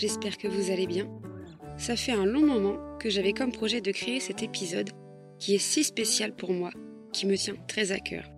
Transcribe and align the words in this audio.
j'espère 0.00 0.38
que 0.38 0.48
vous 0.48 0.70
allez 0.70 0.86
bien. 0.86 1.10
Ça 1.76 1.94
fait 1.94 2.12
un 2.12 2.24
long 2.24 2.46
moment 2.46 2.96
que 2.98 3.10
j'avais 3.10 3.34
comme 3.34 3.52
projet 3.52 3.82
de 3.82 3.92
créer 3.92 4.18
cet 4.18 4.42
épisode 4.42 4.88
qui 5.38 5.54
est 5.54 5.58
si 5.58 5.84
spécial 5.84 6.34
pour 6.34 6.54
moi, 6.54 6.72
qui 7.12 7.26
me 7.26 7.36
tient 7.36 7.56
très 7.68 7.92
à 7.92 8.00
cœur. 8.00 8.30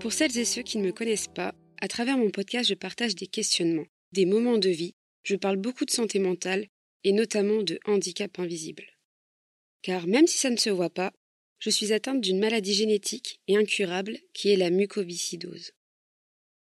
Pour 0.00 0.12
celles 0.12 0.38
et 0.38 0.46
ceux 0.46 0.62
qui 0.62 0.78
ne 0.78 0.86
me 0.86 0.92
connaissent 0.92 1.28
pas, 1.28 1.54
à 1.82 1.88
travers 1.88 2.16
mon 2.16 2.30
podcast, 2.30 2.66
je 2.68 2.74
partage 2.74 3.14
des 3.14 3.26
questionnements, 3.26 3.86
des 4.12 4.24
moments 4.24 4.56
de 4.56 4.70
vie, 4.70 4.94
je 5.22 5.36
parle 5.36 5.56
beaucoup 5.56 5.84
de 5.84 5.90
santé 5.90 6.18
mentale 6.18 6.66
et 7.04 7.12
notamment 7.12 7.62
de 7.62 7.78
handicap 7.84 8.38
invisible. 8.38 8.84
Car 9.82 10.06
même 10.06 10.26
si 10.26 10.38
ça 10.38 10.48
ne 10.48 10.56
se 10.56 10.70
voit 10.70 10.90
pas, 10.90 11.12
je 11.58 11.68
suis 11.68 11.92
atteinte 11.92 12.22
d'une 12.22 12.38
maladie 12.38 12.74
génétique 12.74 13.40
et 13.48 13.56
incurable 13.56 14.16
qui 14.32 14.50
est 14.50 14.56
la 14.56 14.70
mucoviscidose. 14.70 15.72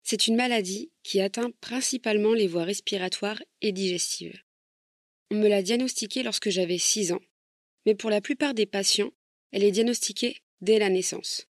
C'est 0.03 0.27
une 0.27 0.37
maladie 0.37 0.91
qui 1.03 1.21
atteint 1.21 1.51
principalement 1.61 2.35
les 2.35 2.49
voies 2.49 2.65
respiratoires 2.65 3.43
et 3.61 3.73
digestives. 3.73 4.41
On 5.31 5.37
me 5.37 5.49
l'a 5.49 5.63
diagnostiquée 5.63 6.23
lorsque 6.23 6.51
j'avais 6.51 6.79
6 6.79 7.13
ans, 7.13 7.23
mais 7.87 7.95
pour 7.95 8.11
la 8.11 8.21
plupart 8.21 8.55
des 8.55 8.67
patients, 8.67 9.13
elle 9.51 9.65
est 9.65 9.71
diagnostiquée 9.71 10.39
dès 10.61 10.79
la 10.79 10.91
naissance. 10.91 11.49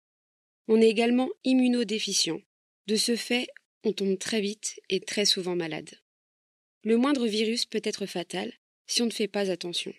On 0.67 0.81
est 0.81 0.89
également 0.89 1.29
immunodéficient. 1.43 2.41
De 2.87 2.95
ce 2.95 3.15
fait, 3.15 3.47
on 3.83 3.93
tombe 3.93 4.17
très 4.17 4.41
vite 4.41 4.79
et 4.89 4.99
très 4.99 5.25
souvent 5.25 5.55
malade. 5.55 5.89
Le 6.83 6.97
moindre 6.97 7.27
virus 7.27 7.65
peut 7.65 7.81
être 7.83 8.05
fatal 8.05 8.53
si 8.87 9.01
on 9.01 9.05
ne 9.05 9.11
fait 9.11 9.27
pas 9.27 9.49
attention. 9.51 9.93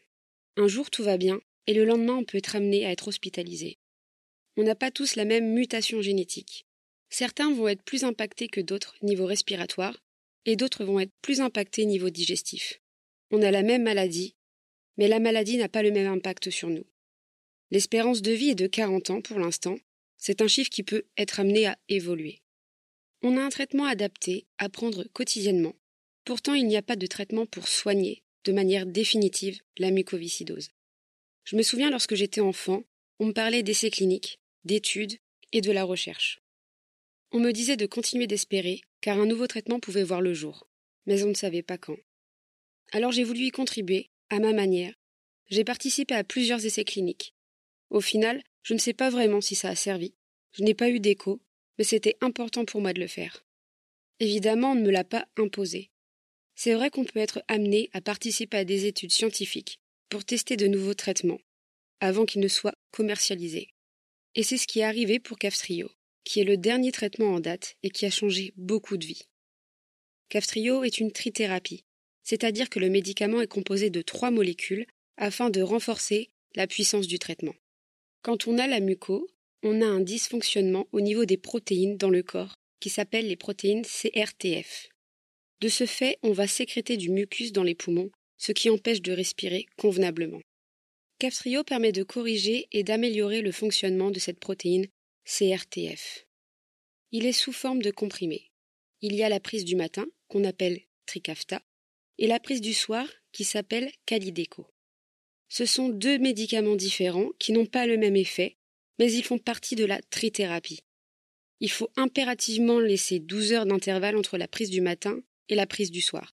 Un 0.56 0.68
jour 0.68 0.90
tout 0.90 1.02
va 1.02 1.16
bien 1.16 1.40
et 1.66 1.74
le 1.74 1.84
lendemain 1.84 2.14
on 2.14 2.24
peut 2.24 2.38
être 2.38 2.56
amené 2.56 2.86
à 2.86 2.90
être 2.90 3.08
hospitalisé. 3.08 3.78
On 4.56 4.62
n'a 4.62 4.74
pas 4.74 4.90
tous 4.90 5.16
la 5.16 5.24
même 5.24 5.52
mutation 5.52 6.00
génétique. 6.00 6.65
Certains 7.08 7.52
vont 7.52 7.68
être 7.68 7.82
plus 7.82 8.04
impactés 8.04 8.48
que 8.48 8.60
d'autres 8.60 8.96
niveau 9.02 9.26
respiratoire, 9.26 10.02
et 10.44 10.56
d'autres 10.56 10.84
vont 10.84 11.00
être 11.00 11.12
plus 11.22 11.40
impactés 11.40 11.84
niveau 11.84 12.10
digestif. 12.10 12.80
On 13.30 13.42
a 13.42 13.50
la 13.50 13.62
même 13.62 13.82
maladie, 13.82 14.36
mais 14.96 15.08
la 15.08 15.18
maladie 15.18 15.56
n'a 15.56 15.68
pas 15.68 15.82
le 15.82 15.90
même 15.90 16.10
impact 16.10 16.50
sur 16.50 16.68
nous. 16.68 16.86
L'espérance 17.70 18.22
de 18.22 18.32
vie 18.32 18.50
est 18.50 18.54
de 18.54 18.66
40 18.66 19.10
ans 19.10 19.20
pour 19.20 19.38
l'instant, 19.38 19.76
c'est 20.16 20.40
un 20.40 20.48
chiffre 20.48 20.70
qui 20.70 20.82
peut 20.82 21.04
être 21.16 21.40
amené 21.40 21.66
à 21.66 21.78
évoluer. 21.88 22.42
On 23.22 23.36
a 23.36 23.42
un 23.42 23.48
traitement 23.48 23.86
adapté 23.86 24.46
à 24.58 24.68
prendre 24.68 25.04
quotidiennement. 25.12 25.74
Pourtant, 26.24 26.54
il 26.54 26.66
n'y 26.66 26.76
a 26.76 26.82
pas 26.82 26.96
de 26.96 27.06
traitement 27.06 27.46
pour 27.46 27.68
soigner, 27.68 28.22
de 28.44 28.52
manière 28.52 28.86
définitive, 28.86 29.60
la 29.78 29.90
mucoviscidose. 29.90 30.70
Je 31.44 31.56
me 31.56 31.62
souviens 31.62 31.90
lorsque 31.90 32.14
j'étais 32.14 32.40
enfant, 32.40 32.82
on 33.18 33.26
me 33.26 33.32
parlait 33.32 33.62
d'essais 33.62 33.90
cliniques, 33.90 34.38
d'études 34.64 35.18
et 35.52 35.60
de 35.60 35.72
la 35.72 35.84
recherche. 35.84 36.40
On 37.32 37.40
me 37.40 37.52
disait 37.52 37.76
de 37.76 37.86
continuer 37.86 38.26
d'espérer, 38.26 38.82
car 39.00 39.18
un 39.18 39.26
nouveau 39.26 39.46
traitement 39.46 39.80
pouvait 39.80 40.04
voir 40.04 40.20
le 40.20 40.32
jour, 40.32 40.68
mais 41.06 41.22
on 41.24 41.28
ne 41.28 41.34
savait 41.34 41.62
pas 41.62 41.78
quand. 41.78 41.96
Alors 42.92 43.12
j'ai 43.12 43.24
voulu 43.24 43.40
y 43.40 43.50
contribuer, 43.50 44.10
à 44.30 44.38
ma 44.38 44.52
manière. 44.52 44.94
J'ai 45.48 45.64
participé 45.64 46.14
à 46.14 46.24
plusieurs 46.24 46.64
essais 46.64 46.84
cliniques. 46.84 47.34
Au 47.90 48.00
final, 48.00 48.42
je 48.62 48.74
ne 48.74 48.78
sais 48.78 48.94
pas 48.94 49.10
vraiment 49.10 49.40
si 49.40 49.54
ça 49.54 49.68
a 49.68 49.74
servi. 49.74 50.14
Je 50.52 50.62
n'ai 50.62 50.74
pas 50.74 50.88
eu 50.88 51.00
d'écho, 51.00 51.40
mais 51.78 51.84
c'était 51.84 52.16
important 52.20 52.64
pour 52.64 52.80
moi 52.80 52.92
de 52.92 53.00
le 53.00 53.06
faire. 53.06 53.44
Évidemment, 54.18 54.72
on 54.72 54.74
ne 54.76 54.82
me 54.82 54.90
l'a 54.90 55.04
pas 55.04 55.26
imposé. 55.36 55.90
C'est 56.54 56.74
vrai 56.74 56.90
qu'on 56.90 57.04
peut 57.04 57.20
être 57.20 57.42
amené 57.48 57.90
à 57.92 58.00
participer 58.00 58.56
à 58.56 58.64
des 58.64 58.86
études 58.86 59.12
scientifiques 59.12 59.78
pour 60.08 60.24
tester 60.24 60.56
de 60.56 60.66
nouveaux 60.66 60.94
traitements, 60.94 61.40
avant 62.00 62.24
qu'ils 62.24 62.40
ne 62.40 62.48
soient 62.48 62.74
commercialisés. 62.92 63.68
Et 64.34 64.42
c'est 64.42 64.56
ce 64.56 64.66
qui 64.66 64.80
est 64.80 64.84
arrivé 64.84 65.18
pour 65.18 65.38
Caftrio 65.38 65.90
qui 66.26 66.40
est 66.40 66.44
le 66.44 66.56
dernier 66.56 66.90
traitement 66.90 67.34
en 67.34 67.40
date 67.40 67.76
et 67.84 67.90
qui 67.90 68.04
a 68.04 68.10
changé 68.10 68.52
beaucoup 68.56 68.96
de 68.96 69.06
vies. 69.06 69.22
Caftrio 70.28 70.82
est 70.82 70.98
une 70.98 71.12
trithérapie, 71.12 71.84
c'est-à-dire 72.24 72.68
que 72.68 72.80
le 72.80 72.90
médicament 72.90 73.40
est 73.40 73.46
composé 73.46 73.90
de 73.90 74.02
trois 74.02 74.32
molécules 74.32 74.86
afin 75.16 75.50
de 75.50 75.62
renforcer 75.62 76.30
la 76.56 76.66
puissance 76.66 77.06
du 77.06 77.20
traitement. 77.20 77.54
Quand 78.22 78.48
on 78.48 78.58
a 78.58 78.66
la 78.66 78.80
muco, 78.80 79.28
on 79.62 79.80
a 79.80 79.86
un 79.86 80.00
dysfonctionnement 80.00 80.88
au 80.90 81.00
niveau 81.00 81.24
des 81.24 81.36
protéines 81.36 81.96
dans 81.96 82.10
le 82.10 82.24
corps 82.24 82.56
qui 82.80 82.90
s'appelle 82.90 83.28
les 83.28 83.36
protéines 83.36 83.84
CRTF. 83.84 84.88
De 85.60 85.68
ce 85.68 85.86
fait, 85.86 86.18
on 86.22 86.32
va 86.32 86.48
sécréter 86.48 86.96
du 86.96 87.08
mucus 87.08 87.52
dans 87.52 87.62
les 87.62 87.76
poumons, 87.76 88.10
ce 88.36 88.50
qui 88.50 88.68
empêche 88.68 89.00
de 89.00 89.12
respirer 89.12 89.66
convenablement. 89.78 90.42
Caftrio 91.20 91.62
permet 91.62 91.92
de 91.92 92.02
corriger 92.02 92.66
et 92.72 92.82
d'améliorer 92.82 93.42
le 93.42 93.52
fonctionnement 93.52 94.10
de 94.10 94.18
cette 94.18 94.40
protéine 94.40 94.86
CRTF. 95.28 96.24
Il 97.10 97.26
est 97.26 97.32
sous 97.32 97.52
forme 97.52 97.82
de 97.82 97.90
comprimé. 97.90 98.52
Il 99.00 99.16
y 99.16 99.24
a 99.24 99.28
la 99.28 99.40
prise 99.40 99.64
du 99.64 99.74
matin, 99.74 100.06
qu'on 100.28 100.44
appelle 100.44 100.80
Trikafta, 101.04 101.62
et 102.18 102.28
la 102.28 102.38
prise 102.38 102.60
du 102.60 102.72
soir, 102.72 103.08
qui 103.32 103.42
s'appelle 103.42 103.90
Calideco. 104.06 104.68
Ce 105.48 105.66
sont 105.66 105.88
deux 105.88 106.18
médicaments 106.18 106.76
différents 106.76 107.30
qui 107.40 107.50
n'ont 107.50 107.66
pas 107.66 107.88
le 107.88 107.96
même 107.96 108.14
effet, 108.14 108.56
mais 109.00 109.12
ils 109.12 109.24
font 109.24 109.38
partie 109.38 109.74
de 109.74 109.84
la 109.84 110.00
trithérapie. 110.00 110.84
Il 111.58 111.72
faut 111.72 111.90
impérativement 111.96 112.78
laisser 112.78 113.18
12 113.18 113.52
heures 113.52 113.66
d'intervalle 113.66 114.16
entre 114.16 114.38
la 114.38 114.46
prise 114.46 114.70
du 114.70 114.80
matin 114.80 115.20
et 115.48 115.56
la 115.56 115.66
prise 115.66 115.90
du 115.90 116.02
soir. 116.02 116.36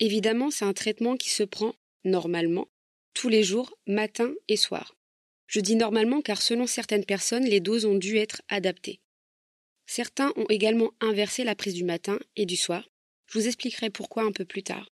Évidemment, 0.00 0.50
c'est 0.50 0.64
un 0.64 0.72
traitement 0.72 1.18
qui 1.18 1.28
se 1.28 1.42
prend 1.42 1.74
normalement 2.04 2.68
tous 3.12 3.28
les 3.28 3.42
jours, 3.42 3.78
matin 3.86 4.32
et 4.48 4.56
soir. 4.56 4.97
Je 5.48 5.60
dis 5.60 5.76
normalement 5.76 6.20
car 6.20 6.40
selon 6.40 6.66
certaines 6.66 7.06
personnes, 7.06 7.44
les 7.44 7.60
doses 7.60 7.86
ont 7.86 7.96
dû 7.96 8.16
être 8.18 8.42
adaptées. 8.48 9.00
Certains 9.86 10.32
ont 10.36 10.46
également 10.50 10.92
inversé 11.00 11.42
la 11.42 11.54
prise 11.54 11.74
du 11.74 11.84
matin 11.84 12.18
et 12.36 12.44
du 12.44 12.56
soir. 12.56 12.90
Je 13.26 13.38
vous 13.38 13.46
expliquerai 13.46 13.88
pourquoi 13.88 14.22
un 14.22 14.32
peu 14.32 14.44
plus 14.44 14.62
tard. 14.62 14.90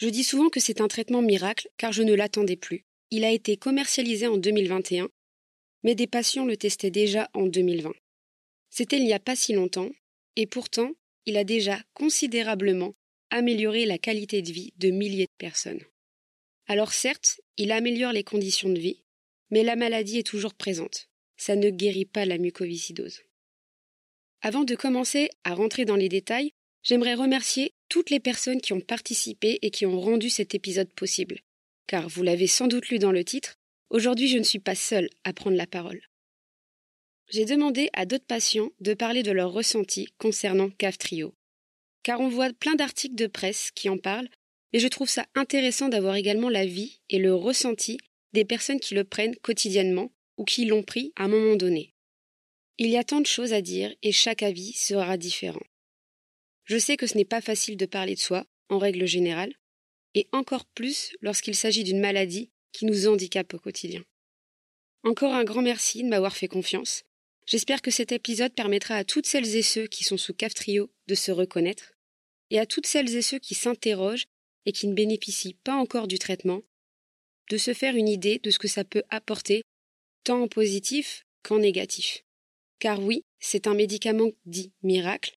Je 0.00 0.08
dis 0.08 0.24
souvent 0.24 0.48
que 0.50 0.60
c'est 0.60 0.80
un 0.80 0.88
traitement 0.88 1.22
miracle 1.22 1.68
car 1.76 1.92
je 1.92 2.02
ne 2.02 2.14
l'attendais 2.14 2.56
plus. 2.56 2.84
Il 3.12 3.24
a 3.24 3.30
été 3.30 3.56
commercialisé 3.56 4.26
en 4.26 4.36
2021, 4.36 5.08
mais 5.84 5.94
des 5.94 6.08
patients 6.08 6.44
le 6.44 6.56
testaient 6.56 6.90
déjà 6.90 7.30
en 7.34 7.46
2020. 7.46 7.92
C'était 8.70 8.98
il 8.98 9.04
n'y 9.04 9.12
a 9.12 9.20
pas 9.20 9.36
si 9.36 9.52
longtemps, 9.52 9.90
et 10.36 10.46
pourtant, 10.46 10.92
il 11.26 11.36
a 11.36 11.44
déjà 11.44 11.80
considérablement 11.94 12.94
amélioré 13.30 13.86
la 13.86 13.98
qualité 13.98 14.42
de 14.42 14.50
vie 14.50 14.72
de 14.76 14.90
milliers 14.90 15.26
de 15.26 15.38
personnes. 15.38 15.82
Alors 16.66 16.92
certes, 16.92 17.40
il 17.56 17.72
améliore 17.72 18.12
les 18.12 18.24
conditions 18.24 18.68
de 18.68 18.78
vie, 18.78 19.02
mais 19.50 19.62
la 19.62 19.76
maladie 19.76 20.18
est 20.18 20.26
toujours 20.26 20.54
présente. 20.54 21.08
Ça 21.36 21.56
ne 21.56 21.70
guérit 21.70 22.04
pas 22.04 22.24
la 22.24 22.38
mucoviscidose. 22.38 23.22
Avant 24.42 24.64
de 24.64 24.74
commencer 24.74 25.30
à 25.44 25.54
rentrer 25.54 25.84
dans 25.84 25.96
les 25.96 26.08
détails, 26.08 26.52
j'aimerais 26.82 27.14
remercier 27.14 27.74
toutes 27.88 28.10
les 28.10 28.20
personnes 28.20 28.60
qui 28.60 28.72
ont 28.72 28.80
participé 28.80 29.58
et 29.62 29.70
qui 29.70 29.86
ont 29.86 30.00
rendu 30.00 30.30
cet 30.30 30.54
épisode 30.54 30.92
possible. 30.92 31.40
Car 31.86 32.08
vous 32.08 32.22
l'avez 32.22 32.46
sans 32.46 32.68
doute 32.68 32.88
lu 32.88 32.98
dans 32.98 33.12
le 33.12 33.24
titre, 33.24 33.56
aujourd'hui 33.90 34.28
je 34.28 34.38
ne 34.38 34.44
suis 34.44 34.58
pas 34.58 34.74
seule 34.74 35.10
à 35.24 35.32
prendre 35.32 35.56
la 35.56 35.66
parole. 35.66 36.00
J'ai 37.28 37.44
demandé 37.44 37.90
à 37.92 38.06
d'autres 38.06 38.26
patients 38.26 38.70
de 38.80 38.94
parler 38.94 39.22
de 39.22 39.30
leurs 39.30 39.52
ressentis 39.52 40.08
concernant 40.18 40.70
CAF-Trio. 40.70 41.34
Car 42.02 42.20
on 42.20 42.28
voit 42.28 42.52
plein 42.52 42.74
d'articles 42.74 43.14
de 43.14 43.26
presse 43.26 43.70
qui 43.74 43.88
en 43.88 43.98
parlent, 43.98 44.28
et 44.72 44.78
je 44.78 44.88
trouve 44.88 45.08
ça 45.08 45.26
intéressant 45.34 45.88
d'avoir 45.88 46.16
également 46.16 46.48
la 46.48 46.64
vie 46.64 47.00
et 47.08 47.18
le 47.18 47.34
ressenti 47.34 47.98
des 48.32 48.44
personnes 48.44 48.80
qui 48.80 48.94
le 48.94 49.04
prennent 49.04 49.36
quotidiennement 49.36 50.12
ou 50.36 50.44
qui 50.44 50.64
l'ont 50.64 50.82
pris 50.82 51.12
à 51.16 51.24
un 51.24 51.28
moment 51.28 51.56
donné. 51.56 51.94
Il 52.78 52.88
y 52.88 52.96
a 52.96 53.04
tant 53.04 53.20
de 53.20 53.26
choses 53.26 53.52
à 53.52 53.60
dire 53.60 53.94
et 54.02 54.12
chaque 54.12 54.42
avis 54.42 54.72
sera 54.72 55.16
différent. 55.16 55.60
Je 56.64 56.78
sais 56.78 56.96
que 56.96 57.06
ce 57.06 57.16
n'est 57.16 57.24
pas 57.24 57.40
facile 57.40 57.76
de 57.76 57.86
parler 57.86 58.14
de 58.14 58.20
soi, 58.20 58.46
en 58.68 58.78
règle 58.78 59.06
générale, 59.06 59.52
et 60.14 60.28
encore 60.32 60.64
plus 60.64 61.12
lorsqu'il 61.20 61.54
s'agit 61.54 61.84
d'une 61.84 62.00
maladie 62.00 62.50
qui 62.72 62.86
nous 62.86 63.06
handicape 63.06 63.54
au 63.54 63.58
quotidien. 63.58 64.02
Encore 65.02 65.34
un 65.34 65.44
grand 65.44 65.62
merci 65.62 66.02
de 66.02 66.08
m'avoir 66.08 66.36
fait 66.36 66.48
confiance. 66.48 67.04
J'espère 67.46 67.82
que 67.82 67.90
cet 67.90 68.12
épisode 68.12 68.54
permettra 68.54 68.94
à 68.94 69.04
toutes 69.04 69.26
celles 69.26 69.56
et 69.56 69.62
ceux 69.62 69.86
qui 69.86 70.04
sont 70.04 70.16
sous 70.16 70.34
CAF 70.34 70.54
Trio 70.54 70.90
de 71.08 71.14
se 71.14 71.32
reconnaître, 71.32 71.94
et 72.50 72.58
à 72.58 72.66
toutes 72.66 72.86
celles 72.86 73.14
et 73.16 73.22
ceux 73.22 73.38
qui 73.38 73.54
s'interrogent 73.54 74.26
et 74.66 74.72
qui 74.72 74.86
ne 74.86 74.94
bénéficient 74.94 75.54
pas 75.64 75.74
encore 75.74 76.06
du 76.06 76.18
traitement 76.18 76.62
de 77.50 77.58
se 77.58 77.74
faire 77.74 77.96
une 77.96 78.08
idée 78.08 78.38
de 78.38 78.50
ce 78.50 78.58
que 78.58 78.68
ça 78.68 78.84
peut 78.84 79.02
apporter, 79.10 79.62
tant 80.24 80.42
en 80.42 80.48
positif 80.48 81.26
qu'en 81.42 81.58
négatif. 81.58 82.24
Car 82.78 83.02
oui, 83.02 83.24
c'est 83.40 83.66
un 83.66 83.74
médicament 83.74 84.30
dit 84.46 84.72
miracle, 84.82 85.36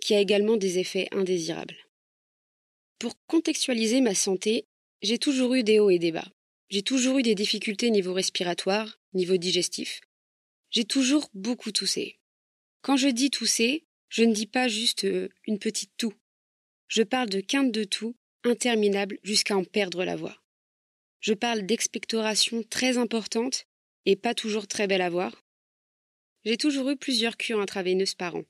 qui 0.00 0.14
a 0.14 0.20
également 0.20 0.56
des 0.56 0.78
effets 0.78 1.08
indésirables. 1.12 1.76
Pour 2.98 3.14
contextualiser 3.26 4.00
ma 4.00 4.14
santé, 4.14 4.66
j'ai 5.02 5.18
toujours 5.18 5.54
eu 5.54 5.64
des 5.64 5.80
hauts 5.80 5.90
et 5.90 5.98
des 5.98 6.12
bas. 6.12 6.28
J'ai 6.68 6.82
toujours 6.82 7.18
eu 7.18 7.22
des 7.22 7.34
difficultés 7.34 7.90
niveau 7.90 8.12
respiratoire, 8.12 9.00
niveau 9.14 9.36
digestif. 9.36 10.00
J'ai 10.70 10.84
toujours 10.84 11.30
beaucoup 11.32 11.72
toussé. 11.72 12.18
Quand 12.82 12.96
je 12.96 13.08
dis 13.08 13.30
tousser, 13.30 13.84
je 14.08 14.24
ne 14.24 14.34
dis 14.34 14.46
pas 14.46 14.68
juste 14.68 15.04
euh, 15.04 15.28
une 15.46 15.58
petite 15.58 15.92
toux. 15.96 16.14
Je 16.88 17.02
parle 17.02 17.28
de 17.30 17.40
quinte 17.40 17.72
de 17.72 17.84
toux 17.84 18.14
interminable 18.44 19.18
jusqu'à 19.22 19.56
en 19.56 19.64
perdre 19.64 20.04
la 20.04 20.16
voix. 20.16 20.36
Je 21.20 21.34
parle 21.34 21.62
d'expectoration 21.62 22.62
très 22.62 22.98
importante 22.98 23.66
et 24.04 24.16
pas 24.16 24.34
toujours 24.34 24.66
très 24.66 24.86
belle 24.86 25.02
à 25.02 25.10
voir. 25.10 25.44
J'ai 26.44 26.56
toujours 26.56 26.90
eu 26.90 26.96
plusieurs 26.96 27.36
cures 27.36 27.60
intraveineuses 27.60 28.14
par 28.14 28.36
an. 28.36 28.44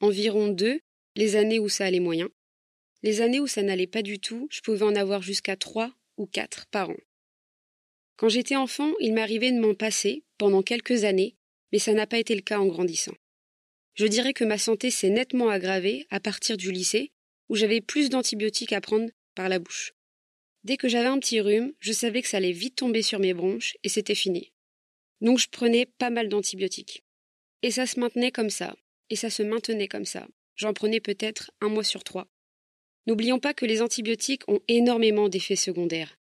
Environ 0.00 0.48
deux, 0.48 0.80
les 1.16 1.36
années 1.36 1.58
où 1.58 1.68
ça 1.68 1.84
allait 1.84 2.00
moyen. 2.00 2.28
Les 3.02 3.20
années 3.20 3.40
où 3.40 3.46
ça 3.46 3.62
n'allait 3.62 3.86
pas 3.86 4.02
du 4.02 4.20
tout, 4.20 4.46
je 4.50 4.60
pouvais 4.60 4.84
en 4.84 4.94
avoir 4.94 5.22
jusqu'à 5.22 5.56
trois 5.56 5.92
ou 6.16 6.26
quatre 6.26 6.66
par 6.66 6.90
an. 6.90 6.96
Quand 8.16 8.28
j'étais 8.28 8.56
enfant, 8.56 8.92
il 9.00 9.14
m'arrivait 9.14 9.52
de 9.52 9.58
m'en 9.58 9.74
passer 9.74 10.24
pendant 10.38 10.62
quelques 10.62 11.04
années, 11.04 11.36
mais 11.72 11.78
ça 11.78 11.94
n'a 11.94 12.06
pas 12.06 12.18
été 12.18 12.34
le 12.34 12.42
cas 12.42 12.58
en 12.58 12.66
grandissant. 12.66 13.14
Je 13.94 14.06
dirais 14.06 14.34
que 14.34 14.44
ma 14.44 14.58
santé 14.58 14.90
s'est 14.90 15.10
nettement 15.10 15.48
aggravée 15.48 16.06
à 16.10 16.20
partir 16.20 16.56
du 16.56 16.70
lycée, 16.70 17.12
où 17.48 17.56
j'avais 17.56 17.80
plus 17.80 18.10
d'antibiotiques 18.10 18.72
à 18.72 18.80
prendre 18.80 19.10
par 19.34 19.48
la 19.48 19.58
bouche. 19.58 19.94
Dès 20.62 20.76
que 20.76 20.88
j'avais 20.88 21.08
un 21.08 21.18
petit 21.18 21.40
rhume, 21.40 21.72
je 21.80 21.92
savais 21.92 22.22
que 22.22 22.28
ça 22.28 22.36
allait 22.36 22.52
vite 22.52 22.76
tomber 22.76 23.02
sur 23.02 23.18
mes 23.18 23.32
bronches 23.32 23.76
et 23.82 23.88
c'était 23.88 24.14
fini. 24.14 24.52
Donc 25.20 25.38
je 25.38 25.48
prenais 25.48 25.86
pas 25.86 26.10
mal 26.10 26.28
d'antibiotiques. 26.28 27.02
Et 27.62 27.70
ça 27.70 27.86
se 27.86 27.98
maintenait 28.00 28.32
comme 28.32 28.50
ça, 28.50 28.76
et 29.10 29.16
ça 29.16 29.30
se 29.30 29.42
maintenait 29.42 29.88
comme 29.88 30.04
ça. 30.04 30.28
J'en 30.56 30.72
prenais 30.72 31.00
peut-être 31.00 31.50
un 31.60 31.68
mois 31.68 31.84
sur 31.84 32.04
trois. 32.04 32.26
N'oublions 33.06 33.38
pas 33.38 33.54
que 33.54 33.66
les 33.66 33.82
antibiotiques 33.82 34.48
ont 34.48 34.60
énormément 34.68 35.28
d'effets 35.28 35.56
secondaires. 35.56 36.18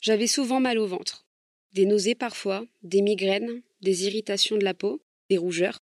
J'avais 0.00 0.26
souvent 0.26 0.60
mal 0.60 0.78
au 0.78 0.86
ventre, 0.86 1.26
des 1.72 1.86
nausées 1.86 2.16
parfois, 2.16 2.64
des 2.82 3.02
migraines, 3.02 3.62
des 3.80 4.06
irritations 4.06 4.56
de 4.56 4.64
la 4.64 4.74
peau, 4.74 5.00
des 5.30 5.38
rougeurs. 5.38 5.78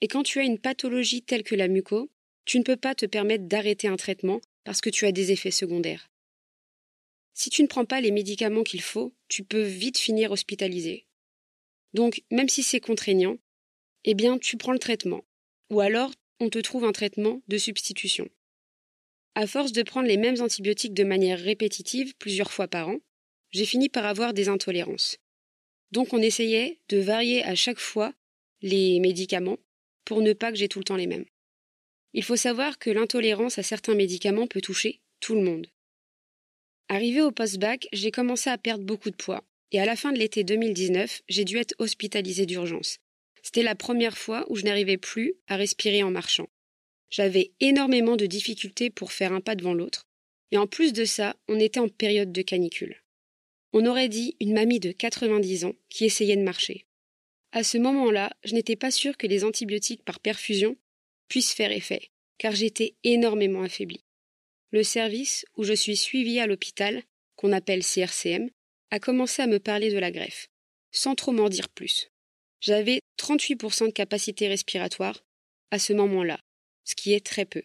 Et 0.00 0.08
quand 0.08 0.22
tu 0.22 0.40
as 0.40 0.44
une 0.44 0.58
pathologie 0.58 1.22
telle 1.22 1.42
que 1.42 1.54
la 1.54 1.68
muco, 1.68 2.10
tu 2.44 2.58
ne 2.58 2.64
peux 2.64 2.76
pas 2.76 2.94
te 2.94 3.06
permettre 3.06 3.44
d'arrêter 3.44 3.88
un 3.88 3.96
traitement 3.96 4.40
parce 4.64 4.80
que 4.80 4.90
tu 4.90 5.04
as 5.06 5.12
des 5.12 5.32
effets 5.32 5.50
secondaires. 5.50 6.08
Si 7.38 7.50
tu 7.50 7.62
ne 7.62 7.68
prends 7.68 7.84
pas 7.84 8.00
les 8.00 8.12
médicaments 8.12 8.62
qu'il 8.62 8.80
faut, 8.80 9.14
tu 9.28 9.44
peux 9.44 9.60
vite 9.60 9.98
finir 9.98 10.32
hospitalisé. 10.32 11.06
Donc, 11.92 12.22
même 12.30 12.48
si 12.48 12.62
c'est 12.62 12.80
contraignant, 12.80 13.36
eh 14.04 14.14
bien, 14.14 14.38
tu 14.38 14.56
prends 14.56 14.72
le 14.72 14.78
traitement. 14.78 15.22
Ou 15.68 15.80
alors, 15.80 16.12
on 16.40 16.48
te 16.48 16.58
trouve 16.58 16.84
un 16.84 16.92
traitement 16.92 17.42
de 17.46 17.58
substitution. 17.58 18.26
À 19.34 19.46
force 19.46 19.72
de 19.72 19.82
prendre 19.82 20.08
les 20.08 20.16
mêmes 20.16 20.40
antibiotiques 20.40 20.94
de 20.94 21.04
manière 21.04 21.38
répétitive 21.38 22.14
plusieurs 22.16 22.50
fois 22.50 22.68
par 22.68 22.88
an, 22.88 23.00
j'ai 23.50 23.66
fini 23.66 23.90
par 23.90 24.06
avoir 24.06 24.32
des 24.32 24.48
intolérances. 24.48 25.18
Donc 25.92 26.14
on 26.14 26.22
essayait 26.22 26.80
de 26.88 26.96
varier 26.96 27.44
à 27.44 27.54
chaque 27.54 27.78
fois 27.78 28.14
les 28.62 28.98
médicaments 28.98 29.58
pour 30.06 30.22
ne 30.22 30.32
pas 30.32 30.52
que 30.52 30.58
j'ai 30.58 30.68
tout 30.68 30.78
le 30.78 30.84
temps 30.84 30.96
les 30.96 31.06
mêmes. 31.06 31.26
Il 32.14 32.24
faut 32.24 32.36
savoir 32.36 32.78
que 32.78 32.88
l'intolérance 32.88 33.58
à 33.58 33.62
certains 33.62 33.94
médicaments 33.94 34.46
peut 34.46 34.62
toucher 34.62 35.02
tout 35.20 35.34
le 35.34 35.42
monde. 35.42 35.66
Arrivé 36.88 37.20
au 37.20 37.32
post-bac, 37.32 37.88
j'ai 37.92 38.12
commencé 38.12 38.48
à 38.48 38.58
perdre 38.58 38.84
beaucoup 38.84 39.10
de 39.10 39.16
poids, 39.16 39.42
et 39.72 39.80
à 39.80 39.84
la 39.84 39.96
fin 39.96 40.12
de 40.12 40.18
l'été 40.18 40.44
2019, 40.44 41.22
j'ai 41.28 41.44
dû 41.44 41.58
être 41.58 41.74
hospitalisée 41.78 42.46
d'urgence. 42.46 42.98
C'était 43.42 43.64
la 43.64 43.74
première 43.74 44.16
fois 44.16 44.46
où 44.48 44.56
je 44.56 44.64
n'arrivais 44.64 44.96
plus 44.96 45.34
à 45.48 45.56
respirer 45.56 46.04
en 46.04 46.12
marchant. 46.12 46.48
J'avais 47.10 47.52
énormément 47.60 48.16
de 48.16 48.26
difficultés 48.26 48.90
pour 48.90 49.12
faire 49.12 49.32
un 49.32 49.40
pas 49.40 49.56
devant 49.56 49.74
l'autre, 49.74 50.06
et 50.52 50.58
en 50.58 50.68
plus 50.68 50.92
de 50.92 51.04
ça, 51.04 51.36
on 51.48 51.58
était 51.58 51.80
en 51.80 51.88
période 51.88 52.32
de 52.32 52.42
canicule. 52.42 53.02
On 53.72 53.84
aurait 53.84 54.08
dit 54.08 54.36
une 54.40 54.54
mamie 54.54 54.80
de 54.80 54.92
90 54.92 55.64
ans 55.64 55.74
qui 55.88 56.04
essayait 56.04 56.36
de 56.36 56.42
marcher. 56.42 56.86
À 57.50 57.64
ce 57.64 57.78
moment-là, 57.78 58.30
je 58.44 58.54
n'étais 58.54 58.76
pas 58.76 58.92
sûre 58.92 59.16
que 59.16 59.26
les 59.26 59.42
antibiotiques 59.42 60.04
par 60.04 60.20
perfusion 60.20 60.76
puissent 61.28 61.52
faire 61.52 61.72
effet, 61.72 62.10
car 62.38 62.52
j'étais 62.52 62.94
énormément 63.02 63.62
affaiblie. 63.62 64.05
Le 64.72 64.82
service 64.82 65.46
où 65.56 65.64
je 65.64 65.72
suis 65.72 65.96
suivie 65.96 66.40
à 66.40 66.46
l'hôpital, 66.46 67.02
qu'on 67.36 67.52
appelle 67.52 67.84
CRCM, 67.84 68.50
a 68.90 68.98
commencé 68.98 69.42
à 69.42 69.46
me 69.46 69.58
parler 69.58 69.92
de 69.92 69.98
la 69.98 70.10
greffe, 70.10 70.48
sans 70.90 71.14
trop 71.14 71.32
m'en 71.32 71.48
dire 71.48 71.68
plus. 71.68 72.10
J'avais 72.60 73.00
38% 73.18 73.86
de 73.86 73.90
capacité 73.90 74.48
respiratoire 74.48 75.24
à 75.70 75.78
ce 75.78 75.92
moment-là, 75.92 76.40
ce 76.84 76.94
qui 76.94 77.12
est 77.12 77.24
très 77.24 77.44
peu. 77.44 77.62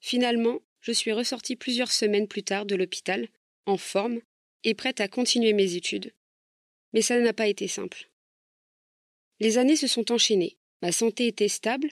Finalement, 0.00 0.60
je 0.80 0.92
suis 0.92 1.12
ressortie 1.12 1.56
plusieurs 1.56 1.92
semaines 1.92 2.28
plus 2.28 2.42
tard 2.42 2.66
de 2.66 2.76
l'hôpital, 2.76 3.28
en 3.66 3.76
forme 3.76 4.20
et 4.64 4.74
prête 4.74 5.00
à 5.00 5.08
continuer 5.08 5.52
mes 5.52 5.74
études. 5.74 6.12
Mais 6.92 7.02
ça 7.02 7.18
n'a 7.18 7.32
pas 7.32 7.48
été 7.48 7.68
simple. 7.68 8.10
Les 9.40 9.58
années 9.58 9.76
se 9.76 9.86
sont 9.86 10.10
enchaînées, 10.10 10.56
ma 10.82 10.92
santé 10.92 11.26
était 11.26 11.48
stable, 11.48 11.90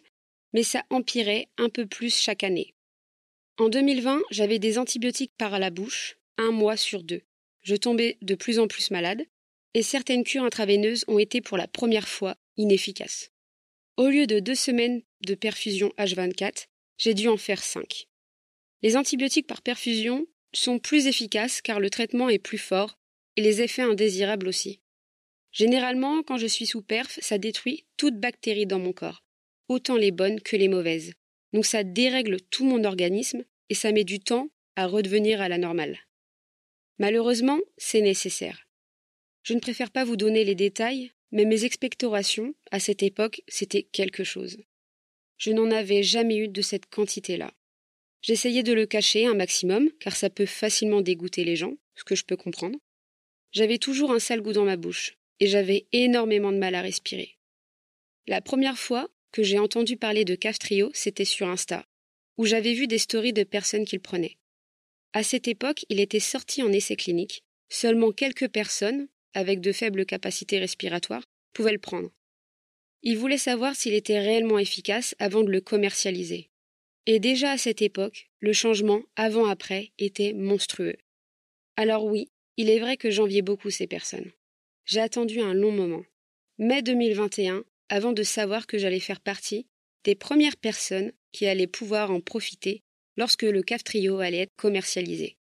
mais 0.52 0.62
ça 0.62 0.84
empirait 0.90 1.48
un 1.58 1.68
peu 1.68 1.86
plus 1.86 2.14
chaque 2.14 2.44
année. 2.44 2.75
En 3.58 3.70
2020, 3.70 4.20
j'avais 4.30 4.58
des 4.58 4.76
antibiotiques 4.76 5.32
par 5.38 5.58
la 5.58 5.70
bouche, 5.70 6.18
un 6.36 6.50
mois 6.50 6.76
sur 6.76 7.02
deux. 7.02 7.22
Je 7.62 7.74
tombais 7.74 8.18
de 8.20 8.34
plus 8.34 8.58
en 8.58 8.68
plus 8.68 8.90
malade, 8.90 9.22
et 9.72 9.82
certaines 9.82 10.24
cures 10.24 10.44
intraveineuses 10.44 11.04
ont 11.08 11.18
été 11.18 11.40
pour 11.40 11.56
la 11.56 11.66
première 11.66 12.06
fois 12.06 12.36
inefficaces. 12.58 13.30
Au 13.96 14.08
lieu 14.08 14.26
de 14.26 14.40
deux 14.40 14.54
semaines 14.54 15.02
de 15.26 15.34
perfusion 15.34 15.90
H24, 15.98 16.66
j'ai 16.98 17.14
dû 17.14 17.28
en 17.28 17.38
faire 17.38 17.62
cinq. 17.62 18.08
Les 18.82 18.94
antibiotiques 18.94 19.46
par 19.46 19.62
perfusion 19.62 20.26
sont 20.52 20.78
plus 20.78 21.06
efficaces 21.06 21.62
car 21.62 21.80
le 21.80 21.88
traitement 21.88 22.28
est 22.28 22.38
plus 22.38 22.58
fort 22.58 22.98
et 23.36 23.42
les 23.42 23.62
effets 23.62 23.82
indésirables 23.82 24.48
aussi. 24.48 24.80
Généralement, 25.50 26.22
quand 26.22 26.36
je 26.36 26.46
suis 26.46 26.66
sous 26.66 26.82
perf, 26.82 27.18
ça 27.22 27.38
détruit 27.38 27.86
toute 27.96 28.20
bactérie 28.20 28.66
dans 28.66 28.78
mon 28.78 28.92
corps, 28.92 29.24
autant 29.68 29.96
les 29.96 30.10
bonnes 30.10 30.40
que 30.42 30.56
les 30.56 30.68
mauvaises. 30.68 31.14
Donc 31.56 31.64
ça 31.64 31.84
dérègle 31.84 32.38
tout 32.50 32.66
mon 32.66 32.84
organisme 32.84 33.42
et 33.70 33.74
ça 33.74 33.90
met 33.90 34.04
du 34.04 34.20
temps 34.20 34.50
à 34.76 34.86
redevenir 34.86 35.40
à 35.40 35.48
la 35.48 35.56
normale. 35.56 36.00
Malheureusement, 36.98 37.58
c'est 37.78 38.02
nécessaire. 38.02 38.68
Je 39.42 39.54
ne 39.54 39.60
préfère 39.60 39.90
pas 39.90 40.04
vous 40.04 40.18
donner 40.18 40.44
les 40.44 40.54
détails, 40.54 41.12
mais 41.30 41.46
mes 41.46 41.64
expectorations, 41.64 42.54
à 42.72 42.78
cette 42.78 43.02
époque, 43.02 43.40
c'était 43.48 43.84
quelque 43.84 44.22
chose. 44.22 44.58
Je 45.38 45.50
n'en 45.50 45.70
avais 45.70 46.02
jamais 46.02 46.36
eu 46.36 46.48
de 46.48 46.60
cette 46.60 46.90
quantité-là. 46.90 47.50
J'essayais 48.20 48.62
de 48.62 48.74
le 48.74 48.84
cacher 48.84 49.24
un 49.24 49.32
maximum, 49.34 49.90
car 49.98 50.14
ça 50.14 50.28
peut 50.28 50.44
facilement 50.44 51.00
dégoûter 51.00 51.42
les 51.42 51.56
gens, 51.56 51.72
ce 51.94 52.04
que 52.04 52.16
je 52.16 52.26
peux 52.26 52.36
comprendre. 52.36 52.78
J'avais 53.52 53.78
toujours 53.78 54.12
un 54.12 54.18
sale 54.18 54.42
goût 54.42 54.52
dans 54.52 54.66
ma 54.66 54.76
bouche, 54.76 55.16
et 55.40 55.46
j'avais 55.46 55.86
énormément 55.92 56.52
de 56.52 56.58
mal 56.58 56.74
à 56.74 56.82
respirer. 56.82 57.38
La 58.26 58.42
première 58.42 58.76
fois 58.76 59.08
j'ai 59.42 59.58
entendu 59.58 59.96
parler 59.96 60.24
de 60.24 60.34
Caftrio, 60.34 60.90
c'était 60.94 61.24
sur 61.24 61.48
Insta, 61.48 61.86
où 62.38 62.44
j'avais 62.44 62.74
vu 62.74 62.86
des 62.86 62.98
stories 62.98 63.32
de 63.32 63.44
personnes 63.44 63.84
qui 63.84 63.96
le 63.96 64.02
prenaient. 64.02 64.36
À 65.12 65.22
cette 65.22 65.48
époque, 65.48 65.84
il 65.88 66.00
était 66.00 66.20
sorti 66.20 66.62
en 66.62 66.72
essai 66.72 66.96
clinique. 66.96 67.42
Seulement 67.68 68.12
quelques 68.12 68.48
personnes, 68.48 69.08
avec 69.34 69.60
de 69.60 69.72
faibles 69.72 70.06
capacités 70.06 70.58
respiratoires, 70.58 71.24
pouvaient 71.52 71.72
le 71.72 71.78
prendre. 71.78 72.10
Il 73.02 73.18
voulait 73.18 73.38
savoir 73.38 73.74
s'il 73.76 73.94
était 73.94 74.18
réellement 74.18 74.58
efficace 74.58 75.14
avant 75.18 75.42
de 75.42 75.50
le 75.50 75.60
commercialiser. 75.60 76.50
Et 77.06 77.20
déjà 77.20 77.52
à 77.52 77.58
cette 77.58 77.82
époque, 77.82 78.28
le 78.40 78.52
changement 78.52 79.02
avant-après 79.14 79.92
était 79.98 80.32
monstrueux. 80.32 80.96
Alors 81.76 82.04
oui, 82.04 82.30
il 82.56 82.68
est 82.68 82.80
vrai 82.80 82.96
que 82.96 83.10
j'enviais 83.10 83.42
beaucoup 83.42 83.70
ces 83.70 83.86
personnes. 83.86 84.32
J'ai 84.84 85.00
attendu 85.00 85.40
un 85.40 85.54
long 85.54 85.72
moment. 85.72 86.04
Mai 86.58 86.82
2021, 86.82 87.64
avant 87.88 88.12
de 88.12 88.22
savoir 88.22 88.66
que 88.66 88.78
j'allais 88.78 89.00
faire 89.00 89.20
partie 89.20 89.66
des 90.04 90.14
premières 90.14 90.56
personnes 90.56 91.12
qui 91.32 91.46
allaient 91.46 91.66
pouvoir 91.66 92.10
en 92.10 92.20
profiter 92.20 92.82
lorsque 93.16 93.42
le 93.42 93.62
CAF 93.62 93.84
Trio 93.84 94.20
allait 94.20 94.42
être 94.42 94.56
commercialisé. 94.56 95.36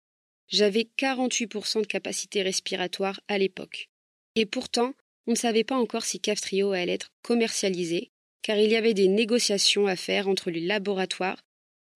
J'avais 0.48 0.88
48% 0.98 1.82
de 1.82 1.86
capacité 1.86 2.42
respiratoire 2.42 3.20
à 3.28 3.38
l'époque. 3.38 3.88
Et 4.34 4.46
pourtant, 4.46 4.94
on 5.26 5.32
ne 5.32 5.36
savait 5.36 5.64
pas 5.64 5.76
encore 5.76 6.04
si 6.04 6.20
CAF 6.20 6.40
Trio 6.40 6.72
allait 6.72 6.92
être 6.92 7.08
commercialisé, 7.22 8.10
car 8.42 8.58
il 8.58 8.70
y 8.70 8.76
avait 8.76 8.94
des 8.94 9.08
négociations 9.08 9.86
à 9.86 9.96
faire 9.96 10.28
entre 10.28 10.50
les 10.50 10.60
laboratoires 10.60 11.42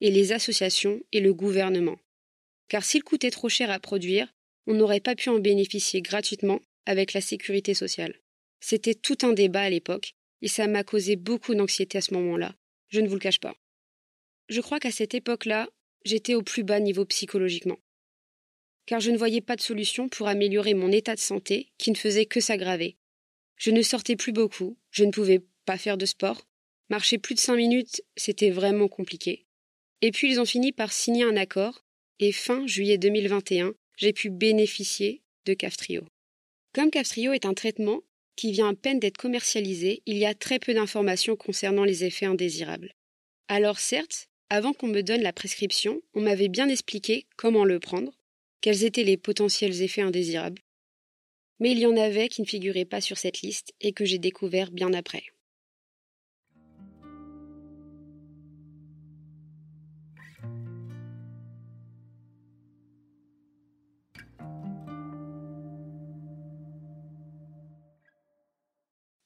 et 0.01 0.11
les 0.11 0.33
associations 0.33 1.01
et 1.13 1.21
le 1.21 1.33
gouvernement. 1.33 1.99
Car 2.69 2.85
s'il 2.85 3.05
coûtait 3.05 3.31
trop 3.31 3.49
cher 3.49 3.71
à 3.71 3.79
produire, 3.79 4.33
on 4.67 4.75
n'aurait 4.75 5.01
pas 5.01 5.15
pu 5.15 5.29
en 5.29 5.39
bénéficier 5.39 6.03
gratuitement 6.03 6.61
avec 6.87 7.13
la 7.13 7.21
sécurité 7.21 7.75
sociale. 7.75 8.15
C'était 8.61 8.95
tout 8.95 9.19
un 9.23 9.33
débat 9.33 9.63
à 9.63 9.71
l'époque, 9.71 10.15
et 10.43 10.49
ça 10.49 10.67
m'a 10.67 10.85
causé 10.85 11.17
beaucoup 11.17 11.55
d'anxiété 11.55 11.99
à 11.99 12.01
ce 12.01 12.15
moment-là. 12.15 12.55
Je 12.89 13.01
ne 13.01 13.09
vous 13.09 13.15
le 13.15 13.21
cache 13.21 13.41
pas. 13.41 13.55
Je 14.49 14.61
crois 14.61 14.81
qu'à 14.81 14.91
cette 14.91 15.15
époque-là, 15.15 15.69
j'étais 16.05 16.35
au 16.35 16.43
plus 16.43 16.65
bas 16.65 16.81
niveau 16.81 17.05
psychologiquement. 17.05 17.79
Car 18.87 19.01
je 19.01 19.11
ne 19.11 19.19
voyais 19.19 19.41
pas 19.41 19.57
de 19.57 19.61
solution 19.61 20.09
pour 20.09 20.27
améliorer 20.27 20.75
mon 20.75 20.91
état 20.91 21.15
de 21.15 21.21
santé 21.21 21.73
qui 21.79 21.91
ne 21.91 21.97
faisait 21.97 22.27
que 22.27 22.41
s'aggraver. 22.41 22.97
Je 23.57 23.71
ne 23.71 23.83
sortais 23.83 24.17
plus 24.17 24.33
beaucoup, 24.33 24.79
je 24.91 25.05
ne 25.05 25.13
pouvais 25.13 25.43
pas 25.67 25.79
faire 25.79 25.99
de 25.99 26.07
sport, 26.07 26.49
marcher 26.89 27.19
plus 27.19 27.35
de 27.35 27.41
cinq 27.41 27.57
minutes, 27.57 28.03
c'était 28.17 28.51
vraiment 28.51 28.89
compliqué. 28.89 29.47
Et 30.01 30.11
puis 30.11 30.33
ils 30.33 30.41
ont 30.41 30.47
fini 30.47 30.73
par 30.73 30.93
signer 30.93 31.25
un 31.25 31.37
accord, 31.37 31.85
et 32.19 32.33
fin 32.33 32.67
juillet 32.67 32.99
2021, 32.99 33.75
j'ai 33.97 34.13
pu 34.13 34.31
bénéficier 34.31 35.23
de 35.45 35.55
Caftrio. 35.55 36.03
Comme 36.75 36.91
Caftrio 36.91 37.33
est 37.33 37.45
un 37.45 37.55
traitement 37.55 38.03
qui 38.41 38.53
vient 38.53 38.71
à 38.71 38.75
peine 38.75 38.99
d'être 39.01 39.19
commercialisé, 39.19 40.03
il 40.07 40.17
y 40.17 40.25
a 40.25 40.33
très 40.33 40.59
peu 40.59 40.73
d'informations 40.73 41.37
concernant 41.37 41.85
les 41.85 42.05
effets 42.05 42.25
indésirables. 42.25 42.95
Alors 43.49 43.79
certes, 43.79 44.29
avant 44.49 44.73
qu'on 44.73 44.87
me 44.87 45.03
donne 45.03 45.21
la 45.21 45.35
prescription, 45.35 46.01
on 46.15 46.23
m'avait 46.23 46.49
bien 46.49 46.67
expliqué 46.71 47.27
comment 47.37 47.67
le 47.67 47.79
prendre, 47.79 48.13
quels 48.63 48.85
étaient 48.85 49.05
les 49.05 49.19
potentiels 49.19 49.83
effets 49.83 50.01
indésirables. 50.01 50.63
Mais 51.59 51.73
il 51.73 51.81
y 51.81 51.87
en 51.87 51.99
avait 51.99 52.31
qui 52.31 52.41
ne 52.41 52.47
figuraient 52.47 52.87
pas 52.87 53.03
sur 53.03 53.19
cette 53.19 53.43
liste 53.43 53.75
et 53.83 53.93
que 53.93 54.07
j'ai 54.07 54.19
découvert 54.19 54.71
bien 54.71 54.95
après. 54.95 55.25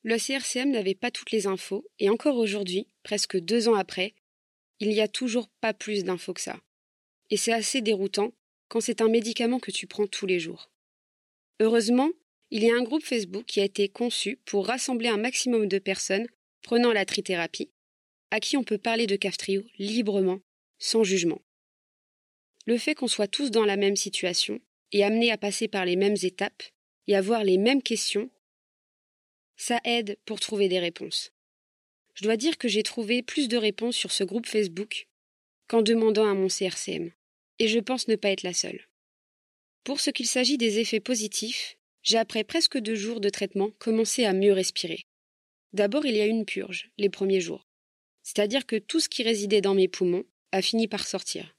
Le 0.04 0.18
CRCM 0.18 0.70
n'avait 0.70 0.94
pas 0.94 1.10
toutes 1.10 1.30
les 1.30 1.46
infos, 1.46 1.84
et 1.98 2.10
encore 2.10 2.36
aujourd'hui, 2.36 2.86
presque 3.02 3.38
deux 3.38 3.68
ans 3.68 3.74
après, 3.74 4.14
il 4.78 4.90
n'y 4.90 5.00
a 5.00 5.08
toujours 5.08 5.48
pas 5.60 5.72
plus 5.72 6.04
d'infos 6.04 6.34
que 6.34 6.40
ça. 6.40 6.60
Et 7.30 7.36
c'est 7.36 7.52
assez 7.52 7.80
déroutant 7.80 8.32
quand 8.68 8.80
c'est 8.80 9.00
un 9.00 9.08
médicament 9.08 9.58
que 9.58 9.70
tu 9.70 9.86
prends 9.86 10.06
tous 10.06 10.26
les 10.26 10.38
jours. 10.38 10.70
Heureusement, 11.60 12.10
il 12.50 12.62
y 12.62 12.70
a 12.70 12.76
un 12.76 12.82
groupe 12.82 13.02
Facebook 13.02 13.46
qui 13.46 13.60
a 13.60 13.64
été 13.64 13.88
conçu 13.88 14.38
pour 14.44 14.66
rassembler 14.66 15.08
un 15.08 15.16
maximum 15.16 15.68
de 15.68 15.78
personnes 15.78 16.26
prenant 16.62 16.92
la 16.92 17.06
trithérapie, 17.06 17.70
à 18.30 18.40
qui 18.40 18.56
on 18.56 18.64
peut 18.64 18.78
parler 18.78 19.06
de 19.06 19.16
Caftrio 19.16 19.62
librement, 19.78 20.40
sans 20.78 21.02
jugement. 21.02 21.40
Le 22.66 22.76
fait 22.76 22.94
qu'on 22.94 23.08
soit 23.08 23.28
tous 23.28 23.50
dans 23.50 23.64
la 23.64 23.76
même 23.76 23.96
situation 23.96 24.60
et 24.92 25.02
amenés 25.02 25.30
à 25.30 25.38
passer 25.38 25.66
par 25.66 25.84
les 25.84 25.96
mêmes 25.96 26.16
étapes 26.22 26.62
et 27.06 27.16
avoir 27.16 27.42
les 27.44 27.58
mêmes 27.58 27.82
questions, 27.82 28.30
ça 29.56 29.80
aide 29.84 30.18
pour 30.24 30.40
trouver 30.40 30.68
des 30.68 30.78
réponses. 30.78 31.32
Je 32.14 32.24
dois 32.24 32.36
dire 32.36 32.58
que 32.58 32.68
j'ai 32.68 32.82
trouvé 32.82 33.22
plus 33.22 33.48
de 33.48 33.56
réponses 33.56 33.96
sur 33.96 34.12
ce 34.12 34.24
groupe 34.24 34.46
Facebook 34.46 35.08
qu'en 35.68 35.82
demandant 35.82 36.28
à 36.28 36.34
mon 36.34 36.48
CRCM, 36.48 37.10
et 37.58 37.68
je 37.68 37.78
pense 37.78 38.08
ne 38.08 38.16
pas 38.16 38.30
être 38.30 38.42
la 38.42 38.52
seule. 38.52 38.86
Pour 39.82 40.00
ce 40.00 40.10
qu'il 40.10 40.26
s'agit 40.26 40.58
des 40.58 40.78
effets 40.78 41.00
positifs, 41.00 41.76
j'ai 42.02 42.18
après 42.18 42.44
presque 42.44 42.78
deux 42.78 42.94
jours 42.94 43.20
de 43.20 43.30
traitement 43.30 43.70
commencé 43.78 44.24
à 44.24 44.32
mieux 44.32 44.52
respirer. 44.52 45.06
D'abord 45.72 46.06
il 46.06 46.16
y 46.16 46.20
a 46.20 46.26
une 46.26 46.44
purge, 46.44 46.90
les 46.98 47.08
premiers 47.08 47.40
jours. 47.40 47.66
C'est-à-dire 48.22 48.66
que 48.66 48.76
tout 48.76 49.00
ce 49.00 49.08
qui 49.08 49.22
résidait 49.22 49.60
dans 49.60 49.74
mes 49.74 49.88
poumons 49.88 50.24
a 50.52 50.62
fini 50.62 50.86
par 50.86 51.06
sortir. 51.06 51.56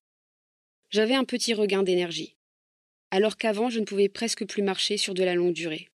J'avais 0.89 1.15
un 1.15 1.25
petit 1.25 1.53
regain 1.53 1.83
d'énergie, 1.83 2.35
alors 3.11 3.37
qu'avant 3.37 3.69
je 3.69 3.79
ne 3.79 3.85
pouvais 3.85 4.09
presque 4.09 4.45
plus 4.45 4.63
marcher 4.63 4.97
sur 4.97 5.13
de 5.13 5.23
la 5.23 5.35
longue 5.35 5.53
durée. 5.53 5.89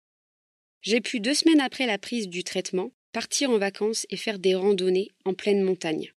J'ai 0.81 1.01
pu, 1.01 1.19
deux 1.19 1.33
semaines 1.33 1.59
après 1.59 1.85
la 1.85 1.97
prise 1.97 2.27
du 2.27 2.43
traitement, 2.43 2.91
partir 3.11 3.49
en 3.49 3.57
vacances 3.57 4.05
et 4.09 4.17
faire 4.17 4.39
des 4.39 4.55
randonnées 4.55 5.11
en 5.25 5.33
pleine 5.33 5.63
montagne. 5.63 6.13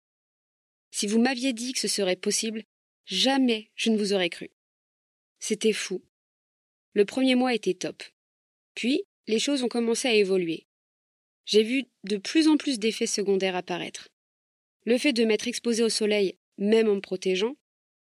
Si 0.91 1.07
vous 1.07 1.21
m'aviez 1.21 1.53
dit 1.53 1.73
que 1.73 1.81
ce 1.81 1.89
serait 1.89 2.17
possible, 2.17 2.65
jamais 3.07 3.71
je 3.75 3.91
ne 3.91 3.97
vous 3.97 4.13
aurais 4.13 4.31
cru. 4.31 4.51
C'était 5.39 5.73
fou. 5.73 6.03
Le 6.93 7.05
premier 7.05 7.35
mois 7.35 7.55
était 7.55 7.75
top. 7.75 8.03
Puis, 8.75 9.05
les 9.27 9.39
choses 9.39 9.63
ont 9.63 9.69
commencé 9.69 10.09
à 10.09 10.15
évoluer. 10.15 10.67
J'ai 11.47 11.63
vu 11.63 11.85
de 12.05 12.17
plus 12.17 12.49
en 12.49 12.57
plus 12.57 12.79
d'effets 12.79 13.07
secondaires 13.07 13.57
apparaître. 13.57 14.09
Le 14.85 14.99
fait 14.99 15.13
de 15.13 15.25
m'être 15.25 15.49
exposé 15.49 15.83
au 15.83 15.89
soleil, 15.89 16.37
même 16.59 16.89
en 16.89 16.97
me 16.97 17.01
protégeant, 17.01 17.57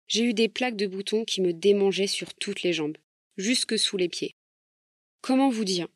j'ai 0.07 0.23
eu 0.23 0.33
des 0.33 0.49
plaques 0.49 0.75
de 0.75 0.87
boutons 0.87 1.23
qui 1.23 1.41
me 1.41 1.53
démangeaient 1.53 2.07
sur 2.07 2.33
toutes 2.33 2.63
les 2.63 2.73
jambes, 2.73 2.97
jusque 3.37 3.77
sous 3.77 3.97
les 3.97 4.09
pieds. 4.09 4.35
Comment 5.21 5.49
vous 5.49 5.65
dire? 5.65 5.87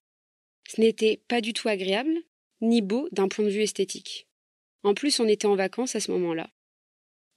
Ce 0.67 0.79
n'était 0.79 1.21
pas 1.27 1.41
du 1.41 1.53
tout 1.53 1.67
agréable, 1.67 2.15
ni 2.61 2.81
beau 2.81 3.09
d'un 3.11 3.27
point 3.27 3.45
de 3.45 3.49
vue 3.49 3.63
esthétique. 3.63 4.27
En 4.83 4.93
plus, 4.93 5.19
on 5.19 5.27
était 5.27 5.45
en 5.45 5.55
vacances 5.55 5.95
à 5.95 5.99
ce 5.99 6.11
moment-là. 6.11 6.49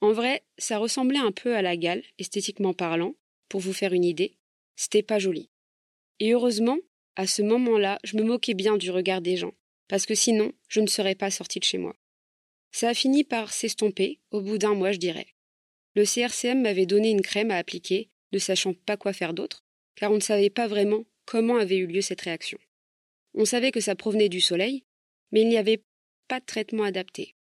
En 0.01 0.11
vrai, 0.11 0.43
ça 0.57 0.77
ressemblait 0.77 1.19
un 1.19 1.31
peu 1.31 1.55
à 1.55 1.61
la 1.61 1.75
gale, 1.75 2.03
esthétiquement 2.19 2.73
parlant, 2.73 3.15
pour 3.49 3.61
vous 3.61 3.73
faire 3.73 3.93
une 3.93 4.05
idée. 4.05 4.37
C'était 4.75 5.03
pas 5.03 5.19
joli. 5.19 5.49
Et 6.19 6.33
heureusement, 6.33 6.77
à 7.15 7.25
ce 7.25 7.41
moment-là, 7.41 7.99
je 8.03 8.17
me 8.17 8.23
moquais 8.23 8.53
bien 8.53 8.77
du 8.77 8.91
regard 8.91 9.21
des 9.21 9.37
gens, 9.37 9.53
parce 9.87 10.05
que 10.05 10.15
sinon, 10.15 10.51
je 10.67 10.81
ne 10.81 10.87
serais 10.87 11.15
pas 11.15 11.31
sortie 11.31 11.59
de 11.59 11.63
chez 11.63 11.77
moi. 11.77 11.95
Ça 12.71 12.89
a 12.89 12.93
fini 12.93 13.23
par 13.23 13.51
s'estomper, 13.51 14.19
au 14.31 14.41
bout 14.41 14.57
d'un 14.57 14.75
mois, 14.75 14.91
je 14.91 14.99
dirais. 14.99 15.33
Le 15.95 16.03
CRCM 16.03 16.61
m'avait 16.61 16.85
donné 16.85 17.09
une 17.09 17.21
crème 17.21 17.49
à 17.49 17.57
appliquer, 17.57 18.09
ne 18.33 18.39
sachant 18.39 18.73
pas 18.73 18.97
quoi 18.97 19.13
faire 19.13 19.33
d'autre, 19.33 19.65
car 19.95 20.11
on 20.11 20.15
ne 20.15 20.19
savait 20.19 20.51
pas 20.51 20.67
vraiment 20.67 21.05
comment 21.25 21.57
avait 21.57 21.77
eu 21.77 21.87
lieu 21.87 22.01
cette 22.01 22.21
réaction. 22.21 22.59
On 23.37 23.45
savait 23.45 23.71
que 23.71 23.79
ça 23.79 23.95
provenait 23.95 24.29
du 24.29 24.41
soleil, 24.41 24.83
mais 25.31 25.41
il 25.41 25.47
n'y 25.47 25.57
avait 25.57 25.83
pas 26.27 26.39
de 26.39 26.45
traitement 26.45 26.83
adapté. 26.83 27.35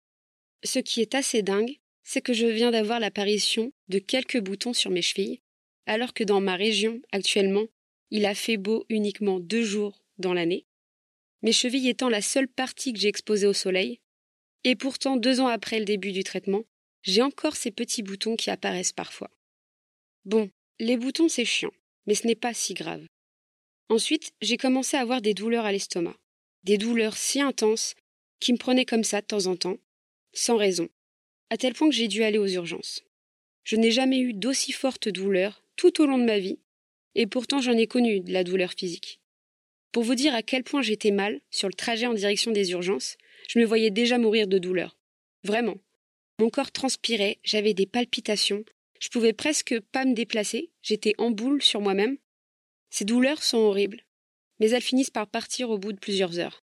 Ce 0.63 0.79
qui 0.79 1.01
est 1.01 1.13
assez 1.13 1.43
dingue, 1.43 1.77
c'est 2.03 2.21
que 2.21 2.33
je 2.33 2.47
viens 2.47 2.71
d'avoir 2.71 2.99
l'apparition 2.99 3.71
de 3.89 3.99
quelques 3.99 4.41
boutons 4.41 4.73
sur 4.73 4.89
mes 4.89 5.03
chevilles, 5.03 5.39
alors 5.85 6.13
que 6.13 6.23
dans 6.23 6.41
ma 6.41 6.55
région, 6.55 6.99
actuellement, 7.11 7.67
il 8.09 8.25
a 8.25 8.33
fait 8.33 8.57
beau 8.57 8.85
uniquement 8.89 9.39
deux 9.39 9.63
jours 9.63 10.03
dans 10.17 10.33
l'année, 10.33 10.65
mes 11.43 11.51
chevilles 11.51 11.89
étant 11.89 12.09
la 12.09 12.21
seule 12.21 12.47
partie 12.47 12.91
que 12.91 12.99
j'ai 12.99 13.09
exposée 13.09 13.45
au 13.45 13.53
soleil, 13.53 13.99
et 14.63 14.75
pourtant 14.75 15.15
deux 15.15 15.41
ans 15.41 15.47
après 15.47 15.77
le 15.77 15.85
début 15.85 16.11
du 16.11 16.23
traitement, 16.23 16.63
j'ai 17.03 17.21
encore 17.21 17.55
ces 17.55 17.69
petits 17.69 18.01
boutons 18.01 18.35
qui 18.35 18.49
apparaissent 18.49 18.93
parfois. 18.93 19.29
Bon, 20.25 20.49
les 20.79 20.97
boutons 20.97 21.29
c'est 21.29 21.45
chiant, 21.45 21.73
mais 22.07 22.15
ce 22.15 22.25
n'est 22.25 22.35
pas 22.35 22.53
si 22.53 22.73
grave. 22.73 23.05
Ensuite, 23.89 24.33
j'ai 24.41 24.57
commencé 24.57 24.97
à 24.97 25.01
avoir 25.01 25.21
des 25.21 25.33
douleurs 25.33 25.65
à 25.65 25.71
l'estomac, 25.71 26.15
des 26.63 26.77
douleurs 26.77 27.17
si 27.17 27.41
intenses 27.41 27.95
qui 28.39 28.53
me 28.53 28.57
prenaient 28.57 28.85
comme 28.85 29.03
ça 29.03 29.21
de 29.21 29.25
temps 29.25 29.47
en 29.47 29.55
temps, 29.55 29.77
sans 30.33 30.57
raison, 30.57 30.89
à 31.49 31.57
tel 31.57 31.73
point 31.73 31.89
que 31.89 31.95
j'ai 31.95 32.07
dû 32.07 32.23
aller 32.23 32.37
aux 32.37 32.47
urgences. 32.47 33.03
Je 33.63 33.75
n'ai 33.75 33.91
jamais 33.91 34.19
eu 34.19 34.33
d'aussi 34.33 34.71
fortes 34.71 35.09
douleurs 35.09 35.63
tout 35.75 36.01
au 36.01 36.05
long 36.05 36.17
de 36.17 36.25
ma 36.25 36.39
vie, 36.39 36.59
et 37.15 37.27
pourtant 37.27 37.61
j'en 37.61 37.77
ai 37.77 37.87
connu 37.87 38.19
de 38.19 38.33
la 38.33 38.43
douleur 38.43 38.73
physique. 38.73 39.19
Pour 39.91 40.03
vous 40.03 40.15
dire 40.15 40.33
à 40.33 40.41
quel 40.41 40.63
point 40.63 40.81
j'étais 40.81 41.11
mal 41.11 41.39
sur 41.51 41.67
le 41.67 41.73
trajet 41.73 42.07
en 42.07 42.13
direction 42.13 42.51
des 42.51 42.71
urgences, 42.71 43.17
je 43.47 43.59
me 43.59 43.65
voyais 43.65 43.91
déjà 43.91 44.17
mourir 44.17 44.47
de 44.47 44.57
douleur. 44.57 44.97
Vraiment. 45.43 45.77
Mon 46.39 46.49
corps 46.49 46.71
transpirait, 46.71 47.37
j'avais 47.43 47.75
des 47.75 47.85
palpitations, 47.85 48.65
je 48.99 49.09
pouvais 49.09 49.33
presque 49.33 49.79
pas 49.91 50.05
me 50.05 50.15
déplacer, 50.15 50.71
j'étais 50.81 51.13
en 51.17 51.29
boule 51.29 51.61
sur 51.61 51.79
moi-même. 51.79 52.17
Ces 52.93 53.05
douleurs 53.05 53.41
sont 53.41 53.57
horribles, 53.57 54.05
mais 54.59 54.69
elles 54.69 54.83
finissent 54.83 55.09
par 55.09 55.25
partir 55.25 55.71
au 55.71 55.79
bout 55.79 55.93
de 55.93 55.99
plusieurs 55.99 56.37
heures. 56.37 56.63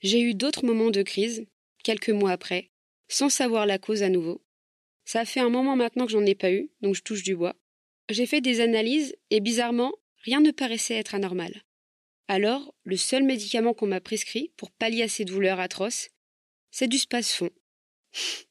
J'ai 0.00 0.20
eu 0.20 0.34
d'autres 0.34 0.66
moments 0.66 0.90
de 0.90 1.04
crise, 1.04 1.46
quelques 1.84 2.10
mois 2.10 2.32
après, 2.32 2.72
sans 3.06 3.28
savoir 3.28 3.64
la 3.64 3.78
cause 3.78 4.02
à 4.02 4.08
nouveau. 4.08 4.44
Ça 5.04 5.24
fait 5.24 5.38
un 5.38 5.50
moment 5.50 5.76
maintenant 5.76 6.06
que 6.06 6.10
j'en 6.10 6.26
ai 6.26 6.34
pas 6.34 6.50
eu, 6.50 6.72
donc 6.80 6.96
je 6.96 7.02
touche 7.02 7.22
du 7.22 7.36
bois. 7.36 7.54
J'ai 8.08 8.26
fait 8.26 8.40
des 8.40 8.60
analyses 8.60 9.14
et 9.30 9.38
bizarrement, 9.38 9.92
rien 10.24 10.40
ne 10.40 10.50
paraissait 10.50 10.96
être 10.96 11.14
anormal. 11.14 11.62
Alors, 12.26 12.74
le 12.82 12.96
seul 12.96 13.22
médicament 13.22 13.72
qu'on 13.72 13.86
m'a 13.86 14.00
prescrit 14.00 14.50
pour 14.56 14.72
pallier 14.72 15.04
à 15.04 15.08
ces 15.08 15.24
douleurs 15.24 15.60
atroces, 15.60 16.08
c'est 16.72 16.88
du 16.88 16.98
spasfon. 16.98 17.50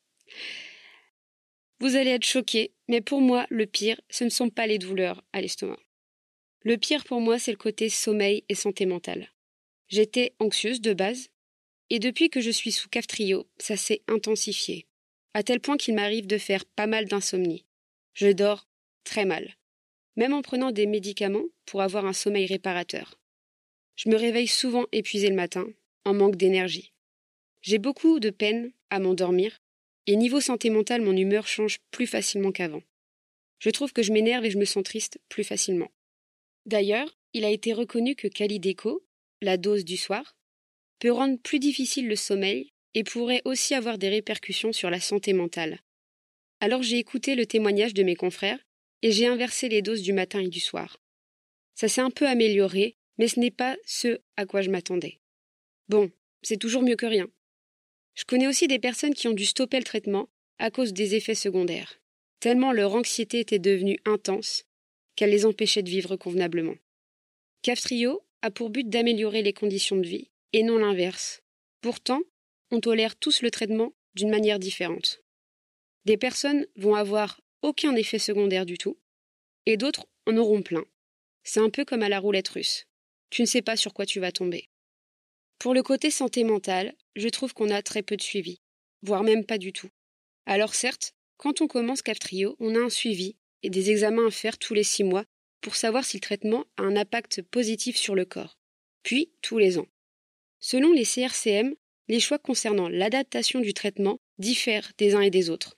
Vous 1.82 1.98
allez 1.98 2.12
être 2.12 2.26
choqués, 2.26 2.74
mais 2.88 3.02
pour 3.02 3.20
moi, 3.20 3.48
le 3.50 3.66
pire, 3.66 4.00
ce 4.10 4.24
ne 4.24 4.30
sont 4.30 4.50
pas 4.50 4.66
les 4.66 4.80
douleurs 4.80 5.26
à 5.34 5.42
l'estomac. 5.42 5.80
Le 6.64 6.78
pire 6.78 7.04
pour 7.06 7.22
moi, 7.22 7.40
c'est 7.40 7.52
le 7.52 7.58
côté 7.58 7.90
sommeil 7.90 8.44
et 8.48 8.56
santé 8.56 8.86
mentale. 8.86 9.32
J'étais 9.88 10.34
anxieuse 10.40 10.80
de 10.80 10.94
base, 10.94 11.30
et 11.90 11.98
depuis 11.98 12.30
que 12.30 12.40
je 12.40 12.52
suis 12.52 12.72
sous 12.72 12.88
Caftrio, 12.88 13.48
ça 13.58 13.76
s'est 13.76 14.04
intensifié, 14.08 14.86
à 15.34 15.42
tel 15.42 15.60
point 15.60 15.78
qu'il 15.78 15.96
m'arrive 15.96 16.28
de 16.28 16.38
faire 16.38 16.66
pas 16.66 16.86
mal 16.86 17.06
d'insomnie. 17.06 17.66
Je 18.14 18.28
dors 18.28 18.68
très 19.04 19.26
mal, 19.26 19.56
même 20.16 20.34
en 20.34 20.44
prenant 20.44 20.72
des 20.72 20.86
médicaments 20.86 21.46
pour 21.66 21.82
avoir 21.82 22.06
un 22.06 22.14
sommeil 22.14 22.46
réparateur. 22.46 23.20
Je 23.96 24.10
me 24.10 24.16
réveille 24.16 24.48
souvent 24.48 24.86
épuisé 24.92 25.30
le 25.30 25.36
matin, 25.36 25.68
en 26.06 26.14
manque 26.14 26.36
d'énergie. 26.36 26.94
J'ai 27.62 27.80
beaucoup 27.80 28.20
de 28.20 28.30
peine 28.30 28.72
à 28.92 29.00
m'endormir, 29.00 29.62
et 30.06 30.16
niveau 30.16 30.42
santé 30.42 30.70
mentale, 30.70 31.02
mon 31.02 31.18
humeur 31.18 31.48
change 31.48 31.80
plus 31.90 32.08
facilement 32.08 32.52
qu'avant. 32.52 32.84
Je 33.58 33.72
trouve 33.72 33.94
que 33.94 34.04
je 34.04 34.12
m'énerve 34.14 34.46
et 34.46 34.52
je 34.52 34.58
me 34.58 34.66
sens 34.66 34.84
triste 34.84 35.20
plus 35.28 35.44
facilement. 35.44 35.90
D'ailleurs, 36.66 37.18
il 37.34 37.46
a 37.46 37.50
été 37.50 37.74
reconnu 37.74 38.16
que 38.16 38.28
Calideco, 38.28 39.04
la 39.42 39.58
dose 39.58 39.86
du 39.86 39.98
soir, 39.98 40.36
peut 41.00 41.12
rendre 41.12 41.40
plus 41.40 41.60
difficile 41.60 42.08
le 42.08 42.16
sommeil 42.16 42.72
et 42.94 43.04
pourrait 43.04 43.42
aussi 43.46 43.74
avoir 43.74 43.98
des 43.98 44.10
répercussions 44.10 44.74
sur 44.74 44.90
la 44.90 45.00
santé 45.00 45.34
mentale. 45.34 45.80
Alors 46.60 46.84
j'ai 46.84 47.00
écouté 47.00 47.36
le 47.36 47.46
témoignage 47.46 47.94
de 47.94 48.04
mes 48.04 48.16
confrères 48.16 48.60
et 49.02 49.12
j'ai 49.12 49.26
inversé 49.26 49.70
les 49.70 49.82
doses 49.82 50.04
du 50.04 50.14
matin 50.14 50.40
et 50.42 50.50
du 50.50 50.60
soir. 50.60 51.00
Ça 51.74 51.88
s'est 51.88 52.02
un 52.02 52.12
peu 52.12 52.28
amélioré, 52.28 52.98
mais 53.18 53.28
ce 53.28 53.40
n'est 53.40 53.52
pas 53.52 53.78
ce 53.86 54.20
à 54.38 54.46
quoi 54.46 54.62
je 54.62 54.70
m'attendais. 54.70 55.20
Bon, 55.90 56.12
c'est 56.44 56.58
toujours 56.58 56.84
mieux 56.84 56.96
que 56.96 57.08
rien. 57.08 57.28
Je 58.14 58.26
connais 58.26 58.48
aussi 58.48 58.68
des 58.68 58.80
personnes 58.80 59.16
qui 59.16 59.28
ont 59.28 59.34
dû 59.34 59.46
stopper 59.46 59.78
le 59.78 59.84
traitement 59.84 60.30
à 60.60 60.70
cause 60.70 60.94
des 60.94 61.16
effets 61.16 61.34
secondaires, 61.34 62.00
tellement 62.40 62.72
leur 62.74 62.94
anxiété 62.94 63.40
était 63.40 63.58
devenue 63.58 64.00
intense 64.06 64.66
qu'elle 65.22 65.30
les 65.30 65.46
empêchait 65.46 65.84
de 65.84 65.90
vivre 65.92 66.16
convenablement. 66.16 66.74
Caftrio 67.62 68.24
a 68.42 68.50
pour 68.50 68.72
but 68.72 68.90
d'améliorer 68.90 69.44
les 69.44 69.54
conditions 69.54 69.98
de 69.98 70.08
vie, 70.08 70.32
et 70.52 70.64
non 70.64 70.80
l'inverse. 70.80 71.44
Pourtant, 71.82 72.22
on 72.72 72.80
tolère 72.80 73.16
tous 73.16 73.44
le 73.44 73.52
traitement 73.52 73.94
d'une 74.16 74.32
manière 74.32 74.58
différente. 74.58 75.22
Des 76.06 76.18
personnes 76.18 76.66
vont 76.76 76.96
avoir 76.96 77.40
aucun 77.62 77.96
effet 77.96 78.18
secondaire 78.18 78.66
du 78.66 78.80
tout, 78.80 78.98
et 79.68 79.78
d'autres 79.78 80.08
en 80.26 80.36
auront 80.38 80.64
plein. 80.64 80.86
C'est 81.44 81.60
un 81.60 81.70
peu 81.70 81.86
comme 81.86 82.02
à 82.02 82.10
la 82.10 82.20
roulette 82.20 82.50
russe. 82.50 82.88
Tu 83.30 83.44
ne 83.44 83.48
sais 83.48 83.62
pas 83.62 83.76
sur 83.76 83.94
quoi 83.94 84.08
tu 84.08 84.20
vas 84.20 84.32
tomber. 84.32 84.70
Pour 85.60 85.76
le 85.76 85.84
côté 85.84 86.10
santé 86.10 86.44
mentale, 86.44 86.96
je 87.16 87.30
trouve 87.30 87.54
qu'on 87.54 87.70
a 87.70 87.84
très 87.84 88.02
peu 88.02 88.18
de 88.18 88.24
suivi, 88.24 88.60
voire 89.04 89.22
même 89.22 89.46
pas 89.46 89.60
du 89.60 89.72
tout. 89.72 89.92
Alors 90.48 90.74
certes, 90.74 91.14
quand 91.38 91.62
on 91.62 91.68
commence 91.68 92.02
Caftrio, 92.02 92.56
on 92.60 92.74
a 92.74 92.80
un 92.80 92.90
suivi 92.90 93.36
et 93.64 93.70
des 93.70 93.92
examens 93.92 94.28
à 94.28 94.32
faire 94.32 94.58
tous 94.58 94.74
les 94.74 94.84
six 94.84 95.04
mois 95.04 95.26
pour 95.62 95.76
savoir 95.76 96.04
si 96.04 96.18
le 96.18 96.22
traitement 96.22 96.66
a 96.78 96.84
un 96.84 96.96
impact 96.96 97.42
positif 97.44 97.98
sur 97.98 98.16
le 98.16 98.26
corre. 98.26 98.58
puis 99.04 99.32
tous 99.42 99.58
les 99.58 99.80
ans. 99.80 99.88
Selon 100.60 100.92
les 100.92 101.06
CRCM, 101.06 101.74
les 102.08 102.20
choix 102.20 102.38
concernant 102.38 102.88
l'adaptation 102.88 103.60
du 103.60 103.74
traitement 103.74 104.20
diffèrent 104.38 104.92
des 104.98 105.16
uns 105.16 105.22
et 105.22 105.32
des 105.32 105.50
autres. 105.50 105.78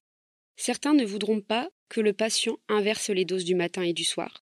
Certains 0.58 0.94
ne 0.94 1.06
voudront 1.06 1.42
pas 1.42 1.70
que 1.90 2.02
le 2.02 2.14
patient 2.14 2.58
inverse 2.68 3.10
les 3.10 3.26
doses 3.26 3.46
du 3.46 3.56
matin 3.56 3.84
et 3.84 3.94
du 3.94 4.04
soir, 4.04 4.44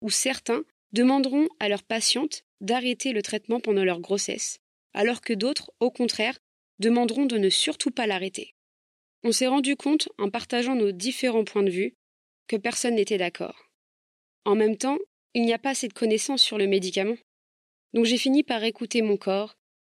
ou 0.00 0.10
certains 0.10 0.64
demanderont 0.92 1.48
à 1.58 1.68
leur 1.68 1.82
patiente 1.82 2.42
d'arrêter 2.60 3.12
le 3.12 3.22
traitement 3.22 3.60
pendant 3.60 3.84
leur 3.84 4.00
grossesse, 4.00 4.58
alors 4.92 5.20
que 5.20 5.32
d'autres, 5.32 5.72
au 5.80 5.90
contraire, 5.90 6.38
demanderont 6.78 7.26
de 7.26 7.38
ne 7.38 7.48
surtout 7.48 7.90
pas 7.90 8.06
l'arrêter. 8.06 8.54
On 9.22 9.32
s'est 9.32 9.46
rendu 9.46 9.76
compte, 9.76 10.08
en 10.18 10.30
partageant 10.30 10.74
nos 10.74 10.92
différents 10.92 11.44
points 11.44 11.62
de 11.62 11.70
vue, 11.70 11.94
personne 12.56 12.94
n'était 12.94 13.18
d'accord. 13.18 13.70
En 14.44 14.54
même 14.54 14.76
temps, 14.76 14.98
il 15.34 15.42
n'y 15.42 15.52
a 15.52 15.58
pas 15.58 15.70
assez 15.70 15.88
de 15.88 15.92
connaissances 15.92 16.42
sur 16.42 16.58
le 16.58 16.66
médicament. 16.66 17.16
Donc 17.92 18.04
j'ai 18.04 18.18
fini 18.18 18.42
par 18.42 18.62
écouter 18.64 19.02
mon 19.02 19.16
corps 19.16 19.56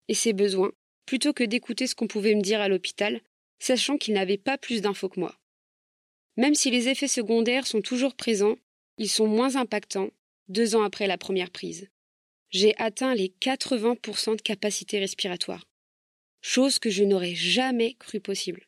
et 0.08 0.14
ses 0.14 0.32
besoins, 0.32 0.72
plutôt 1.06 1.32
que 1.32 1.44
d'écouter 1.44 1.86
ce 1.86 1.94
qu'on 1.94 2.06
pouvait 2.06 2.34
me 2.34 2.42
dire 2.42 2.60
à 2.60 2.68
l'hôpital, 2.68 3.20
sachant 3.58 3.96
qu'il 3.96 4.14
n'avait 4.14 4.38
pas 4.38 4.58
plus 4.58 4.82
d'infos 4.82 5.08
que 5.08 5.20
moi. 5.20 5.36
Même 6.36 6.54
si 6.54 6.70
les 6.70 6.88
effets 6.88 7.08
secondaires 7.08 7.66
sont 7.66 7.82
toujours 7.82 8.14
présents, 8.14 8.56
ils 8.96 9.08
sont 9.08 9.26
moins 9.26 9.56
impactants 9.56 10.10
deux 10.48 10.74
ans 10.74 10.82
après 10.82 11.06
la 11.06 11.18
première 11.18 11.50
prise. 11.50 11.88
J'ai 12.50 12.76
atteint 12.78 13.14
les 13.14 13.28
80% 13.28 14.36
de 14.36 14.42
capacité 14.42 14.98
respiratoire, 14.98 15.68
chose 16.40 16.78
que 16.78 16.90
je 16.90 17.04
n'aurais 17.04 17.34
jamais 17.34 17.94
cru 17.94 18.20
possible. 18.20 18.66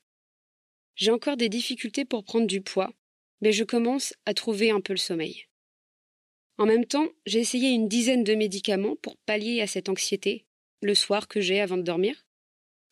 J'ai 0.94 1.10
encore 1.10 1.36
des 1.36 1.48
difficultés 1.48 2.04
pour 2.04 2.24
prendre 2.24 2.46
du 2.46 2.60
poids, 2.60 2.92
mais 3.42 3.52
je 3.52 3.64
commence 3.64 4.14
à 4.24 4.32
trouver 4.32 4.70
un 4.70 4.80
peu 4.80 4.94
le 4.94 4.98
sommeil. 4.98 5.46
En 6.56 6.64
même 6.64 6.86
temps, 6.86 7.08
j'ai 7.26 7.40
essayé 7.40 7.70
une 7.70 7.88
dizaine 7.88 8.24
de 8.24 8.34
médicaments 8.34 8.96
pour 8.96 9.16
pallier 9.18 9.60
à 9.60 9.66
cette 9.66 9.88
anxiété 9.88 10.46
le 10.80 10.94
soir 10.94 11.28
que 11.28 11.40
j'ai 11.40 11.60
avant 11.60 11.76
de 11.76 11.82
dormir. 11.82 12.24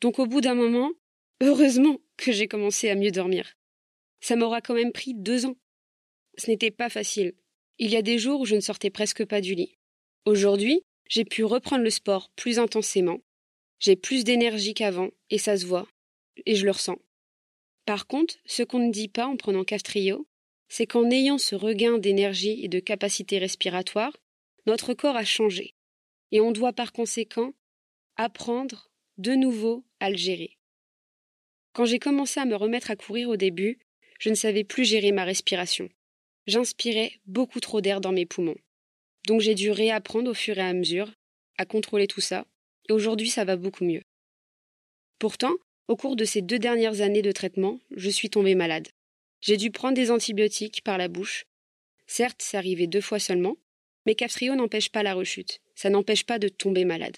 Donc 0.01 0.19
au 0.19 0.27
bout 0.27 0.41
d'un 0.41 0.55
moment, 0.55 0.93
heureusement 1.41 1.99
que 2.17 2.33
j'ai 2.33 2.49
commencé 2.49 2.91
à 2.91 2.95
mieux 2.95 3.11
dormir. 3.11 3.57
Ça 4.21 4.37
m'aura 4.37 4.61
quand 4.61 4.75
même 4.75 4.93
pris 4.93 5.15
deux 5.15 5.47
ans. 5.47 5.57
Ce 6.37 6.51
n'était 6.51 6.71
pas 6.71 6.89
facile. 6.89 7.35
Il 7.79 7.91
y 7.91 7.97
a 7.97 8.03
des 8.03 8.19
jours 8.19 8.41
où 8.41 8.45
je 8.45 8.55
ne 8.55 8.61
sortais 8.61 8.91
presque 8.91 9.25
pas 9.25 9.41
du 9.41 9.55
lit. 9.55 9.79
Aujourd'hui, 10.27 10.83
j'ai 11.09 11.25
pu 11.25 11.45
reprendre 11.45 11.83
le 11.83 11.91
sport 11.91 12.31
plus 12.37 12.59
intensément. 12.59 13.21
J'ai 13.79 13.97
plus 13.97 14.25
d'énergie 14.25 14.75
qu'avant, 14.75 15.11
et 15.31 15.39
ça 15.39 15.57
se 15.57 15.65
voit, 15.65 15.89
et 16.45 16.55
je 16.55 16.65
le 16.65 16.71
ressens. 16.71 16.99
Par 17.87 18.07
contre, 18.07 18.37
ce 18.45 18.63
qu'on 18.63 18.79
ne 18.79 18.93
dit 18.93 19.09
pas 19.09 19.27
en 19.27 19.37
prenant 19.37 19.65
Caftrio, 19.65 20.27
c'est 20.71 20.87
qu'en 20.87 21.11
ayant 21.11 21.37
ce 21.37 21.57
regain 21.57 21.99
d'énergie 21.99 22.65
et 22.65 22.69
de 22.69 22.79
capacité 22.79 23.39
respiratoire, 23.39 24.17
notre 24.67 24.95
corps 24.95 25.17
a 25.17 25.25
changé, 25.25 25.75
et 26.31 26.41
on 26.41 26.53
doit 26.53 26.73
par 26.73 26.93
conséquent 26.93 27.53
apprendre 28.17 28.89
de 29.19 29.35
nouveau 29.35 29.85
à 29.99 30.11
le 30.11 30.17
gérer. 30.17 30.57
Quand 31.73 31.85
j'ai 31.85 31.99
commencé 31.99 32.39
à 32.39 32.45
me 32.45 32.55
remettre 32.55 32.91
à 32.93 32.97
courir 32.97 33.29
au 33.29 33.37
début, 33.37 33.81
je 34.21 34.31
ne 34.31 34.35
savais 34.35 34.65
plus 34.65 34.85
gérer 34.85 35.11
ma 35.11 35.25
respiration. 35.25 35.89
J'inspirais 36.47 37.13
beaucoup 37.27 37.61
trop 37.61 37.81
d'air 37.81 38.01
dans 38.01 38.13
mes 38.13 38.27
poumons. 38.27 38.59
Donc 39.27 39.41
j'ai 39.41 39.55
dû 39.55 39.73
réapprendre 39.73 40.31
au 40.31 40.35
fur 40.35 40.57
et 40.57 40.63
à 40.63 40.73
mesure 40.73 41.13
à 41.59 41.67
contrôler 41.67 42.07
tout 42.07 42.21
ça, 42.21 42.47
et 42.89 42.93
aujourd'hui 42.93 43.29
ça 43.29 43.45
va 43.45 43.57
beaucoup 43.57 43.85
mieux. 43.85 44.03
Pourtant, 45.19 45.53
au 45.89 45.97
cours 45.97 46.15
de 46.15 46.25
ces 46.25 46.43
deux 46.43 46.61
dernières 46.61 47.01
années 47.01 47.23
de 47.23 47.33
traitement, 47.33 47.81
je 47.91 48.09
suis 48.09 48.31
tombée 48.31 48.55
malade. 48.55 48.89
J'ai 49.41 49.57
dû 49.57 49.71
prendre 49.71 49.95
des 49.95 50.11
antibiotiques 50.11 50.83
par 50.85 50.99
la 50.99 51.09
bouche. 51.09 51.47
Certes, 52.07 52.43
c'est 52.43 52.57
arrivé 52.57 52.87
deux 52.87 53.01
fois 53.01 53.19
seulement, 53.19 53.57
mais 54.05 54.15
Caftrio 54.15 54.55
n'empêche 54.55 54.91
pas 54.91 55.03
la 55.03 55.15
rechute, 55.15 55.61
ça 55.75 55.89
n'empêche 55.89 56.25
pas 56.25 56.39
de 56.39 56.49
tomber 56.49 56.85
malade. 56.85 57.17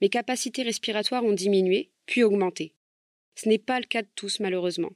Mes 0.00 0.08
capacités 0.08 0.62
respiratoires 0.62 1.24
ont 1.24 1.32
diminué, 1.32 1.90
puis 2.06 2.24
augmenté. 2.24 2.74
Ce 3.34 3.48
n'est 3.48 3.58
pas 3.58 3.78
le 3.78 3.86
cas 3.86 4.02
de 4.02 4.08
tous, 4.14 4.40
malheureusement. 4.40 4.92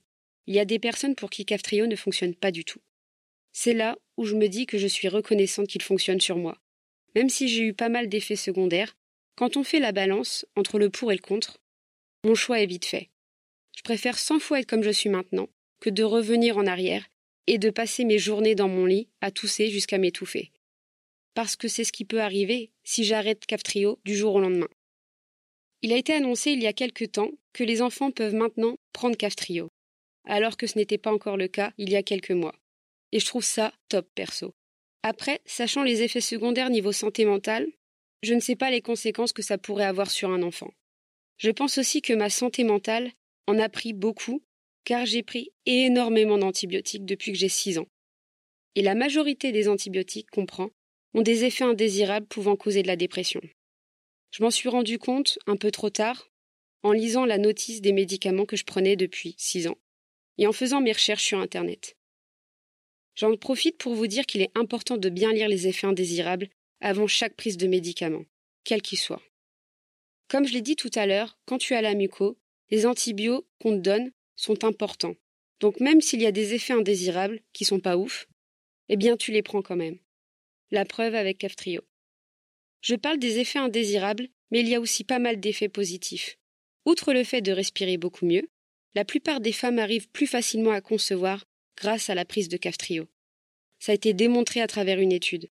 Il 0.46 0.54
y 0.54 0.58
a 0.58 0.64
des 0.64 0.80
personnes 0.80 1.14
pour 1.14 1.30
qui 1.30 1.44
Caftrio 1.44 1.86
ne 1.86 1.96
fonctionne 1.96 2.34
pas 2.34 2.50
du 2.50 2.64
tout. 2.64 2.80
C'est 3.52 3.74
là 3.74 3.96
où 4.16 4.24
je 4.24 4.34
me 4.34 4.48
dis 4.48 4.66
que 4.66 4.78
je 4.78 4.86
suis 4.86 5.08
reconnaissante 5.08 5.68
qu'il 5.68 5.82
fonctionne 5.82 6.20
sur 6.20 6.36
moi. 6.36 6.58
Même 7.14 7.28
si 7.28 7.48
j'ai 7.48 7.64
eu 7.64 7.74
pas 7.74 7.88
mal 7.88 8.08
d'effets 8.08 8.36
secondaires, 8.36 8.96
quand 9.36 9.56
on 9.56 9.62
fait 9.62 9.78
la 9.78 9.92
balance 9.92 10.46
entre 10.56 10.78
le 10.78 10.90
pour 10.90 11.12
et 11.12 11.16
le 11.16 11.20
contre, 11.20 11.60
mon 12.24 12.34
choix 12.34 12.60
est 12.60 12.66
vite 12.66 12.86
fait. 12.86 13.10
Je 13.76 13.82
préfère 13.82 14.18
cent 14.18 14.38
fois 14.40 14.60
être 14.60 14.68
comme 14.68 14.82
je 14.82 14.90
suis 14.90 15.08
maintenant 15.08 15.48
que 15.82 15.90
de 15.90 16.04
revenir 16.04 16.58
en 16.58 16.66
arrière 16.66 17.08
et 17.48 17.58
de 17.58 17.68
passer 17.68 18.04
mes 18.04 18.18
journées 18.18 18.54
dans 18.54 18.68
mon 18.68 18.86
lit 18.86 19.08
à 19.20 19.32
tousser 19.32 19.68
jusqu'à 19.68 19.98
m'étouffer. 19.98 20.52
Parce 21.34 21.56
que 21.56 21.66
c'est 21.66 21.82
ce 21.82 21.90
qui 21.90 22.04
peut 22.04 22.20
arriver 22.20 22.70
si 22.84 23.02
j'arrête 23.02 23.46
Caftrio 23.46 23.98
du 24.04 24.14
jour 24.14 24.36
au 24.36 24.40
lendemain. 24.40 24.68
Il 25.82 25.92
a 25.92 25.96
été 25.96 26.12
annoncé 26.12 26.52
il 26.52 26.62
y 26.62 26.68
a 26.68 26.72
quelque 26.72 27.04
temps 27.04 27.32
que 27.52 27.64
les 27.64 27.82
enfants 27.82 28.12
peuvent 28.12 28.36
maintenant 28.36 28.76
prendre 28.92 29.16
Caftrio, 29.16 29.70
alors 30.24 30.56
que 30.56 30.68
ce 30.68 30.78
n'était 30.78 30.98
pas 30.98 31.12
encore 31.12 31.36
le 31.36 31.48
cas 31.48 31.72
il 31.78 31.90
y 31.90 31.96
a 31.96 32.04
quelques 32.04 32.30
mois. 32.30 32.54
Et 33.10 33.18
je 33.18 33.26
trouve 33.26 33.44
ça 33.44 33.72
top 33.88 34.08
perso. 34.14 34.54
Après, 35.02 35.40
sachant 35.46 35.82
les 35.82 36.02
effets 36.02 36.20
secondaires 36.20 36.70
niveau 36.70 36.92
santé 36.92 37.24
mentale, 37.24 37.66
je 38.22 38.34
ne 38.34 38.40
sais 38.40 38.54
pas 38.54 38.70
les 38.70 38.82
conséquences 38.82 39.32
que 39.32 39.42
ça 39.42 39.58
pourrait 39.58 39.84
avoir 39.84 40.12
sur 40.12 40.30
un 40.30 40.44
enfant. 40.44 40.72
Je 41.38 41.50
pense 41.50 41.76
aussi 41.78 42.02
que 42.02 42.12
ma 42.12 42.30
santé 42.30 42.62
mentale 42.62 43.10
en 43.48 43.58
a 43.58 43.68
pris 43.68 43.92
beaucoup, 43.92 44.44
car 44.84 45.06
j'ai 45.06 45.22
pris 45.22 45.50
énormément 45.66 46.38
d'antibiotiques 46.38 47.04
depuis 47.04 47.32
que 47.32 47.38
j'ai 47.38 47.48
6 47.48 47.78
ans. 47.78 47.88
Et 48.74 48.82
la 48.82 48.94
majorité 48.94 49.52
des 49.52 49.68
antibiotiques 49.68 50.30
qu'on 50.30 50.46
prend 50.46 50.70
ont 51.14 51.22
des 51.22 51.44
effets 51.44 51.64
indésirables 51.64 52.26
pouvant 52.26 52.56
causer 52.56 52.82
de 52.82 52.88
la 52.88 52.96
dépression. 52.96 53.40
Je 54.30 54.42
m'en 54.42 54.50
suis 54.50 54.68
rendu 54.68 54.98
compte 54.98 55.38
un 55.46 55.56
peu 55.56 55.70
trop 55.70 55.90
tard 55.90 56.30
en 56.82 56.92
lisant 56.92 57.26
la 57.26 57.38
notice 57.38 57.80
des 57.80 57.92
médicaments 57.92 58.46
que 58.46 58.56
je 58.56 58.64
prenais 58.64 58.96
depuis 58.96 59.34
six 59.36 59.66
ans 59.66 59.78
et 60.38 60.46
en 60.46 60.52
faisant 60.52 60.80
mes 60.80 60.92
recherches 60.92 61.24
sur 61.24 61.38
Internet. 61.38 61.96
J'en 63.14 63.36
profite 63.36 63.76
pour 63.76 63.94
vous 63.94 64.06
dire 64.06 64.24
qu'il 64.24 64.40
est 64.40 64.56
important 64.56 64.96
de 64.96 65.08
bien 65.10 65.32
lire 65.32 65.48
les 65.48 65.68
effets 65.68 65.86
indésirables 65.86 66.48
avant 66.80 67.06
chaque 67.06 67.36
prise 67.36 67.58
de 67.58 67.66
médicament, 67.66 68.24
quel 68.64 68.80
qu'il 68.80 68.98
soit. 68.98 69.22
Comme 70.28 70.46
je 70.46 70.54
l'ai 70.54 70.62
dit 70.62 70.76
tout 70.76 70.90
à 70.94 71.06
l'heure, 71.06 71.38
quand 71.44 71.58
tu 71.58 71.74
as 71.74 71.82
la 71.82 71.94
muco, 71.94 72.38
les 72.70 72.86
antibiotiques 72.86 73.46
qu'on 73.60 73.72
te 73.72 73.82
donne 73.82 74.12
sont 74.42 74.64
importants. 74.64 75.14
Donc 75.60 75.78
même 75.78 76.00
s'il 76.00 76.20
y 76.20 76.26
a 76.26 76.32
des 76.32 76.54
effets 76.54 76.72
indésirables 76.72 77.40
qui 77.52 77.64
sont 77.64 77.80
pas 77.80 77.96
ouf, 77.96 78.26
eh 78.88 78.96
bien 78.96 79.16
tu 79.16 79.30
les 79.30 79.42
prends 79.42 79.62
quand 79.62 79.76
même. 79.76 79.98
La 80.70 80.84
preuve 80.84 81.14
avec 81.14 81.38
Caftrio. 81.38 81.82
Je 82.80 82.96
parle 82.96 83.18
des 83.18 83.38
effets 83.38 83.60
indésirables, 83.60 84.28
mais 84.50 84.60
il 84.60 84.68
y 84.68 84.74
a 84.74 84.80
aussi 84.80 85.04
pas 85.04 85.20
mal 85.20 85.38
d'effets 85.38 85.68
positifs. 85.68 86.38
Outre 86.84 87.12
le 87.12 87.22
fait 87.22 87.40
de 87.40 87.52
respirer 87.52 87.96
beaucoup 87.96 88.26
mieux, 88.26 88.48
la 88.94 89.04
plupart 89.04 89.40
des 89.40 89.52
femmes 89.52 89.78
arrivent 89.78 90.08
plus 90.08 90.26
facilement 90.26 90.72
à 90.72 90.80
concevoir 90.80 91.44
grâce 91.76 92.10
à 92.10 92.16
la 92.16 92.24
prise 92.24 92.48
de 92.48 92.56
Caftrio. 92.56 93.06
Ça 93.78 93.92
a 93.92 93.94
été 93.94 94.12
démontré 94.12 94.60
à 94.60 94.66
travers 94.66 94.98
une 94.98 95.12
étude. 95.12 95.48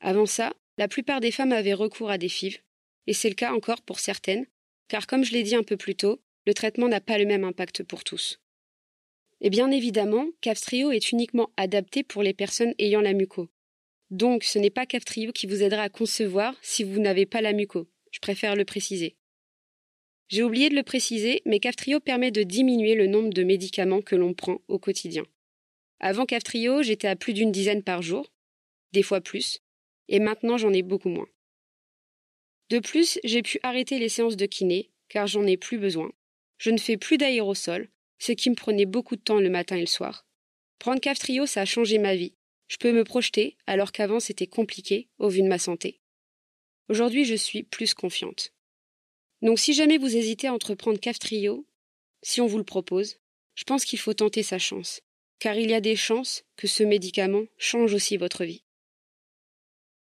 Avant 0.00 0.26
ça, 0.26 0.54
la 0.78 0.88
plupart 0.88 1.20
des 1.20 1.30
femmes 1.30 1.52
avaient 1.52 1.74
recours 1.74 2.10
à 2.10 2.16
des 2.16 2.30
FIV, 2.30 2.58
et 3.06 3.12
c'est 3.12 3.28
le 3.28 3.34
cas 3.34 3.52
encore 3.52 3.82
pour 3.82 4.00
certaines, 4.00 4.46
car 4.88 5.06
comme 5.06 5.24
je 5.24 5.32
l'ai 5.32 5.42
dit 5.42 5.54
un 5.54 5.62
peu 5.62 5.76
plus 5.76 5.94
tôt, 5.94 6.22
le 6.50 6.54
traitement 6.54 6.88
n'a 6.88 7.00
pas 7.00 7.16
le 7.16 7.26
même 7.26 7.44
impact 7.44 7.84
pour 7.84 8.02
tous. 8.02 8.40
Et 9.40 9.50
bien 9.50 9.70
évidemment, 9.70 10.26
Caftrio 10.40 10.90
est 10.90 11.12
uniquement 11.12 11.52
adapté 11.56 12.02
pour 12.02 12.24
les 12.24 12.34
personnes 12.34 12.74
ayant 12.80 13.02
la 13.02 13.12
muco. 13.12 13.48
Donc, 14.10 14.42
ce 14.42 14.58
n'est 14.58 14.68
pas 14.68 14.84
Caftrio 14.84 15.30
qui 15.30 15.46
vous 15.46 15.62
aidera 15.62 15.82
à 15.82 15.88
concevoir 15.88 16.56
si 16.60 16.82
vous 16.82 16.98
n'avez 16.98 17.24
pas 17.24 17.40
la 17.40 17.52
muco. 17.52 17.88
Je 18.10 18.18
préfère 18.18 18.56
le 18.56 18.64
préciser. 18.64 19.14
J'ai 20.26 20.42
oublié 20.42 20.70
de 20.70 20.74
le 20.74 20.82
préciser, 20.82 21.40
mais 21.46 21.60
Caftrio 21.60 22.00
permet 22.00 22.32
de 22.32 22.42
diminuer 22.42 22.96
le 22.96 23.06
nombre 23.06 23.30
de 23.32 23.44
médicaments 23.44 24.02
que 24.02 24.16
l'on 24.16 24.34
prend 24.34 24.60
au 24.66 24.80
quotidien. 24.80 25.22
Avant 26.00 26.26
Caftrio, 26.26 26.82
j'étais 26.82 27.06
à 27.06 27.14
plus 27.14 27.32
d'une 27.32 27.52
dizaine 27.52 27.84
par 27.84 28.02
jour, 28.02 28.32
des 28.90 29.04
fois 29.04 29.20
plus, 29.20 29.60
et 30.08 30.18
maintenant 30.18 30.56
j'en 30.56 30.72
ai 30.72 30.82
beaucoup 30.82 31.10
moins. 31.10 31.28
De 32.70 32.80
plus, 32.80 33.20
j'ai 33.22 33.42
pu 33.42 33.60
arrêter 33.62 34.00
les 34.00 34.08
séances 34.08 34.36
de 34.36 34.46
kiné, 34.46 34.90
car 35.08 35.28
j'en 35.28 35.46
ai 35.46 35.56
plus 35.56 35.78
besoin. 35.78 36.10
Je 36.60 36.70
ne 36.70 36.76
fais 36.76 36.98
plus 36.98 37.16
d'aérosol, 37.16 37.88
ce 38.18 38.32
qui 38.32 38.50
me 38.50 38.54
prenait 38.54 38.84
beaucoup 38.84 39.16
de 39.16 39.22
temps 39.22 39.40
le 39.40 39.48
matin 39.48 39.76
et 39.76 39.80
le 39.80 39.86
soir. 39.86 40.26
Prendre 40.78 41.00
Caftrio, 41.00 41.46
ça 41.46 41.62
a 41.62 41.64
changé 41.64 41.96
ma 41.96 42.14
vie, 42.14 42.34
je 42.68 42.76
peux 42.76 42.92
me 42.92 43.02
projeter 43.02 43.56
alors 43.66 43.92
qu'avant 43.92 44.20
c'était 44.20 44.46
compliqué 44.46 45.08
au 45.18 45.30
vu 45.30 45.40
de 45.40 45.48
ma 45.48 45.58
santé. 45.58 46.02
Aujourd'hui, 46.90 47.24
je 47.24 47.34
suis 47.34 47.62
plus 47.62 47.94
confiante. 47.94 48.52
Donc 49.40 49.58
si 49.58 49.72
jamais 49.72 49.96
vous 49.96 50.14
hésitez 50.14 50.48
à 50.48 50.52
entreprendre 50.52 51.00
Caftrio, 51.00 51.66
si 52.22 52.42
on 52.42 52.46
vous 52.46 52.58
le 52.58 52.64
propose, 52.64 53.20
je 53.54 53.64
pense 53.64 53.86
qu'il 53.86 53.98
faut 53.98 54.12
tenter 54.12 54.42
sa 54.42 54.58
chance, 54.58 55.00
car 55.38 55.56
il 55.56 55.70
y 55.70 55.74
a 55.74 55.80
des 55.80 55.96
chances 55.96 56.44
que 56.56 56.66
ce 56.66 56.82
médicament 56.82 57.46
change 57.56 57.94
aussi 57.94 58.18
votre 58.18 58.44
vie. 58.44 58.64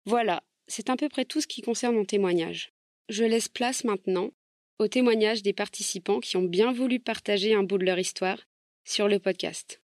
Voilà, 0.06 0.44
c'est 0.68 0.90
à 0.90 0.96
peu 0.96 1.10
près 1.10 1.26
tout 1.26 1.42
ce 1.42 1.48
qui 1.48 1.62
concerne 1.62 1.96
mon 1.96 2.06
témoignage. 2.06 2.72
Je 3.10 3.26
laisse 3.26 3.50
place 3.50 3.84
maintenant 3.84 4.32
au 4.80 4.88
témoignage 4.88 5.42
des 5.42 5.54
participants 5.54 6.20
qui 6.20 6.38
ont 6.38 6.44
bien 6.44 6.72
voulu 6.72 7.00
partager 7.00 7.56
un 7.56 7.64
bout 7.64 7.80
de 7.80 7.86
leur 7.86 7.98
histoire 7.98 8.40
sur 8.84 9.08
le 9.08 9.18
podcast. 9.18 9.82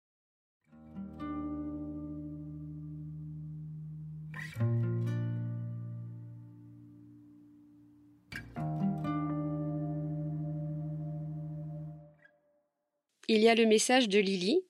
Il 13.31 13.41
y 13.41 13.47
a 13.47 13.53
le 13.53 13.67
message 13.67 14.09
de 14.09 14.17
Lily, 14.17 14.65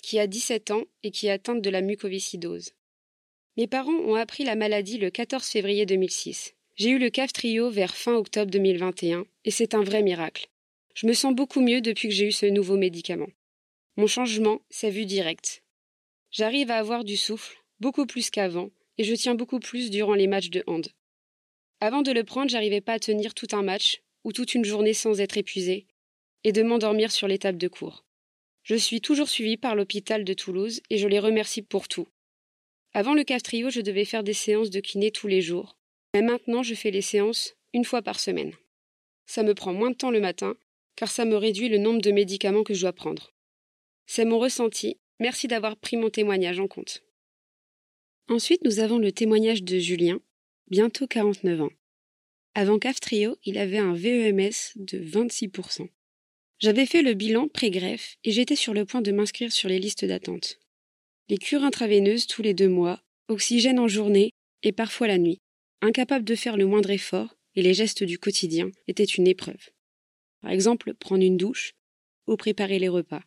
qui 0.00 0.20
a 0.20 0.28
17 0.28 0.70
ans 0.70 0.84
et 1.02 1.10
qui 1.10 1.26
est 1.26 1.32
atteinte 1.32 1.60
de 1.60 1.70
la 1.70 1.80
mucoviscidose. 1.80 2.70
Mes 3.56 3.66
parents 3.66 3.90
ont 3.90 4.14
appris 4.14 4.44
la 4.44 4.54
maladie 4.54 4.98
le 4.98 5.10
14 5.10 5.44
février 5.44 5.84
2006. 5.84 6.54
J'ai 6.78 6.90
eu 6.90 6.98
le 6.98 7.10
CAF 7.10 7.32
trio 7.32 7.70
vers 7.70 7.96
fin 7.96 8.14
octobre 8.14 8.52
2021 8.52 9.26
et 9.44 9.50
c'est 9.50 9.74
un 9.74 9.82
vrai 9.82 10.00
miracle. 10.00 10.46
Je 10.94 11.08
me 11.08 11.12
sens 11.12 11.34
beaucoup 11.34 11.60
mieux 11.60 11.80
depuis 11.80 12.06
que 12.06 12.14
j'ai 12.14 12.26
eu 12.26 12.32
ce 12.32 12.46
nouveau 12.46 12.76
médicament. 12.76 13.26
Mon 13.96 14.06
changement 14.06 14.60
s'est 14.70 14.90
vu 14.90 15.04
direct. 15.04 15.64
J'arrive 16.30 16.70
à 16.70 16.76
avoir 16.76 17.02
du 17.02 17.16
souffle, 17.16 17.58
beaucoup 17.80 18.06
plus 18.06 18.30
qu'avant, 18.30 18.70
et 18.96 19.02
je 19.02 19.12
tiens 19.16 19.34
beaucoup 19.34 19.58
plus 19.58 19.90
durant 19.90 20.14
les 20.14 20.28
matchs 20.28 20.50
de 20.50 20.62
hand. 20.68 20.86
Avant 21.80 22.02
de 22.02 22.12
le 22.12 22.22
prendre, 22.22 22.48
j'arrivais 22.48 22.80
pas 22.80 22.92
à 22.92 23.00
tenir 23.00 23.34
tout 23.34 23.48
un 23.50 23.62
match 23.62 24.00
ou 24.22 24.32
toute 24.32 24.54
une 24.54 24.64
journée 24.64 24.94
sans 24.94 25.20
être 25.20 25.36
épuisé, 25.36 25.88
et 26.44 26.52
de 26.52 26.62
m'endormir 26.62 27.10
sur 27.10 27.26
les 27.26 27.38
de 27.38 27.68
cours. 27.68 28.04
Je 28.62 28.76
suis 28.76 29.00
toujours 29.00 29.28
suivie 29.28 29.56
par 29.56 29.74
l'hôpital 29.74 30.22
de 30.22 30.32
Toulouse 30.32 30.80
et 30.90 30.98
je 30.98 31.08
les 31.08 31.18
remercie 31.18 31.62
pour 31.62 31.88
tout. 31.88 32.06
Avant 32.92 33.14
le 33.14 33.24
CAF 33.24 33.42
trio, 33.42 33.68
je 33.68 33.80
devais 33.80 34.04
faire 34.04 34.22
des 34.22 34.32
séances 34.32 34.70
de 34.70 34.78
kiné 34.78 35.10
tous 35.10 35.26
les 35.26 35.40
jours, 35.40 35.77
mais 36.14 36.22
maintenant 36.22 36.62
je 36.62 36.74
fais 36.74 36.90
les 36.90 37.02
séances 37.02 37.54
une 37.74 37.84
fois 37.84 38.02
par 38.02 38.20
semaine. 38.20 38.52
Ça 39.26 39.42
me 39.42 39.54
prend 39.54 39.72
moins 39.72 39.90
de 39.90 39.96
temps 39.96 40.10
le 40.10 40.20
matin, 40.20 40.56
car 40.96 41.10
ça 41.10 41.24
me 41.24 41.36
réduit 41.36 41.68
le 41.68 41.78
nombre 41.78 42.00
de 42.00 42.10
médicaments 42.10 42.64
que 42.64 42.74
je 42.74 42.80
dois 42.80 42.92
prendre. 42.92 43.32
C'est 44.06 44.24
mon 44.24 44.38
ressenti. 44.38 44.96
Merci 45.20 45.48
d'avoir 45.48 45.76
pris 45.76 45.96
mon 45.96 46.10
témoignage 46.10 46.60
en 46.60 46.66
compte. 46.66 47.02
Ensuite, 48.28 48.64
nous 48.64 48.80
avons 48.80 48.98
le 48.98 49.12
témoignage 49.12 49.62
de 49.62 49.78
Julien, 49.78 50.20
bientôt 50.70 51.06
49 51.06 51.62
ans. 51.62 51.70
Avant 52.54 52.78
CAF 52.78 53.00
Trio, 53.00 53.36
il 53.44 53.58
avait 53.58 53.78
un 53.78 53.94
VEMS 53.94 54.72
de 54.76 54.98
26%. 54.98 55.88
J'avais 56.58 56.86
fait 56.86 57.02
le 57.02 57.14
bilan 57.14 57.48
pré-greffe 57.48 58.16
et 58.24 58.32
j'étais 58.32 58.56
sur 58.56 58.74
le 58.74 58.84
point 58.84 59.02
de 59.02 59.12
m'inscrire 59.12 59.52
sur 59.52 59.68
les 59.68 59.78
listes 59.78 60.04
d'attente. 60.04 60.58
Les 61.28 61.38
cures 61.38 61.62
intraveineuses 61.62 62.26
tous 62.26 62.42
les 62.42 62.54
deux 62.54 62.68
mois, 62.68 63.00
oxygène 63.28 63.78
en 63.78 63.88
journée 63.88 64.32
et 64.62 64.72
parfois 64.72 65.06
la 65.06 65.18
nuit. 65.18 65.38
Incapable 65.80 66.24
de 66.24 66.34
faire 66.34 66.56
le 66.56 66.66
moindre 66.66 66.90
effort 66.90 67.36
et 67.54 67.62
les 67.62 67.74
gestes 67.74 68.02
du 68.02 68.18
quotidien 68.18 68.70
étaient 68.86 69.04
une 69.04 69.26
épreuve. 69.26 69.70
Par 70.40 70.50
exemple, 70.50 70.94
prendre 70.94 71.24
une 71.24 71.36
douche 71.36 71.74
ou 72.26 72.36
préparer 72.36 72.78
les 72.78 72.88
repas. 72.88 73.22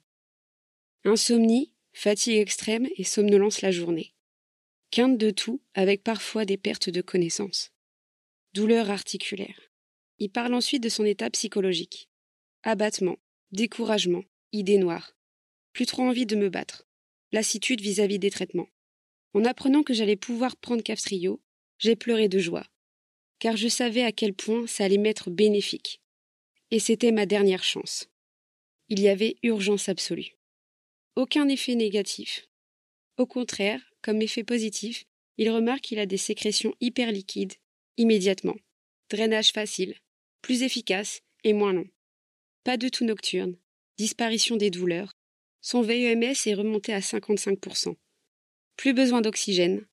Insomnie, 1.04 1.74
fatigue 1.94 2.38
extrême 2.38 2.88
et 2.96 3.04
somnolence 3.04 3.62
la 3.62 3.72
journée. 3.72 4.14
Quinte 4.92 5.18
de 5.18 5.32
tout 5.32 5.62
avec 5.74 6.04
parfois 6.04 6.46
des 6.46 6.58
pertes 6.58 6.90
de 6.90 7.02
connaissance. 7.02 7.72
Douleur 8.54 8.90
articulaire. 8.90 9.72
Il 10.20 10.30
parle 10.30 10.54
ensuite 10.54 10.84
de 10.84 10.90
son 10.90 11.06
état 11.06 11.30
psychologique. 11.30 12.10
Abattement, 12.64 13.18
découragement, 13.52 14.24
idées 14.52 14.78
noires. 14.78 15.16
Plus 15.74 15.86
trop 15.86 16.04
envie 16.04 16.26
de 16.26 16.36
me 16.36 16.50
battre. 16.50 16.86
Lassitude 17.32 17.82
vis-à-vis 17.82 18.20
des 18.20 18.30
traitements. 18.30 18.68
En 19.34 19.46
apprenant 19.46 19.84
que 19.84 19.94
j'allais 19.94 20.18
pouvoir 20.18 20.58
prendre 20.58 20.84
Castrio, 20.84 21.42
j'ai 21.82 21.96
pleuré 21.96 22.30
de 22.30 22.38
joie. 22.38 22.66
Car 23.40 23.58
je 23.58 23.68
savais 23.68 24.04
à 24.04 24.12
quel 24.12 24.34
point 24.34 24.68
ça 24.68 24.86
allait 24.86 25.00
m'être 25.00 25.32
bénéfique. 25.32 26.00
Et 26.70 26.80
c'était 26.80 27.12
ma 27.12 27.26
dernière 27.26 27.64
chance. 27.64 28.08
Il 28.88 29.00
y 29.00 29.10
avait 29.10 29.36
urgence 29.42 29.90
absolue. 29.90 30.38
Aucun 31.16 31.48
effet 31.50 31.74
négatif. 31.74 32.48
Au 33.18 33.26
contraire, 33.26 33.82
comme 34.04 34.22
effet 34.22 34.44
positif, 34.44 35.06
il 35.38 35.50
remarque 35.50 35.82
qu'il 35.82 36.00
a 36.00 36.06
des 36.06 36.18
sécrétions 36.18 36.76
hyper 36.82 37.12
liquides, 37.12 37.56
immédiatement. 37.98 38.56
Drainage 39.10 39.52
facile, 39.52 39.96
plus 40.42 40.62
efficace 40.62 41.22
et 41.44 41.54
moins 41.54 41.74
long. 41.74 41.88
Pas 42.64 42.78
de 42.78 42.90
tout 42.90 43.06
nocturne, 43.06 43.58
disparition 43.98 44.56
des 44.56 44.70
douleurs. 44.70 45.14
Son 45.62 45.82
VEMS 45.82 46.36
est 46.46 46.54
remonté 46.54 46.94
à 46.94 47.00
55%. 47.00 47.96
Plus 48.78 48.94
besoin 48.94 49.22
d'oxygène, 49.22 49.86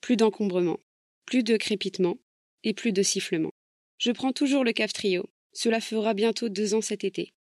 plus 0.00 0.16
d'encombrement, 0.16 0.78
plus 1.26 1.42
de 1.42 1.56
crépitement 1.56 2.18
et 2.62 2.74
plus 2.74 2.92
de 2.92 3.02
sifflement. 3.02 3.50
Je 3.98 4.12
prends 4.12 4.32
toujours 4.32 4.64
le 4.64 4.72
CAF 4.72 4.92
Trio. 4.92 5.28
Cela 5.52 5.80
fera 5.80 6.14
bientôt 6.14 6.48
deux 6.48 6.74
ans 6.74 6.80
cet 6.80 7.04
été. 7.04 7.32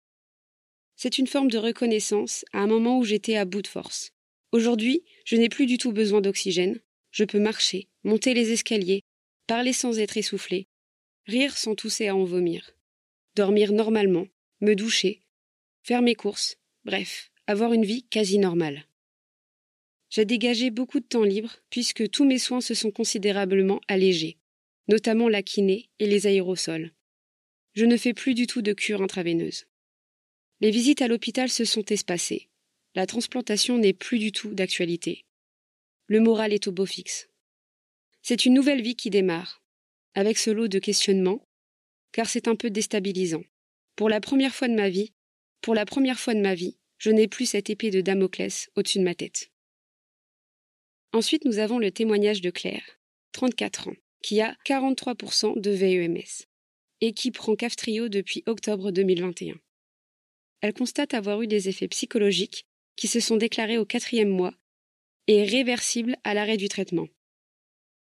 C'est 0.96 1.18
une 1.18 1.26
forme 1.26 1.50
de 1.50 1.58
reconnaissance 1.58 2.44
à 2.52 2.60
un 2.60 2.66
moment 2.66 2.98
où 2.98 3.04
j'étais 3.04 3.36
à 3.36 3.44
bout 3.44 3.62
de 3.62 3.66
force. 3.66 4.12
Aujourd'hui, 4.52 5.02
je 5.24 5.36
n'ai 5.36 5.48
plus 5.48 5.66
du 5.66 5.78
tout 5.78 5.92
besoin 5.92 6.20
d'oxygène. 6.20 6.78
Je 7.10 7.24
peux 7.24 7.40
marcher, 7.40 7.88
monter 8.04 8.34
les 8.34 8.52
escaliers, 8.52 9.02
parler 9.46 9.72
sans 9.72 9.98
être 9.98 10.16
essoufflé, 10.16 10.68
rire 11.26 11.56
sans 11.56 11.74
tousser 11.74 12.08
à 12.08 12.16
en 12.16 12.24
vomir, 12.24 12.70
dormir 13.34 13.72
normalement, 13.72 14.26
me 14.60 14.74
doucher, 14.74 15.22
faire 15.82 16.02
mes 16.02 16.14
courses, 16.14 16.56
bref, 16.84 17.30
avoir 17.46 17.72
une 17.72 17.84
vie 17.84 18.04
quasi 18.04 18.38
normale. 18.38 18.86
J'ai 20.12 20.26
dégagé 20.26 20.68
beaucoup 20.68 21.00
de 21.00 21.06
temps 21.06 21.24
libre 21.24 21.56
puisque 21.70 22.10
tous 22.10 22.26
mes 22.26 22.36
soins 22.36 22.60
se 22.60 22.74
sont 22.74 22.90
considérablement 22.90 23.80
allégés, 23.88 24.36
notamment 24.86 25.26
la 25.30 25.42
kiné 25.42 25.88
et 26.00 26.06
les 26.06 26.26
aérosols. 26.26 26.92
Je 27.72 27.86
ne 27.86 27.96
fais 27.96 28.12
plus 28.12 28.34
du 28.34 28.46
tout 28.46 28.60
de 28.60 28.74
cure 28.74 29.00
intraveineuse. 29.00 29.64
Les 30.60 30.70
visites 30.70 31.00
à 31.00 31.08
l'hôpital 31.08 31.48
se 31.48 31.64
sont 31.64 31.86
espacées. 31.86 32.50
La 32.94 33.06
transplantation 33.06 33.78
n'est 33.78 33.94
plus 33.94 34.18
du 34.18 34.32
tout 34.32 34.52
d'actualité. 34.52 35.24
Le 36.08 36.20
moral 36.20 36.52
est 36.52 36.66
au 36.66 36.72
beau 36.72 36.84
fixe. 36.84 37.30
C'est 38.20 38.44
une 38.44 38.52
nouvelle 38.52 38.82
vie 38.82 38.96
qui 38.96 39.08
démarre, 39.08 39.62
avec 40.12 40.36
ce 40.36 40.50
lot 40.50 40.68
de 40.68 40.78
questionnements, 40.78 41.48
car 42.12 42.28
c'est 42.28 42.48
un 42.48 42.54
peu 42.54 42.68
déstabilisant. 42.68 43.44
Pour 43.96 44.10
la 44.10 44.20
première 44.20 44.54
fois 44.54 44.68
de 44.68 44.74
ma 44.74 44.90
vie, 44.90 45.14
pour 45.62 45.74
la 45.74 45.86
première 45.86 46.20
fois 46.20 46.34
de 46.34 46.42
ma 46.42 46.54
vie, 46.54 46.76
je 46.98 47.08
n'ai 47.08 47.28
plus 47.28 47.46
cette 47.46 47.70
épée 47.70 47.90
de 47.90 48.02
Damoclès 48.02 48.68
au-dessus 48.76 48.98
de 48.98 49.04
ma 49.04 49.14
tête. 49.14 49.51
Ensuite, 51.12 51.44
nous 51.44 51.58
avons 51.58 51.78
le 51.78 51.90
témoignage 51.90 52.40
de 52.40 52.50
Claire, 52.50 52.98
34 53.32 53.88
ans, 53.88 53.96
qui 54.22 54.40
a 54.40 54.56
43% 54.66 55.60
de 55.60 55.70
VEMS 55.70 56.46
et 57.02 57.12
qui 57.12 57.30
prend 57.30 57.54
Caftrio 57.54 58.08
depuis 58.08 58.42
octobre 58.46 58.90
2021. 58.92 59.54
Elle 60.62 60.72
constate 60.72 61.12
avoir 61.12 61.42
eu 61.42 61.46
des 61.46 61.68
effets 61.68 61.88
psychologiques 61.88 62.64
qui 62.96 63.08
se 63.08 63.20
sont 63.20 63.36
déclarés 63.36 63.78
au 63.78 63.84
quatrième 63.84 64.30
mois 64.30 64.54
et 65.26 65.44
réversibles 65.44 66.16
à 66.24 66.34
l'arrêt 66.34 66.56
du 66.56 66.68
traitement. 66.68 67.08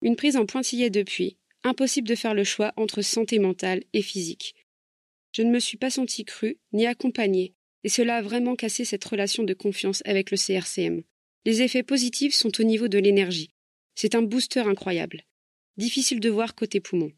Une 0.02 0.16
prise 0.16 0.36
en 0.36 0.46
pointillé 0.46 0.90
depuis, 0.90 1.36
impossible 1.62 2.08
de 2.08 2.14
faire 2.14 2.34
le 2.34 2.44
choix 2.44 2.72
entre 2.76 3.02
santé 3.02 3.38
mentale 3.38 3.84
et 3.92 4.02
physique. 4.02 4.54
Je 5.32 5.42
ne 5.42 5.50
me 5.50 5.60
suis 5.60 5.76
pas 5.76 5.90
sentie 5.90 6.24
crue 6.24 6.58
ni 6.72 6.86
accompagnée, 6.86 7.54
et 7.84 7.88
cela 7.88 8.16
a 8.16 8.22
vraiment 8.22 8.56
cassé 8.56 8.84
cette 8.84 9.04
relation 9.04 9.44
de 9.44 9.54
confiance 9.54 10.02
avec 10.06 10.30
le 10.30 10.36
CRCM. 10.36 11.02
Les 11.46 11.62
effets 11.62 11.84
positifs 11.84 12.34
sont 12.34 12.60
au 12.60 12.64
niveau 12.64 12.88
de 12.88 12.98
l'énergie. 12.98 13.50
C'est 13.94 14.16
un 14.16 14.22
booster 14.22 14.62
incroyable. 14.66 15.22
Difficile 15.76 16.18
de 16.18 16.28
voir 16.28 16.56
côté 16.56 16.80
poumon. 16.80 17.12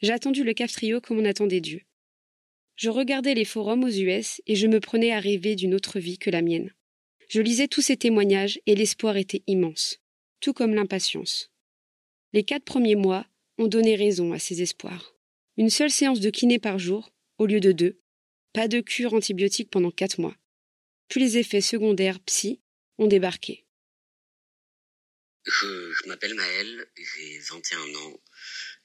J'ai 0.00 0.14
attendu 0.14 0.44
le 0.44 0.54
CAF 0.54 0.72
trio 0.72 1.02
comme 1.02 1.18
on 1.18 1.26
attendait 1.26 1.60
Dieu. 1.60 1.82
Je 2.76 2.88
regardais 2.88 3.34
les 3.34 3.44
forums 3.44 3.84
aux 3.84 3.90
US 3.90 4.40
et 4.46 4.54
je 4.54 4.66
me 4.66 4.80
prenais 4.80 5.12
à 5.12 5.20
rêver 5.20 5.56
d'une 5.56 5.74
autre 5.74 6.00
vie 6.00 6.16
que 6.16 6.30
la 6.30 6.40
mienne. 6.40 6.72
Je 7.28 7.42
lisais 7.42 7.68
tous 7.68 7.82
ces 7.82 7.98
témoignages 7.98 8.58
et 8.64 8.74
l'espoir 8.74 9.18
était 9.18 9.42
immense, 9.46 9.98
tout 10.40 10.54
comme 10.54 10.74
l'impatience. 10.74 11.50
Les 12.32 12.44
quatre 12.44 12.64
premiers 12.64 12.96
mois 12.96 13.26
ont 13.58 13.68
donné 13.68 13.94
raison 13.94 14.32
à 14.32 14.38
ces 14.38 14.62
espoirs. 14.62 15.14
Une 15.58 15.68
seule 15.68 15.90
séance 15.90 16.20
de 16.20 16.30
kiné 16.30 16.58
par 16.58 16.78
jour, 16.78 17.12
au 17.36 17.44
lieu 17.44 17.60
de 17.60 17.72
deux. 17.72 18.00
Pas 18.54 18.68
de 18.68 18.80
cure 18.80 19.12
antibiotique 19.12 19.68
pendant 19.68 19.90
quatre 19.90 20.18
mois. 20.18 20.36
Puis 21.08 21.20
les 21.20 21.36
effets 21.36 21.60
secondaires 21.60 22.20
psy 22.20 22.62
ont 22.96 23.06
débarqué. 23.06 23.65
Je, 25.46 26.08
m'appelle 26.08 26.34
Maël, 26.34 26.88
j'ai 26.96 27.38
21 27.38 27.94
ans. 27.94 28.20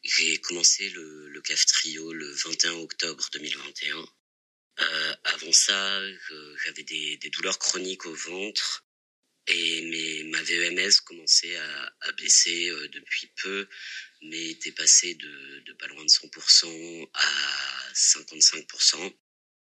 J'ai 0.04 0.38
commencé 0.42 0.90
le, 0.90 1.42
CAF 1.42 1.66
Trio 1.66 2.14
le 2.14 2.32
21 2.32 2.74
octobre 2.74 3.28
2021. 3.34 3.98
Euh, 4.80 5.16
avant 5.24 5.52
ça, 5.52 6.02
j'avais 6.64 6.84
des, 6.84 7.18
douleurs 7.32 7.58
chroniques 7.58 8.06
au 8.06 8.14
ventre 8.14 8.86
et 9.48 9.82
mes, 9.84 10.24
ma 10.26 10.42
VEMS 10.44 11.02
commençait 11.04 11.58
à, 11.58 12.12
baisser 12.18 12.70
euh, 12.70 12.88
depuis 12.90 13.32
peu, 13.42 13.68
mais 14.22 14.52
était 14.52 14.72
passée 14.72 15.16
de, 15.16 15.74
pas 15.80 15.88
loin 15.88 16.04
de 16.04 16.10
100% 16.10 17.10
à 17.14 17.94
55%. 17.94 19.18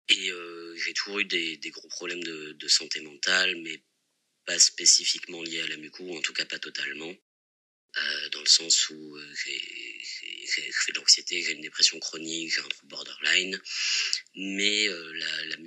Et 0.09 0.31
euh, 0.31 0.73
j'ai 0.77 0.93
toujours 0.93 1.19
eu 1.19 1.25
des, 1.25 1.57
des, 1.57 1.69
gros 1.69 1.89
problèmes 1.89 2.23
de, 2.23 2.53
de 2.53 2.67
santé 2.69 3.01
mentale, 3.01 3.57
mais 3.57 3.83
pas 4.47 4.57
spécifiquement 4.57 5.43
liés 5.43 5.61
à 5.61 5.67
la 5.67 5.77
muco, 5.77 6.17
en 6.17 6.21
tout 6.21 6.33
cas 6.33 6.45
pas 6.45 6.57
totalement. 6.57 7.13
Euh, 7.97 8.29
dans 8.29 8.41
le 8.41 8.47
sens 8.47 8.89
où 8.89 9.17
euh, 9.17 9.33
j'ai 9.43 10.91
de 10.91 10.97
l'anxiété, 10.97 11.41
j'ai 11.41 11.51
une 11.53 11.61
dépression 11.61 11.99
chronique, 11.99 12.53
j'ai 12.53 12.61
un 12.61 12.67
trouble 12.67 12.89
borderline, 12.89 13.59
mais 14.35 14.87
euh, 14.87 15.13
la, 15.13 15.45
la 15.45 15.57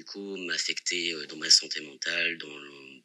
m'affectait 0.46 1.12
dans 1.28 1.36
ma 1.36 1.50
santé 1.50 1.80
mentale, 1.80 2.38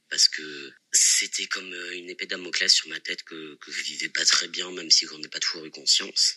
parce 0.09 0.27
que 0.29 0.73
c'était 0.91 1.47
comme 1.47 1.73
une 1.93 2.09
épée 2.09 2.27
Damoclès 2.27 2.71
sur 2.71 2.87
ma 2.87 2.99
tête 2.99 3.23
que, 3.23 3.55
que 3.55 3.71
je 3.71 3.81
vivais 3.83 4.09
pas 4.09 4.25
très 4.25 4.47
bien, 4.47 4.71
même 4.71 4.91
si 4.91 5.05
j'en 5.07 5.21
ai 5.21 5.27
pas 5.27 5.39
toujours 5.39 5.65
eu 5.65 5.71
conscience. 5.71 6.35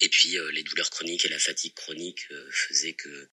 Et 0.00 0.08
puis 0.08 0.36
les 0.52 0.62
douleurs 0.64 0.90
chroniques 0.90 1.24
et 1.24 1.28
la 1.28 1.38
fatigue 1.38 1.74
chronique 1.74 2.26
faisaient 2.50 2.94
que 2.94 3.30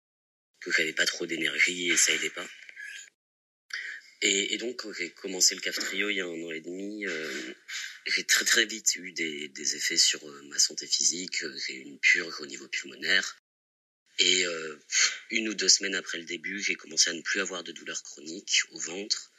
que 0.60 0.72
j'avais 0.72 0.92
pas 0.92 1.06
trop 1.06 1.24
d'énergie 1.24 1.90
et 1.90 1.96
ça 1.96 2.12
aidait 2.12 2.30
pas. 2.30 2.48
Et, 4.20 4.58
donc, 4.58 4.76
quand 4.82 4.92
j'ai 4.92 5.10
commencé 5.10 5.54
le 5.54 5.60
CAF 5.60 5.78
Trio 5.78 6.10
il 6.10 6.16
y 6.16 6.20
a 6.20 6.26
un 6.26 6.42
an 6.42 6.50
et 6.50 6.60
demi, 6.60 7.06
euh, 7.06 7.54
j'ai 8.06 8.24
très 8.24 8.44
très 8.44 8.66
vite 8.66 8.96
eu 8.96 9.12
des, 9.12 9.76
effets 9.76 9.96
sur 9.96 10.28
euh, 10.28 10.42
ma 10.50 10.58
santé 10.58 10.86
physique. 10.86 11.44
J'ai 11.66 11.74
eu 11.74 11.82
une 11.82 12.00
purge 12.00 12.40
au 12.40 12.46
niveau 12.46 12.66
pulmonaire. 12.66 13.40
Et 14.18 14.44
euh, 14.44 14.76
une 15.30 15.48
ou 15.48 15.54
deux 15.54 15.68
semaines 15.68 15.94
après 15.94 16.18
le 16.18 16.24
début, 16.24 16.60
j'ai 16.60 16.74
commencé 16.74 17.10
à 17.10 17.12
ne 17.12 17.22
plus 17.22 17.40
avoir 17.40 17.62
de 17.62 17.72
douleurs 17.72 18.02
chroniques 18.02 18.62
au 18.72 18.78
ventre. 18.78 19.32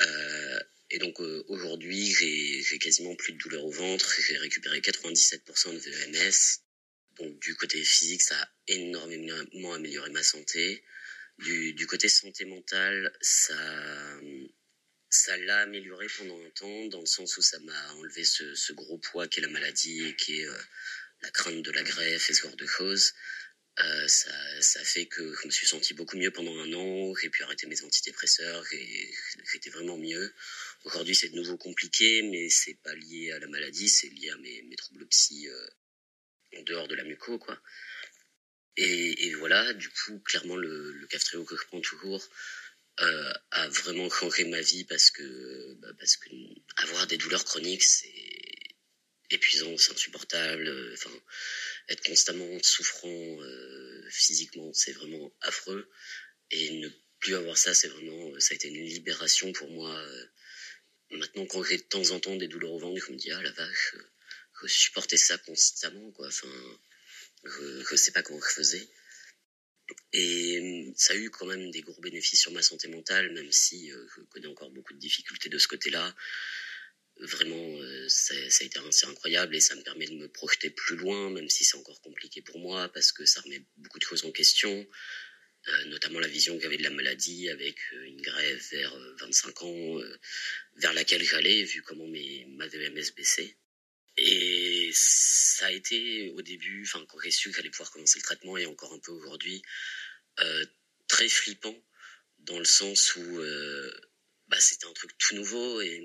Euh, 0.00 0.60
et 0.90 0.98
donc 0.98 1.20
euh, 1.20 1.44
aujourd'hui, 1.48 2.12
j'ai 2.14 2.78
quasiment 2.78 3.14
plus 3.14 3.34
de 3.34 3.38
douleurs 3.38 3.64
au 3.64 3.70
ventre. 3.70 4.10
J'ai 4.26 4.38
récupéré 4.38 4.80
97% 4.80 5.74
de 5.74 5.78
VMS. 5.78 6.62
Donc 7.18 7.38
du 7.40 7.54
côté 7.54 7.82
physique, 7.84 8.22
ça 8.22 8.40
a 8.40 8.48
énormément 8.68 9.74
amélioré 9.74 10.10
ma 10.10 10.22
santé. 10.22 10.82
Du, 11.38 11.86
côté 11.86 12.08
santé 12.08 12.44
mentale, 12.44 13.12
ça 13.20 13.54
ça 15.12 15.36
l'a 15.36 15.60
amélioré 15.60 16.06
pendant 16.16 16.42
un 16.42 16.50
temps, 16.50 16.86
dans 16.86 17.00
le 17.00 17.06
sens 17.06 17.36
où 17.36 17.42
ça 17.42 17.58
m'a 17.60 17.92
enlevé 17.94 18.24
ce, 18.24 18.72
gros 18.72 18.96
poids 18.98 19.28
qu'est 19.28 19.42
la 19.42 19.48
maladie 19.48 20.08
et 20.08 20.16
qui 20.16 20.40
est 20.40 20.46
euh, 20.46 20.58
la 21.20 21.30
crainte 21.30 21.62
de 21.62 21.70
la 21.70 21.82
greffe 21.82 22.30
et 22.30 22.34
ce 22.34 22.42
genre 22.42 22.56
de 22.56 22.66
choses. 22.66 23.12
Euh, 23.78 24.08
ça, 24.08 24.32
ça 24.60 24.84
fait 24.84 25.06
que 25.06 25.34
je 25.34 25.46
me 25.46 25.50
suis 25.50 25.66
senti 25.66 25.94
beaucoup 25.94 26.16
mieux 26.16 26.30
pendant 26.30 26.58
un 26.58 26.72
an, 26.72 27.14
j'ai 27.14 27.28
pu 27.28 27.42
arrêter 27.42 27.66
mes 27.66 27.82
antidépresseurs, 27.82 28.64
j'étais 29.52 29.70
vraiment 29.70 29.98
mieux. 29.98 30.34
Aujourd'hui, 30.84 31.14
c'est 31.14 31.28
de 31.28 31.36
nouveau 31.36 31.56
compliqué, 31.56 32.22
mais 32.22 32.48
c'est 32.48 32.78
pas 32.82 32.94
lié 32.94 33.32
à 33.32 33.38
la 33.38 33.46
maladie, 33.48 33.88
c'est 33.88 34.08
lié 34.08 34.30
à 34.30 34.36
mes, 34.36 34.62
mes 34.62 34.76
troubles 34.76 35.06
psy 35.08 35.48
euh, 35.48 35.66
en 36.58 36.62
dehors 36.62 36.88
de 36.88 36.94
la 36.94 37.04
muco, 37.04 37.38
quoi. 37.38 37.60
Et, 38.76 39.34
voilà, 39.34 39.72
du 39.74 39.88
coup, 39.90 40.18
clairement, 40.20 40.56
le, 40.56 40.92
le 40.92 41.06
cafetrio 41.06 41.44
que 41.44 41.56
je 41.56 41.64
prends 41.66 41.80
toujours 41.80 42.26
euh, 43.00 43.32
a 43.50 43.68
vraiment 43.68 44.08
changé 44.10 44.44
ma 44.44 44.60
vie 44.60 44.84
parce 44.84 45.10
que, 45.10 45.74
bah, 45.80 45.92
parce 45.98 46.16
que 46.16 46.30
avoir 46.76 47.06
des 47.06 47.18
douleurs 47.18 47.44
chroniques, 47.44 47.82
c'est 47.82 48.12
épuisant, 49.30 49.76
c'est 49.76 49.92
insupportable. 49.92 50.66
Euh, 50.68 50.94
enfin, 50.94 51.10
être 51.88 52.02
constamment 52.04 52.62
souffrant 52.62 53.08
euh, 53.08 54.08
physiquement, 54.10 54.72
c'est 54.72 54.92
vraiment 54.92 55.32
affreux. 55.42 55.90
Et 56.50 56.70
ne 56.78 56.88
plus 57.20 57.34
avoir 57.34 57.56
ça, 57.56 57.74
c'est 57.74 57.88
vraiment, 57.88 58.38
ça 58.40 58.52
a 58.52 58.56
été 58.56 58.68
une 58.68 58.84
libération 58.84 59.52
pour 59.52 59.70
moi. 59.70 60.06
Maintenant, 61.10 61.46
quand 61.46 61.62
j'ai 61.62 61.76
de 61.78 61.82
temps 61.82 62.10
en 62.10 62.20
temps 62.20 62.36
des 62.36 62.48
douleurs 62.48 62.72
au 62.72 62.78
ventre, 62.78 63.02
je 63.06 63.12
me 63.12 63.16
dis 63.16 63.30
ah 63.30 63.42
la 63.42 63.52
vache, 63.52 63.96
je 64.62 64.68
supportais 64.68 65.16
ça 65.16 65.38
constamment, 65.38 66.10
quoi. 66.12 66.28
Enfin, 66.28 66.48
je, 67.44 67.84
je 67.90 67.96
sais 67.96 68.12
pas 68.12 68.22
comment 68.22 68.40
je 68.40 68.54
faisais. 68.54 68.88
Et 70.12 70.92
ça 70.96 71.14
a 71.14 71.16
eu 71.16 71.30
quand 71.30 71.46
même 71.46 71.70
des 71.70 71.82
gros 71.82 72.00
bénéfices 72.00 72.40
sur 72.40 72.52
ma 72.52 72.62
santé 72.62 72.88
mentale, 72.88 73.32
même 73.32 73.50
si 73.52 73.90
je 73.90 74.22
connais 74.30 74.46
encore 74.46 74.70
beaucoup 74.70 74.94
de 74.94 74.98
difficultés 74.98 75.48
de 75.48 75.58
ce 75.58 75.68
côté-là 75.68 76.14
vraiment, 77.20 77.80
euh, 77.80 78.06
ça, 78.08 78.34
a 78.34 78.64
été 78.64 78.78
assez 78.78 79.06
incroyable 79.06 79.54
et 79.54 79.60
ça 79.60 79.74
me 79.74 79.82
permet 79.82 80.06
de 80.06 80.14
me 80.14 80.28
projeter 80.28 80.70
plus 80.70 80.96
loin, 80.96 81.30
même 81.30 81.48
si 81.48 81.64
c'est 81.64 81.76
encore 81.76 82.00
compliqué 82.00 82.42
pour 82.42 82.58
moi, 82.58 82.88
parce 82.92 83.12
que 83.12 83.24
ça 83.24 83.40
remet 83.40 83.62
beaucoup 83.76 83.98
de 83.98 84.04
choses 84.04 84.24
en 84.24 84.32
question, 84.32 84.86
euh, 85.68 85.84
notamment 85.86 86.20
la 86.20 86.28
vision 86.28 86.56
que 86.56 86.62
j'avais 86.62 86.76
de 86.76 86.82
la 86.82 86.90
maladie 86.90 87.48
avec 87.48 87.76
euh, 87.92 88.04
une 88.04 88.20
grève 88.20 88.62
vers 88.70 88.96
25 89.20 89.62
ans, 89.62 90.00
vers 90.76 90.92
laquelle 90.92 91.22
j'allais, 91.22 91.62
vu 91.64 91.82
comment 91.82 92.06
ma 92.06 92.66
VMS 92.66 93.14
baissait. 93.16 93.56
Et 94.16 94.90
ça 94.94 95.66
a 95.66 95.72
été 95.72 96.30
au 96.30 96.42
début, 96.42 96.84
enfin 96.86 97.04
quand 97.08 97.18
j'ai 97.20 97.30
su 97.30 97.50
que 97.50 97.56
j'allais 97.56 97.70
pouvoir 97.70 97.90
commencer 97.90 98.18
le 98.18 98.24
traitement 98.24 98.56
et 98.58 98.66
encore 98.66 98.92
un 98.92 98.98
peu 98.98 99.12
aujourd'hui, 99.12 99.62
très 101.08 101.28
flippant 101.28 101.74
dans 102.40 102.58
le 102.58 102.64
sens 102.64 103.16
où 103.16 103.40
bah, 104.52 104.60
c'était 104.60 104.84
un 104.84 104.92
truc 104.92 105.16
tout 105.16 105.34
nouveau 105.34 105.80
et 105.80 105.98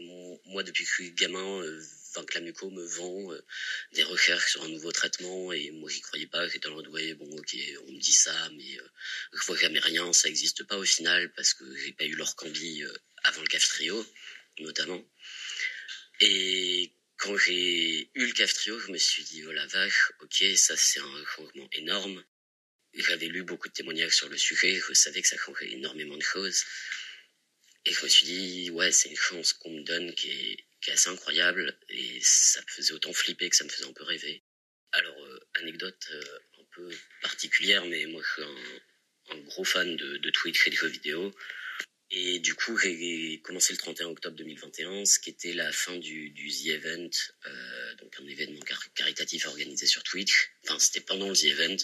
moi 0.46 0.63
depuis 0.63 0.86
que 0.86 0.89
je 0.89 0.93
suis 0.93 1.12
gamin 1.12 1.62
euh, 1.63 1.84
Vinclamuco 2.15 2.70
me 2.70 2.86
vend 2.86 3.34
euh, 3.34 3.46
des 3.91 4.04
recherches 4.04 4.52
sur 4.52 4.63
un 4.63 4.70
nouveau 4.70 4.93
traitement 4.93 5.52
et 5.52 5.70
moi 5.72 5.89
j'y 5.89 6.00
croyais 6.00 6.28
pas 6.28 6.48
j'étais 6.48 6.67
en 6.67 6.76
mode 6.76 6.88
bon 6.88 7.38
ok 7.38 7.58
on 7.88 7.91
me 7.91 8.00
dit 8.00 8.13
ça 8.13 8.34
mais 8.56 8.80
euh, 8.80 8.88
je 9.34 9.43
vois 9.43 9.58
jamais 9.58 9.80
rien 9.80 10.13
ça 10.13 10.30
existe 10.30 10.63
pas 10.63 10.78
au 10.78 10.86
final 10.86 11.30
parce 11.34 11.54
que 11.54 11.65
j'ai 11.76 11.91
pas 11.91 12.06
eu 12.06 12.15
l'orcambie 12.15 12.84
euh, 12.84 12.93
avant 13.24 13.41
le 13.41 13.48
cafetrio 13.48 14.06
notamment. 14.60 15.04
Et 16.22 16.93
quand 17.18 17.38
j'ai 17.38 18.10
eu 18.14 18.26
le 18.26 18.34
cafetrio 18.34 18.80
je 18.80 18.92
me 18.92 18.98
suis 18.98 19.24
dit 19.24 19.46
oh 19.46 19.52
la 19.52 19.66
vache 19.68 20.12
ok 20.22 20.44
ça 20.56 20.76
c'est 20.78 21.00
un 21.00 21.26
changement 21.26 21.70
énorme 21.74 22.24
j'avais 22.94 23.28
lu 23.28 23.44
beaucoup 23.44 23.68
de 23.68 23.74
témoignages 23.74 24.16
sur 24.16 24.30
le 24.30 24.38
sujet 24.38 24.80
je 24.88 24.94
savais 24.94 25.22
que 25.22 25.28
ça 25.28 25.38
changeait 25.38 25.72
énormément 25.72 26.18
de 26.18 26.24
choses 26.24 26.64
et 27.88 27.94
je 27.94 28.04
me 28.04 28.10
suis 28.10 28.26
dit, 28.26 28.70
ouais, 28.72 28.92
c'est 28.92 29.08
une 29.08 29.16
chance 29.16 29.54
qu'on 29.54 29.72
me 29.72 29.82
donne 29.82 30.14
qui 30.14 30.30
est, 30.30 30.92
assez 30.92 31.10
incroyable. 31.10 31.78
Et 31.90 32.20
ça 32.22 32.62
me 32.62 32.68
faisait 32.68 32.94
autant 32.94 33.14
flipper 33.14 33.50
que 33.50 33.56
ça 33.56 33.64
me 33.64 33.70
faisait 33.70 33.88
un 33.88 33.94
peu 33.94 34.04
rêver. 34.04 34.44
Alors, 34.92 35.18
euh, 35.26 35.40
anecdote 35.54 36.08
euh, 36.12 36.40
un 36.60 36.66
peu 36.76 36.90
particulière, 37.22 37.86
mais 37.86 38.06
moi 38.08 38.22
je 38.24 38.34
suis 38.34 38.44
un, 38.44 39.36
un 39.36 39.40
gros 39.40 39.64
fan 39.64 39.96
de, 39.96 40.18
de, 40.18 40.30
Twitch 40.32 40.68
et 40.68 40.70
de 40.70 40.76
jeux 40.76 40.88
vidéo. 40.88 41.34
Et 42.10 42.39
du 42.39 42.56
coup, 42.56 42.78
j'ai 42.78 43.41
commencé 43.43 43.74
le 43.74 43.78
31 43.78 44.08
octobre 44.08 44.38
2021, 44.38 45.04
ce 45.04 45.20
qui 45.20 45.30
était 45.30 45.54
la 45.54 45.72
fin 45.74 45.98
du, 45.98 46.30
du 46.30 46.50
The 46.50 46.67
Event, 46.67 47.10
euh, 47.46 47.96
donc 47.96 48.15
un 48.22 48.26
événement 48.26 48.62
caritatif 48.96 49.46
organisé 49.46 49.88
sur 49.88 50.04
Twitch. 50.04 50.52
Enfin, 50.63 50.80
c'était 50.80 51.02
pendant 51.02 51.28
le 51.28 51.36
The 51.36 51.46
Event. 51.46 51.78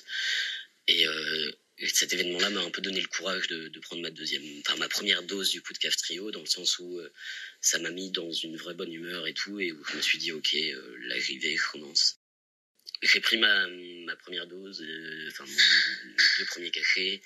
Et 0.88 1.06
euh, 1.08 1.52
cet 1.88 2.14
événement-là 2.14 2.52
m'a 2.52 2.62
un 2.62 2.70
peu 2.70 2.82
donné 2.82 3.02
le 3.02 3.08
courage 3.08 3.48
de, 3.48 3.80
prendre 3.80 4.02
ma 4.02 4.12
deuxième, 4.12 4.44
enfin 4.62 4.78
ma 4.78 4.88
première 4.88 5.24
dose 5.24 5.50
du 5.50 5.62
coup 5.62 5.74
de 5.74 5.78
caf 5.78 5.98
trio, 5.98 6.32
dans 6.32 6.40
le 6.40 6.46
sens 6.46 6.80
où 6.80 7.00
euh, 7.00 7.12
ça 7.60 7.80
m'a 7.80 7.90
mis 7.90 8.10
dans 8.12 8.32
une 8.32 8.56
vraie 8.56 8.76
bonne 8.76 8.94
humeur 8.94 9.28
et 9.28 9.34
tout, 9.34 9.60
et 9.60 9.74
où 9.74 9.84
je 9.84 9.98
me 9.98 10.02
suis 10.02 10.20
dit 10.20 10.32
ok, 10.32 10.56
là 11.02 11.20
j'y 11.20 11.38
vais, 11.38 11.58
je 11.58 11.72
commence. 11.72 12.20
J'ai 13.02 13.20
pris 13.20 13.38
ma, 13.38 13.68
ma 14.06 14.16
première 14.16 14.48
dose, 14.48 14.86
enfin 15.30 15.46
mon, 15.46 15.58
deux 16.40 16.46
premiers 16.46 16.72
cachets, 16.72 17.22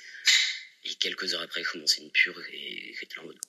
et 0.89 0.95
quelques 0.95 1.33
heures 1.33 1.41
après, 1.41 1.63
commencé 1.63 2.01
une 2.01 2.11
pure, 2.11 2.39
et 2.51 2.93
j'étais 2.99 3.19
en 3.19 3.25
mode 3.25 3.39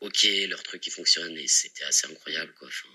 ok, 0.00 0.26
leur 0.48 0.62
truc 0.62 0.82
qui 0.82 0.90
fonctionne, 0.90 1.36
et 1.36 1.46
c'était 1.46 1.84
assez 1.84 2.06
incroyable 2.06 2.52
quoi. 2.54 2.68
Enfin, 2.68 2.88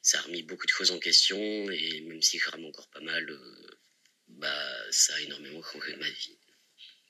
ça 0.00 0.18
a 0.18 0.22
remis 0.22 0.42
beaucoup 0.42 0.66
de 0.66 0.72
choses 0.72 0.90
en 0.90 0.98
question, 0.98 1.38
et 1.70 2.00
même 2.02 2.22
si 2.22 2.38
je 2.38 2.50
rame 2.50 2.64
encore 2.64 2.88
pas 2.88 3.00
mal, 3.00 3.28
euh, 3.30 3.80
bah 4.28 4.92
ça 4.92 5.14
a 5.14 5.20
énormément 5.20 5.62
changé 5.62 5.94
ma 5.96 6.08
vie. 6.08 6.38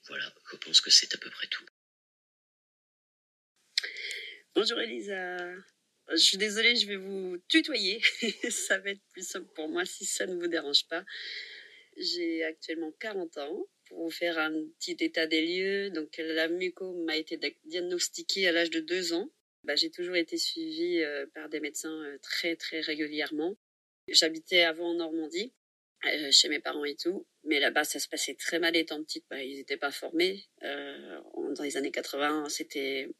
Voilà, 0.08 0.34
je 0.50 0.56
pense 0.56 0.80
que 0.80 0.90
c'est 0.90 1.14
à 1.14 1.18
peu 1.18 1.30
près 1.30 1.46
tout. 1.46 1.64
Bonjour 4.54 4.78
Elisa. 4.80 5.36
Je 6.10 6.16
suis 6.16 6.36
désolée, 6.36 6.76
je 6.76 6.86
vais 6.86 6.96
vous 6.96 7.38
tutoyer. 7.48 8.02
ça 8.50 8.78
va 8.78 8.90
être 8.90 9.02
plus 9.12 9.26
simple 9.26 9.48
pour 9.54 9.68
moi 9.68 9.86
si 9.86 10.04
ça 10.04 10.26
ne 10.26 10.34
vous 10.34 10.48
dérange 10.48 10.86
pas. 10.88 11.04
J'ai 11.96 12.44
actuellement 12.44 12.92
40 12.92 13.38
ans. 13.38 13.66
Pour 13.92 14.04
vous 14.04 14.10
faire 14.10 14.38
un 14.38 14.50
petit 14.78 14.96
état 15.00 15.26
des 15.26 15.44
lieux, 15.44 15.90
donc 15.90 16.16
la 16.16 16.48
muco 16.48 16.94
m'a 17.04 17.18
été 17.18 17.38
diagnostiquée 17.64 18.48
à 18.48 18.52
l'âge 18.52 18.70
de 18.70 18.80
2 18.80 19.12
ans. 19.12 19.30
Bah, 19.64 19.76
j'ai 19.76 19.90
toujours 19.90 20.16
été 20.16 20.38
suivie 20.38 21.02
euh, 21.02 21.26
par 21.34 21.50
des 21.50 21.60
médecins 21.60 22.02
euh, 22.04 22.18
très 22.22 22.56
très 22.56 22.80
régulièrement. 22.80 23.54
J'habitais 24.08 24.62
avant 24.62 24.92
en 24.92 24.94
Normandie 24.94 25.52
euh, 26.06 26.30
chez 26.32 26.48
mes 26.48 26.58
parents 26.58 26.86
et 26.86 26.96
tout. 26.96 27.26
Mais 27.44 27.60
là-bas, 27.60 27.84
ça 27.84 27.98
se 27.98 28.08
passait 28.08 28.34
très 28.34 28.58
mal 28.58 28.74
étant 28.76 29.02
petite. 29.04 29.26
Bah, 29.28 29.42
ils 29.42 29.58
n'étaient 29.58 29.76
pas 29.76 29.90
formés. 29.92 30.48
Dans 30.62 31.62
les 31.62 31.76
années 31.76 31.92
80, 31.92 32.48
c'était 32.48 33.10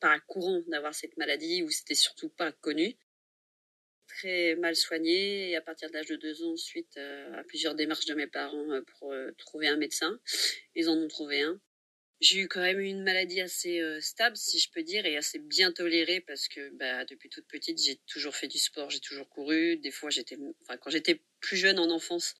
pas 0.00 0.18
courant 0.26 0.60
d'avoir 0.66 0.92
cette 0.92 1.16
maladie 1.16 1.62
ou 1.62 1.70
c'était 1.70 1.94
surtout 1.94 2.30
pas 2.30 2.50
connu. 2.50 2.96
Très 4.18 4.56
mal 4.56 4.74
soigné 4.74 5.50
et 5.50 5.56
à 5.56 5.60
partir 5.60 5.90
de 5.90 5.94
l'âge 5.94 6.06
de 6.06 6.16
deux 6.16 6.42
ans, 6.42 6.56
suite 6.56 6.96
euh, 6.96 7.38
à 7.38 7.44
plusieurs 7.44 7.74
démarches 7.74 8.06
de 8.06 8.14
mes 8.14 8.26
parents 8.26 8.72
euh, 8.72 8.80
pour 8.80 9.12
euh, 9.12 9.30
trouver 9.36 9.68
un 9.68 9.76
médecin, 9.76 10.18
ils 10.74 10.88
en 10.88 10.96
ont 10.96 11.08
trouvé 11.08 11.42
un. 11.42 11.60
J'ai 12.20 12.38
eu 12.38 12.48
quand 12.48 12.62
même 12.62 12.80
une 12.80 13.02
maladie 13.02 13.42
assez 13.42 13.78
stable, 14.00 14.38
si 14.38 14.58
je 14.58 14.70
peux 14.72 14.82
dire, 14.82 15.04
et 15.04 15.18
assez 15.18 15.38
bien 15.38 15.70
tolérée 15.70 16.22
parce 16.22 16.48
que 16.48 16.70
bah, 16.70 17.04
depuis 17.04 17.28
toute 17.28 17.46
petite, 17.46 17.78
j'ai 17.78 17.96
toujours 18.06 18.34
fait 18.34 18.48
du 18.48 18.56
sport, 18.56 18.88
j'ai 18.88 19.00
toujours 19.00 19.28
couru. 19.28 19.76
Des 19.76 19.90
fois, 19.90 20.08
j'étais, 20.08 20.38
enfin, 20.62 20.78
quand 20.78 20.88
j'étais 20.88 21.20
plus 21.40 21.58
jeune 21.58 21.78
en 21.78 21.90
enfance, 21.90 22.34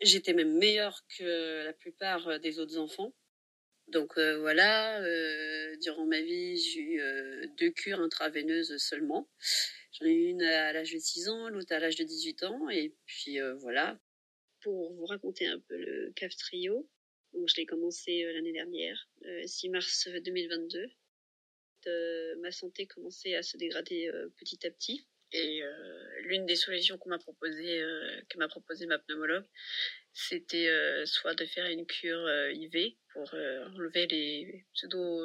j'étais 0.00 0.32
même 0.32 0.56
meilleure 0.56 1.04
que 1.18 1.64
la 1.64 1.72
plupart 1.72 2.38
des 2.38 2.60
autres 2.60 2.78
enfants. 2.78 3.12
Donc 3.88 4.18
euh, 4.18 4.38
voilà, 4.40 5.00
euh, 5.00 5.76
durant 5.80 6.06
ma 6.06 6.20
vie, 6.20 6.56
j'ai 6.56 6.80
eu 6.80 7.00
euh, 7.00 7.46
deux 7.58 7.70
cures 7.70 8.00
intraveineuses 8.00 8.76
seulement. 8.78 9.28
J'en 9.92 10.06
ai 10.06 10.12
eu 10.12 10.26
une 10.30 10.42
à 10.42 10.72
l'âge 10.72 10.92
de 10.92 10.98
6 10.98 11.28
ans, 11.28 11.48
l'autre 11.48 11.72
à 11.72 11.78
l'âge 11.78 11.96
de 11.96 12.04
18 12.04 12.42
ans, 12.44 12.68
et 12.68 12.94
puis 13.06 13.38
voilà. 13.60 13.98
Pour 14.60 14.92
vous 14.94 15.06
raconter 15.06 15.46
un 15.46 15.60
peu 15.60 15.76
le 15.76 16.12
CAF 16.16 16.34
Trio, 16.36 16.88
donc 17.32 17.48
je 17.48 17.54
l'ai 17.56 17.66
commencé 17.66 18.24
l'année 18.32 18.52
dernière, 18.52 19.08
le 19.20 19.46
6 19.46 19.68
mars 19.68 20.08
2022. 20.08 20.90
ma 22.40 22.50
santé 22.50 22.86
commençait 22.86 23.36
à 23.36 23.42
se 23.42 23.56
dégrader 23.56 24.10
petit 24.38 24.66
à 24.66 24.70
petit. 24.70 25.06
Et 25.32 25.62
l'une 26.22 26.46
des 26.46 26.56
solutions 26.56 26.98
qu'on 26.98 27.10
m'a 27.10 27.18
proposé, 27.18 27.80
que 28.28 28.38
m'a 28.38 28.48
proposé 28.48 28.86
ma 28.86 28.98
pneumologue, 28.98 29.46
c'était 30.18 30.68
euh, 30.68 31.04
soit 31.04 31.34
de 31.34 31.44
faire 31.44 31.66
une 31.66 31.86
cure 31.86 32.26
IV 32.50 32.96
pour 33.12 33.34
enlever 33.34 34.06
les 34.06 34.64
pseudo 34.72 35.22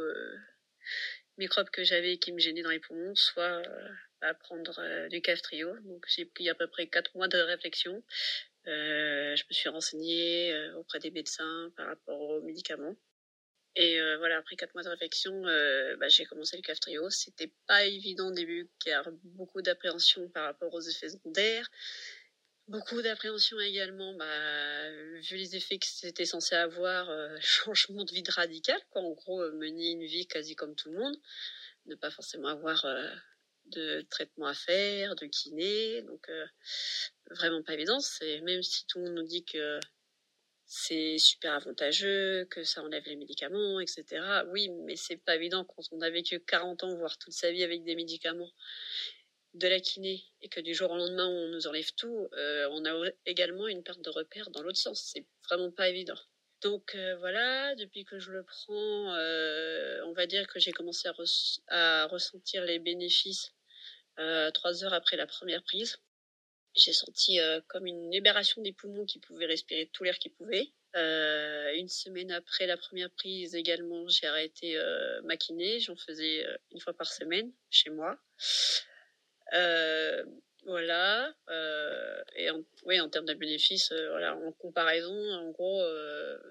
microbes 1.38 1.70
que 1.70 1.84
j'avais 1.84 2.18
qui 2.18 2.34
me 2.34 2.40
gênaient 2.40 2.62
dans 2.62 2.70
les 2.70 2.80
poumons, 2.80 3.16
soit 3.16 3.62
à 4.20 4.34
prendre 4.34 5.08
du 5.08 5.22
Caftrio. 5.22 5.74
Donc 5.86 6.06
j'ai 6.08 6.26
pris 6.26 6.50
à 6.50 6.56
peu 6.56 6.68
près 6.68 6.88
quatre 6.88 7.16
mois 7.16 7.30
de 7.30 7.38
réflexion. 7.38 8.04
je 8.66 9.44
me 9.50 9.54
suis 9.54 9.70
renseignée 9.70 10.54
auprès 10.76 11.00
des 11.00 11.12
médecins 11.12 11.72
par 11.78 11.88
rapport 11.88 12.20
aux 12.20 12.42
médicaments. 12.42 12.96
Et 13.76 13.98
voilà, 14.18 14.38
après 14.38 14.58
quatre 14.58 14.74
mois 14.74 14.84
de 14.84 14.90
réflexion, 14.90 15.42
bah, 16.00 16.10
j'ai 16.10 16.26
commencé 16.26 16.58
le 16.58 16.62
Caftrio. 16.62 17.10
C'était 17.10 17.54
pas 17.68 17.86
évident 17.86 18.28
au 18.28 18.34
début, 18.34 18.70
car 18.84 19.10
beaucoup 19.24 19.62
d'appréhension 19.62 20.30
par 20.30 20.46
rapport 20.46 20.74
aux 20.74 20.82
effets 20.82 21.10
secondaires. 21.10 21.70
Beaucoup 22.72 23.02
d'appréhension 23.02 23.60
également, 23.60 24.14
bah, 24.14 24.90
vu 25.20 25.36
les 25.36 25.58
effets 25.58 25.78
que 25.78 25.86
c'était 25.86 26.24
censé 26.24 26.56
avoir, 26.56 27.10
euh, 27.10 27.36
changement 27.42 28.06
de 28.06 28.14
vie 28.14 28.24
radical, 28.30 28.80
quoi. 28.92 29.02
En 29.02 29.12
gros, 29.12 29.42
euh, 29.42 29.52
mener 29.52 29.92
une 29.92 30.06
vie 30.06 30.26
quasi 30.26 30.56
comme 30.56 30.74
tout 30.74 30.90
le 30.90 30.98
monde, 30.98 31.18
ne 31.88 31.96
pas 31.96 32.12
forcément 32.12 32.48
avoir 32.48 32.86
euh, 32.86 33.10
de 33.66 34.06
traitement 34.10 34.46
à 34.46 34.54
faire, 34.54 35.16
de 35.16 35.26
kiné, 35.26 36.02
donc 36.04 36.30
vraiment 37.30 37.62
pas 37.62 37.74
évident. 37.74 38.00
C'est 38.00 38.40
même 38.40 38.64
si 38.64 38.86
tout 38.88 39.00
le 39.00 39.06
monde 39.06 39.16
nous 39.16 39.28
dit 39.28 39.44
que 39.44 39.80
c'est 40.66 41.18
super 41.18 41.54
avantageux, 41.54 42.46
que 42.46 42.64
ça 42.64 42.82
enlève 42.84 43.04
les 43.06 43.18
médicaments, 43.18 43.82
etc. 43.82 44.46
Oui, 44.48 44.70
mais 44.86 44.96
c'est 44.96 45.18
pas 45.18 45.36
évident 45.36 45.66
quand 45.66 45.84
on 45.92 46.00
a 46.00 46.10
vécu 46.10 46.40
40 46.40 46.86
ans, 46.86 46.96
voire 46.96 47.18
toute 47.18 47.34
sa 47.34 47.52
vie 47.52 47.66
avec 47.66 47.84
des 47.84 47.96
médicaments 47.96 48.54
de 49.54 49.68
la 49.68 49.80
kiné 49.80 50.24
et 50.42 50.50
que 50.50 50.60
du 50.60 50.74
jour 50.74 50.92
au 50.92 50.98
lendemain 50.98 51.28
on 51.28 51.50
nous 51.50 51.68
enlève 51.68 51.92
tout, 51.96 52.30
euh, 52.34 52.70
on 52.72 52.86
a 52.86 53.10
également 53.26 53.68
une 53.68 53.84
perte 53.84 54.02
de 54.02 54.10
repère 54.10 54.50
dans 54.52 54.62
l'autre 54.62 54.78
sens. 54.78 55.12
C'est 55.14 55.26
vraiment 55.50 55.72
pas 55.72 55.90
évident. 55.90 56.20
Donc 56.62 56.96
euh, 56.96 57.16
voilà, 57.18 57.76
depuis 57.76 58.06
que 58.06 58.20
je 58.20 58.32
le 58.32 58.44
prends, 58.44 59.14
euh, 59.16 60.02
on 60.06 60.14
va 60.14 60.28
dire 60.28 60.48
que 60.48 60.60
j'ai 60.60 60.72
commencé 60.72 61.10
à, 61.68 62.06
ressentir 62.08 62.64
les 62.66 62.80
bénéfices 62.80 63.54
trois 64.54 64.84
heures 64.84 64.94
après 64.94 65.18
la 65.18 65.26
première 65.26 65.64
prise. 65.64 65.98
J'ai 66.76 66.94
senti 66.94 67.40
comme 67.68 67.88
une 67.88 68.12
libération 68.12 68.62
des 68.62 68.72
poumons 68.72 69.06
qui 69.06 69.20
pouvaient 69.20 69.48
respirer 69.48 69.90
tout 69.92 70.04
l'air 70.04 70.20
qu'ils 70.20 70.34
pouvaient. 70.34 70.72
une 70.94 71.90
semaine 71.90 72.32
après 72.32 72.68
la 72.68 72.78
première 72.78 73.10
prise 73.10 73.56
également, 73.56 74.08
j'ai 74.08 74.28
arrêté 74.28 74.80
ma 75.24 75.38
kiné. 75.38 75.80
J'en 75.80 75.96
faisais 75.96 76.46
une 76.72 76.80
fois 76.80 76.94
par 76.94 77.08
semaine 77.12 77.52
chez 77.72 77.90
moi. 77.90 78.16
Euh, 79.54 80.24
voilà. 80.66 81.34
Euh, 81.50 82.24
et 82.36 82.50
en, 82.50 82.64
oui, 82.86 83.00
en 83.00 83.10
termes 83.10 83.26
de 83.26 83.34
bénéfices, 83.34 83.92
euh, 83.92 84.10
voilà, 84.10 84.36
en 84.36 84.52
comparaison, 84.54 85.16
en 85.34 85.50
gros, 85.52 85.82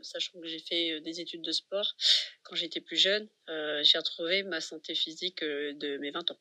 sachant 0.02 0.40
que 0.40 0.46
j'ai 0.46 0.58
fait 0.58 1.00
des 1.00 1.20
études 1.20 1.42
de 1.42 1.52
sport 1.52 1.94
quand 2.42 2.56
j'étais 2.56 2.80
plus 2.80 2.96
jeune, 2.96 3.28
j'ai 3.48 3.98
retrouvé 3.98 4.42
ma 4.42 4.60
santé 4.60 4.94
physique 4.94 5.42
de 5.42 5.98
mes 5.98 6.10
20 6.10 6.30
ans. 6.30 6.40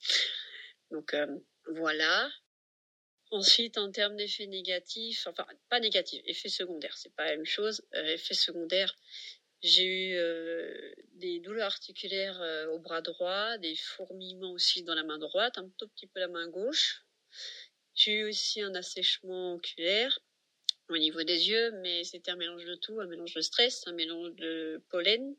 Donc 0.90 1.16
voilà. 1.66 2.30
Ensuite, 3.30 3.78
en 3.78 3.90
termes 3.90 4.16
d'effets 4.16 4.46
négatifs, 4.46 5.26
enfin 5.26 5.46
pas 5.70 5.80
négatifs, 5.80 6.20
effets 6.26 6.50
secondaires, 6.50 6.98
c'est 6.98 7.14
pas 7.14 7.24
la 7.24 7.36
même 7.36 7.46
chose. 7.46 7.82
effets 7.94 8.34
secondaires, 8.34 8.94
j'ai 9.62 9.84
eu 9.84 10.16
euh, 10.16 10.92
des 11.14 11.38
douleurs 11.38 11.66
articulaires 11.66 12.40
euh, 12.40 12.66
au 12.70 12.80
bras 12.80 13.00
droit, 13.00 13.58
des 13.58 13.76
fourmillements 13.76 14.52
aussi 14.52 14.82
dans 14.82 14.94
la 14.94 15.04
main 15.04 15.18
droite, 15.18 15.56
un 15.56 15.68
tout 15.78 15.88
petit 15.88 16.08
peu 16.08 16.18
la 16.18 16.28
main 16.28 16.48
gauche. 16.48 17.04
J'ai 17.94 18.14
eu 18.14 18.28
aussi 18.28 18.60
un 18.60 18.74
assèchement 18.74 19.54
oculaire 19.54 20.18
au 20.88 20.98
niveau 20.98 21.22
des 21.22 21.48
yeux, 21.48 21.70
mais 21.82 22.02
c'était 22.02 22.32
un 22.32 22.36
mélange 22.36 22.64
de 22.64 22.74
tout, 22.74 22.98
un 23.00 23.06
mélange 23.06 23.34
de 23.34 23.40
stress, 23.40 23.86
un 23.86 23.92
mélange 23.92 24.34
de 24.34 24.82
pollen. 24.90 25.36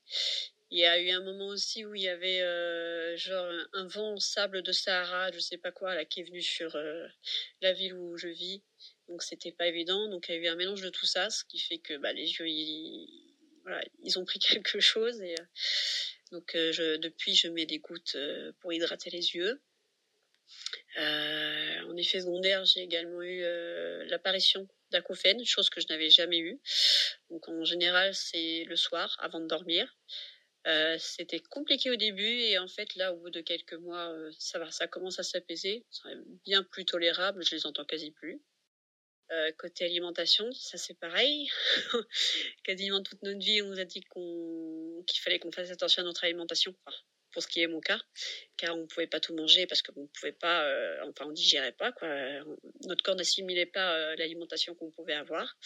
Il 0.72 0.80
y 0.80 0.86
a 0.86 1.00
eu 1.00 1.10
un 1.10 1.22
moment 1.22 1.48
aussi 1.48 1.86
où 1.86 1.94
il 1.94 2.02
y 2.02 2.08
avait 2.08 2.42
euh, 2.42 3.18
genre 3.18 3.46
un 3.74 3.88
vent 3.88 4.18
sable 4.18 4.64
de 4.64 4.72
Sahara, 4.72 5.32
je 5.32 5.40
sais 5.40 5.58
pas 5.58 5.72
quoi, 5.72 5.96
là, 5.96 6.06
qui 6.06 6.22
est 6.22 6.24
venu 6.24 6.42
sur 6.42 6.76
la 7.62 7.74
ville 7.74 7.94
où 7.94 8.18
je 8.18 8.30
vis. 8.30 8.64
Donc 9.10 9.22
c'était 9.22 9.52
pas 9.52 9.68
évident. 9.68 10.08
Donc 10.08 10.30
il 10.30 10.36
y 10.36 10.38
a 10.38 10.42
eu 10.42 10.48
un 10.48 10.56
mélange 10.56 10.82
de 10.82 10.90
tout 10.90 11.06
ça, 11.06 11.30
ce 11.30 11.44
qui 11.44 11.60
fait 11.60 11.78
que 11.78 11.98
bah, 11.98 12.14
les 12.14 12.32
yeux 12.32 12.48
ils, 12.48 13.33
ils 14.02 14.20
ont 14.20 14.26
pris 14.26 14.40
quelque 14.40 14.80
chose 14.80 15.22
et 15.22 15.36
euh, 15.40 15.46
donc 16.32 16.56
euh, 16.56 16.98
depuis 16.98 17.36
je 17.36 17.48
mets 17.48 17.66
des 17.66 17.80
gouttes 17.80 18.16
euh, 18.16 18.52
pour 18.60 18.74
hydrater 18.74 19.10
les 19.10 19.36
yeux. 19.36 19.62
en 20.98 21.98
effet 21.98 22.22
secondaire, 22.22 22.66
j'ai 22.66 22.82
également 22.82 23.22
eu 23.22 23.42
l'apparition 24.08 24.68
d'acouphènes, 24.92 25.44
chose 25.46 25.70
que 25.70 25.82
je 25.82 25.88
n'avais 25.90 26.10
jamais 26.10 26.40
eue. 26.40 26.60
Donc 27.30 27.48
en 27.50 27.64
général, 27.64 28.14
c'est 28.14 28.64
le 28.66 28.76
soir 28.76 29.16
avant 29.20 29.40
de 29.40 29.48
dormir. 29.48 29.96
c'était 30.98 31.40
compliqué 31.40 31.90
au 31.92 31.96
début 31.96 32.40
et 32.50 32.58
en 32.58 32.68
fait 32.68 32.96
là, 32.96 33.14
au 33.14 33.18
bout 33.18 33.30
de 33.30 33.42
quelques 33.42 33.74
mois, 33.74 34.14
ça 34.38 34.60
va, 34.60 34.72
ça 34.72 34.88
commence 34.88 35.20
à 35.20 35.24
s'apaiser, 35.24 35.86
c'est 35.92 36.18
bien 36.46 36.64
plus 36.64 36.86
tolérable. 36.86 37.44
Je 37.44 37.56
les 37.56 37.66
entends 37.66 37.86
quasi 37.86 38.12
plus. 38.12 38.42
Euh, 39.32 39.52
côté 39.58 39.86
alimentation, 39.86 40.52
ça 40.52 40.78
c'est 40.78 40.98
pareil. 41.00 41.50
Quasiment 42.64 43.02
toute 43.02 43.22
notre 43.24 43.40
vie, 43.40 43.62
on 43.62 43.68
nous 43.68 43.80
a 43.80 43.86
dit 43.86 44.02
qu'il 44.02 45.22
fallait 45.22 45.40
qu'on 45.40 45.52
fasse 45.52 45.72
attention 45.72 46.02
à 46.02 46.06
notre 46.06 46.24
alimentation. 46.24 46.76
pour 47.32 47.42
ce 47.42 47.48
qui 47.48 47.62
est 47.62 47.68
mon 47.68 47.80
cas, 47.80 48.00
car 48.58 48.76
on 48.76 48.82
ne 48.82 48.86
pouvait 48.86 49.08
pas 49.08 49.20
tout 49.20 49.34
manger 49.34 49.66
parce 49.66 49.82
qu'on 49.82 50.02
ne 50.02 50.08
pouvait 50.08 50.34
pas, 50.34 50.66
euh, 50.66 51.04
enfin 51.10 51.26
on 51.26 51.32
digérait 51.32 51.72
pas. 51.72 51.92
Notre 52.86 53.02
corps 53.04 53.16
n'assimilait 53.16 53.66
pas 53.66 53.96
euh, 53.96 54.16
l'alimentation 54.18 54.76
qu'on 54.76 54.92
pouvait 54.92 55.16
avoir. 55.16 55.58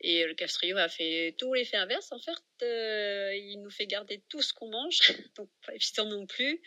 Et 0.00 0.24
le 0.24 0.34
castrio 0.34 0.76
a 0.76 0.88
fait 0.88 1.34
tout 1.38 1.54
l'effet 1.54 1.78
inverse. 1.78 2.12
En 2.12 2.20
fait, 2.20 2.38
il 2.60 3.60
nous 3.62 3.70
fait 3.70 3.86
garder 3.86 4.22
tout 4.28 4.42
ce 4.42 4.52
qu'on 4.52 4.68
mange, 4.68 4.98
donc 5.36 5.50
pas 5.66 5.74
évident 5.74 6.04
non 6.04 6.26
plus. 6.26 6.62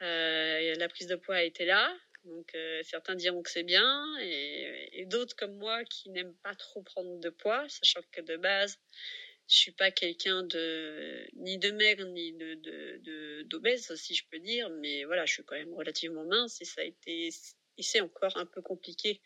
la 0.00 0.88
prise 0.88 1.06
de 1.06 1.16
poids 1.16 1.36
a 1.36 1.42
été 1.42 1.64
là, 1.64 1.96
donc 2.28 2.54
euh, 2.54 2.82
certains 2.84 3.14
diront 3.14 3.42
que 3.42 3.50
c'est 3.50 3.62
bien 3.62 4.04
et, 4.20 5.04
d'autres 5.06 5.34
comme 5.36 5.56
moi 5.56 5.84
qui 5.84 6.10
n'aiment 6.10 6.36
pas 6.42 6.54
trop 6.54 6.82
prendre 6.82 7.18
de 7.18 7.30
poids, 7.30 7.66
sachant 7.68 8.00
que 8.12 8.20
de 8.20 8.36
base 8.36 8.78
je 9.48 9.56
suis 9.56 9.72
pas 9.72 9.90
quelqu'un 9.90 10.42
de 10.42 11.26
ni 11.36 11.56
de 11.56 11.70
maigre 11.70 12.04
ni 12.04 12.32
de 12.34 13.42
d'obèse 13.44 13.94
si 13.94 14.14
je 14.14 14.24
peux 14.30 14.38
dire, 14.38 14.68
mais 14.70 15.04
voilà 15.04 15.24
je 15.24 15.34
suis 15.34 15.44
quand 15.44 15.56
même 15.56 15.72
relativement 15.74 16.24
mince 16.24 16.60
et 16.60 16.64
ça 16.64 16.82
a 16.82 16.84
été 16.84 17.30
et 17.78 17.82
c'est 17.82 18.00
encore 18.00 18.36
un 18.36 18.44
peu 18.44 18.60
compliqué 18.60 19.22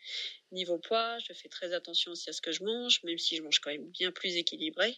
niveau 0.51 0.77
poids. 0.77 1.17
Je 1.19 1.33
fais 1.33 1.49
très 1.49 1.73
attention 1.73 2.11
aussi 2.11 2.29
à 2.29 2.33
ce 2.33 2.41
que 2.41 2.51
je 2.51 2.63
mange, 2.63 3.03
même 3.03 3.17
si 3.17 3.35
je 3.35 3.41
mange 3.41 3.59
quand 3.59 3.71
même 3.71 3.89
bien 3.89 4.11
plus 4.11 4.37
équilibré. 4.37 4.95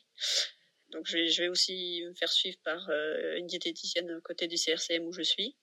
Donc 0.90 1.08
je 1.08 1.18
vais, 1.18 1.28
je 1.30 1.44
vais 1.44 1.48
aussi 1.48 2.04
me 2.06 2.14
faire 2.14 2.32
suivre 2.32 2.58
par 2.64 2.90
euh, 2.90 3.38
une 3.38 3.48
diététicienne 3.48 4.22
côté 4.22 4.48
du 4.48 4.58
CRCM 4.58 5.06
où 5.06 5.14
je 5.14 5.24
suis. 5.24 5.56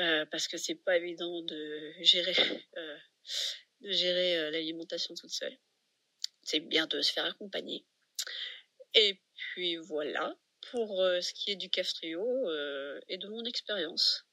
Euh, 0.00 0.24
parce 0.26 0.46
que 0.46 0.58
c'est 0.58 0.76
pas 0.76 0.96
évident 0.96 1.42
de 1.42 1.92
gérer, 2.00 2.34
euh, 2.76 2.96
de 3.80 3.90
gérer 3.90 4.38
euh, 4.38 4.50
l'alimentation 4.50 5.14
toute 5.14 5.32
seule. 5.32 5.58
C'est 6.42 6.60
bien 6.60 6.86
de 6.86 7.02
se 7.02 7.12
faire 7.12 7.24
accompagner. 7.24 7.84
Et 8.94 9.20
puis 9.34 9.76
voilà 9.76 10.36
pour 10.70 10.98
ce 10.98 11.32
qui 11.34 11.50
est 11.50 11.56
du 11.56 11.68
castrio 11.68 12.24
et 13.08 13.18
de 13.18 13.28
mon 13.28 13.44
expérience. 13.44 14.24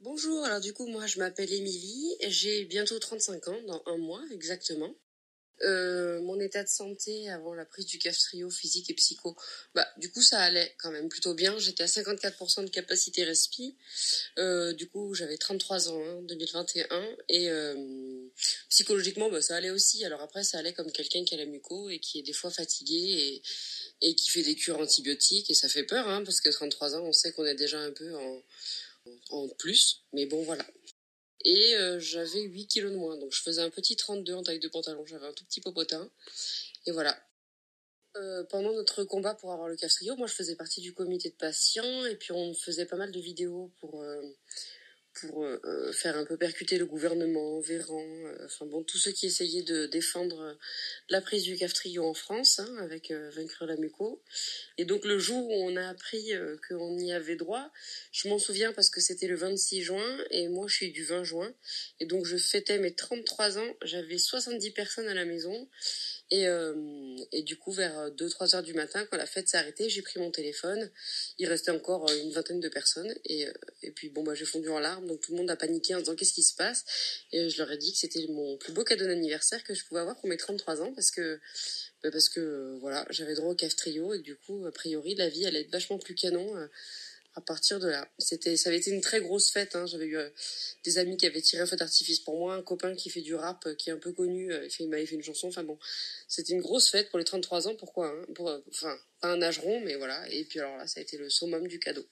Bonjour, 0.00 0.44
alors 0.44 0.60
du 0.60 0.72
coup 0.72 0.86
moi 0.86 1.06
je 1.06 1.18
m'appelle 1.18 1.52
Émilie, 1.52 2.16
j'ai 2.28 2.64
bientôt 2.64 2.98
35 2.98 3.48
ans, 3.48 3.62
dans 3.66 3.82
un 3.86 3.98
mois 3.98 4.22
exactement. 4.30 4.94
Euh, 5.64 6.20
mon 6.22 6.40
état 6.40 6.64
de 6.64 6.68
santé 6.68 7.30
avant 7.30 7.54
la 7.54 7.64
prise 7.64 7.86
du 7.86 7.98
Caftrio 7.98 8.50
physique 8.50 8.90
et 8.90 8.94
psycho, 8.94 9.36
bah 9.74 9.86
du 9.96 10.10
coup 10.10 10.22
ça 10.22 10.40
allait 10.40 10.74
quand 10.78 10.90
même 10.90 11.08
plutôt 11.08 11.34
bien. 11.34 11.56
J'étais 11.58 11.84
à 11.84 11.86
54% 11.86 12.64
de 12.64 12.70
capacité 12.70 13.22
respi. 13.24 13.76
Euh, 14.38 14.72
du 14.72 14.88
coup 14.88 15.14
j'avais 15.14 15.36
33 15.36 15.90
ans 15.90 15.94
en 15.94 16.18
hein, 16.18 16.22
2021 16.22 17.16
et 17.28 17.48
euh, 17.50 18.28
psychologiquement 18.70 19.30
bah, 19.30 19.40
ça 19.40 19.56
allait 19.56 19.70
aussi. 19.70 20.04
Alors 20.04 20.20
après 20.20 20.42
ça 20.42 20.58
allait 20.58 20.72
comme 20.72 20.90
quelqu'un 20.90 21.24
qui 21.24 21.34
a 21.34 21.38
la 21.38 21.46
muco 21.46 21.90
et 21.90 22.00
qui 22.00 22.18
est 22.18 22.22
des 22.22 22.32
fois 22.32 22.50
fatigué 22.50 23.40
et, 24.00 24.14
qui 24.16 24.30
fait 24.30 24.42
des 24.42 24.56
cures 24.56 24.80
antibiotiques 24.80 25.48
et 25.50 25.54
ça 25.54 25.68
fait 25.68 25.84
peur 25.84 26.08
hein, 26.08 26.24
parce 26.24 26.40
que 26.40 26.48
33 26.48 26.96
ans 26.96 27.04
on 27.04 27.12
sait 27.12 27.32
qu'on 27.32 27.46
est 27.46 27.54
déjà 27.54 27.78
un 27.78 27.92
peu 27.92 28.12
en 29.30 29.48
plus. 29.58 30.02
Mais 30.12 30.26
bon 30.26 30.42
voilà 30.42 30.66
et 31.44 31.76
euh, 31.76 31.98
j'avais 32.00 32.42
8 32.42 32.66
kilos 32.66 32.92
de 32.92 32.96
moins. 32.96 33.16
Donc 33.16 33.32
je 33.32 33.42
faisais 33.42 33.62
un 33.62 33.70
petit 33.70 33.96
32 33.96 34.34
en 34.34 34.42
taille 34.42 34.60
de 34.60 34.68
pantalon, 34.68 35.04
j'avais 35.06 35.26
un 35.26 35.32
tout 35.32 35.44
petit 35.44 35.60
popotin. 35.60 36.08
Et 36.86 36.92
voilà. 36.92 37.16
Euh, 38.16 38.44
pendant 38.44 38.72
notre 38.72 39.04
combat 39.04 39.34
pour 39.34 39.52
avoir 39.52 39.68
le 39.68 39.76
castrio, 39.76 40.16
moi 40.16 40.26
je 40.26 40.34
faisais 40.34 40.54
partie 40.54 40.82
du 40.82 40.92
comité 40.92 41.30
de 41.30 41.34
patients 41.34 42.04
et 42.04 42.14
puis 42.16 42.32
on 42.32 42.52
faisait 42.52 42.84
pas 42.84 42.96
mal 42.96 43.10
de 43.10 43.18
vidéos 43.18 43.72
pour 43.80 44.02
euh, 44.02 44.22
pour 45.14 45.44
euh, 45.44 45.60
euh, 45.64 45.92
faire 45.92 46.16
un 46.16 46.24
peu 46.24 46.36
percuter 46.36 46.78
le 46.78 46.86
gouvernement, 46.86 47.60
Véran, 47.60 48.02
euh, 48.02 48.46
enfin 48.46 48.66
bon, 48.66 48.82
tous 48.82 48.98
ceux 48.98 49.12
qui 49.12 49.26
essayaient 49.26 49.62
de 49.62 49.86
défendre 49.86 50.56
la 51.08 51.20
prise 51.20 51.44
du 51.44 51.56
CAF-TRIO 51.56 52.04
en 52.04 52.14
France, 52.14 52.58
hein, 52.58 52.76
avec 52.80 53.12
Vaincre 53.12 53.66
la 53.66 53.76
muco. 53.76 54.22
Et 54.78 54.84
donc 54.84 55.04
le 55.04 55.18
jour 55.18 55.48
où 55.48 55.54
on 55.54 55.76
a 55.76 55.88
appris 55.88 56.32
qu'on 56.68 56.98
y 56.98 57.12
avait 57.12 57.36
droit, 57.36 57.70
je 58.10 58.28
m'en 58.28 58.38
souviens 58.38 58.72
parce 58.72 58.90
que 58.90 59.00
c'était 59.00 59.26
le 59.26 59.36
26 59.36 59.82
juin, 59.82 60.24
et 60.30 60.48
moi 60.48 60.66
je 60.68 60.74
suis 60.74 60.92
du 60.92 61.04
20 61.04 61.24
juin, 61.24 61.54
et 62.00 62.06
donc 62.06 62.24
je 62.24 62.36
fêtais 62.36 62.78
mes 62.78 62.94
33 62.94 63.58
ans, 63.58 63.76
j'avais 63.82 64.18
70 64.18 64.70
personnes 64.70 65.08
à 65.08 65.14
la 65.14 65.24
maison, 65.24 65.68
Et, 66.32 66.46
euh, 66.46 66.74
et 67.30 67.42
du 67.42 67.58
coup, 67.58 67.72
vers 67.72 68.10
2-3 68.10 68.56
heures 68.56 68.62
du 68.62 68.72
matin, 68.72 69.04
quand 69.10 69.18
la 69.18 69.26
fête 69.26 69.50
s'est 69.50 69.58
arrêtée, 69.58 69.90
j'ai 69.90 70.00
pris 70.00 70.18
mon 70.18 70.30
téléphone. 70.30 70.90
Il 71.38 71.46
restait 71.46 71.72
encore 71.72 72.10
une 72.10 72.32
vingtaine 72.32 72.58
de 72.58 72.70
personnes. 72.70 73.14
Et, 73.26 73.46
et 73.82 73.90
puis, 73.90 74.08
bon, 74.08 74.22
bah, 74.22 74.34
j'ai 74.34 74.46
fondu 74.46 74.70
en 74.70 74.78
larmes. 74.78 75.06
Donc, 75.06 75.20
tout 75.20 75.32
le 75.32 75.36
monde 75.36 75.50
a 75.50 75.56
paniqué 75.56 75.94
en 75.94 75.98
disant 75.98 76.16
qu'est-ce 76.16 76.32
qui 76.32 76.42
se 76.42 76.54
passe? 76.54 76.86
Et 77.32 77.50
je 77.50 77.58
leur 77.58 77.70
ai 77.70 77.76
dit 77.76 77.92
que 77.92 77.98
c'était 77.98 78.26
mon 78.28 78.56
plus 78.56 78.72
beau 78.72 78.82
cadeau 78.82 79.04
d'anniversaire 79.04 79.62
que 79.62 79.74
je 79.74 79.84
pouvais 79.84 80.00
avoir 80.00 80.16
pour 80.16 80.26
mes 80.30 80.38
33 80.38 80.80
ans 80.80 80.94
parce 80.94 81.10
que, 81.10 81.38
bah, 82.02 82.10
parce 82.10 82.30
que, 82.30 82.78
voilà, 82.80 83.06
j'avais 83.10 83.34
droit 83.34 83.50
au 83.50 83.54
CAF 83.54 83.76
Trio. 83.76 84.14
Et 84.14 84.20
du 84.20 84.34
coup, 84.36 84.64
a 84.64 84.72
priori, 84.72 85.14
la 85.14 85.28
vie 85.28 85.44
allait 85.44 85.60
être 85.60 85.70
vachement 85.70 85.98
plus 85.98 86.14
canon 86.14 86.56
à 87.34 87.40
partir 87.40 87.80
de 87.80 87.88
là. 87.88 88.06
C'était, 88.18 88.56
ça 88.56 88.68
avait 88.68 88.78
été 88.78 88.90
une 88.90 89.00
très 89.00 89.20
grosse 89.20 89.50
fête. 89.50 89.74
Hein. 89.74 89.86
J'avais 89.86 90.06
eu 90.06 90.16
euh, 90.16 90.28
des 90.84 90.98
amis 90.98 91.16
qui 91.16 91.26
avaient 91.26 91.40
tiré 91.40 91.62
un 91.62 91.66
feu 91.66 91.76
d'artifice 91.76 92.20
pour 92.20 92.38
moi, 92.38 92.54
un 92.54 92.62
copain 92.62 92.94
qui 92.94 93.10
fait 93.10 93.22
du 93.22 93.34
rap, 93.34 93.66
euh, 93.66 93.74
qui 93.74 93.90
est 93.90 93.92
un 93.92 93.98
peu 93.98 94.12
connu, 94.12 94.52
euh, 94.52 94.68
il 94.78 94.88
m'avait 94.88 95.06
fait 95.06 95.14
une 95.14 95.22
chanson. 95.22 95.48
Enfin 95.48 95.64
bon, 95.64 95.78
c'était 96.28 96.52
une 96.52 96.60
grosse 96.60 96.90
fête 96.90 97.08
pour 97.10 97.18
les 97.18 97.24
33 97.24 97.68
ans. 97.68 97.74
Pourquoi 97.74 98.08
hein 98.08 98.26
pour, 98.34 98.50
Enfin, 98.68 98.98
pas 99.20 99.28
un 99.28 99.40
âge 99.42 99.58
rond, 99.60 99.80
mais 99.80 99.94
voilà. 99.96 100.28
Et 100.30 100.44
puis 100.44 100.60
alors 100.60 100.76
là, 100.76 100.86
ça 100.86 101.00
a 101.00 101.02
été 101.02 101.16
le 101.16 101.30
summum 101.30 101.66
du 101.66 101.78
cadeau. 101.78 102.06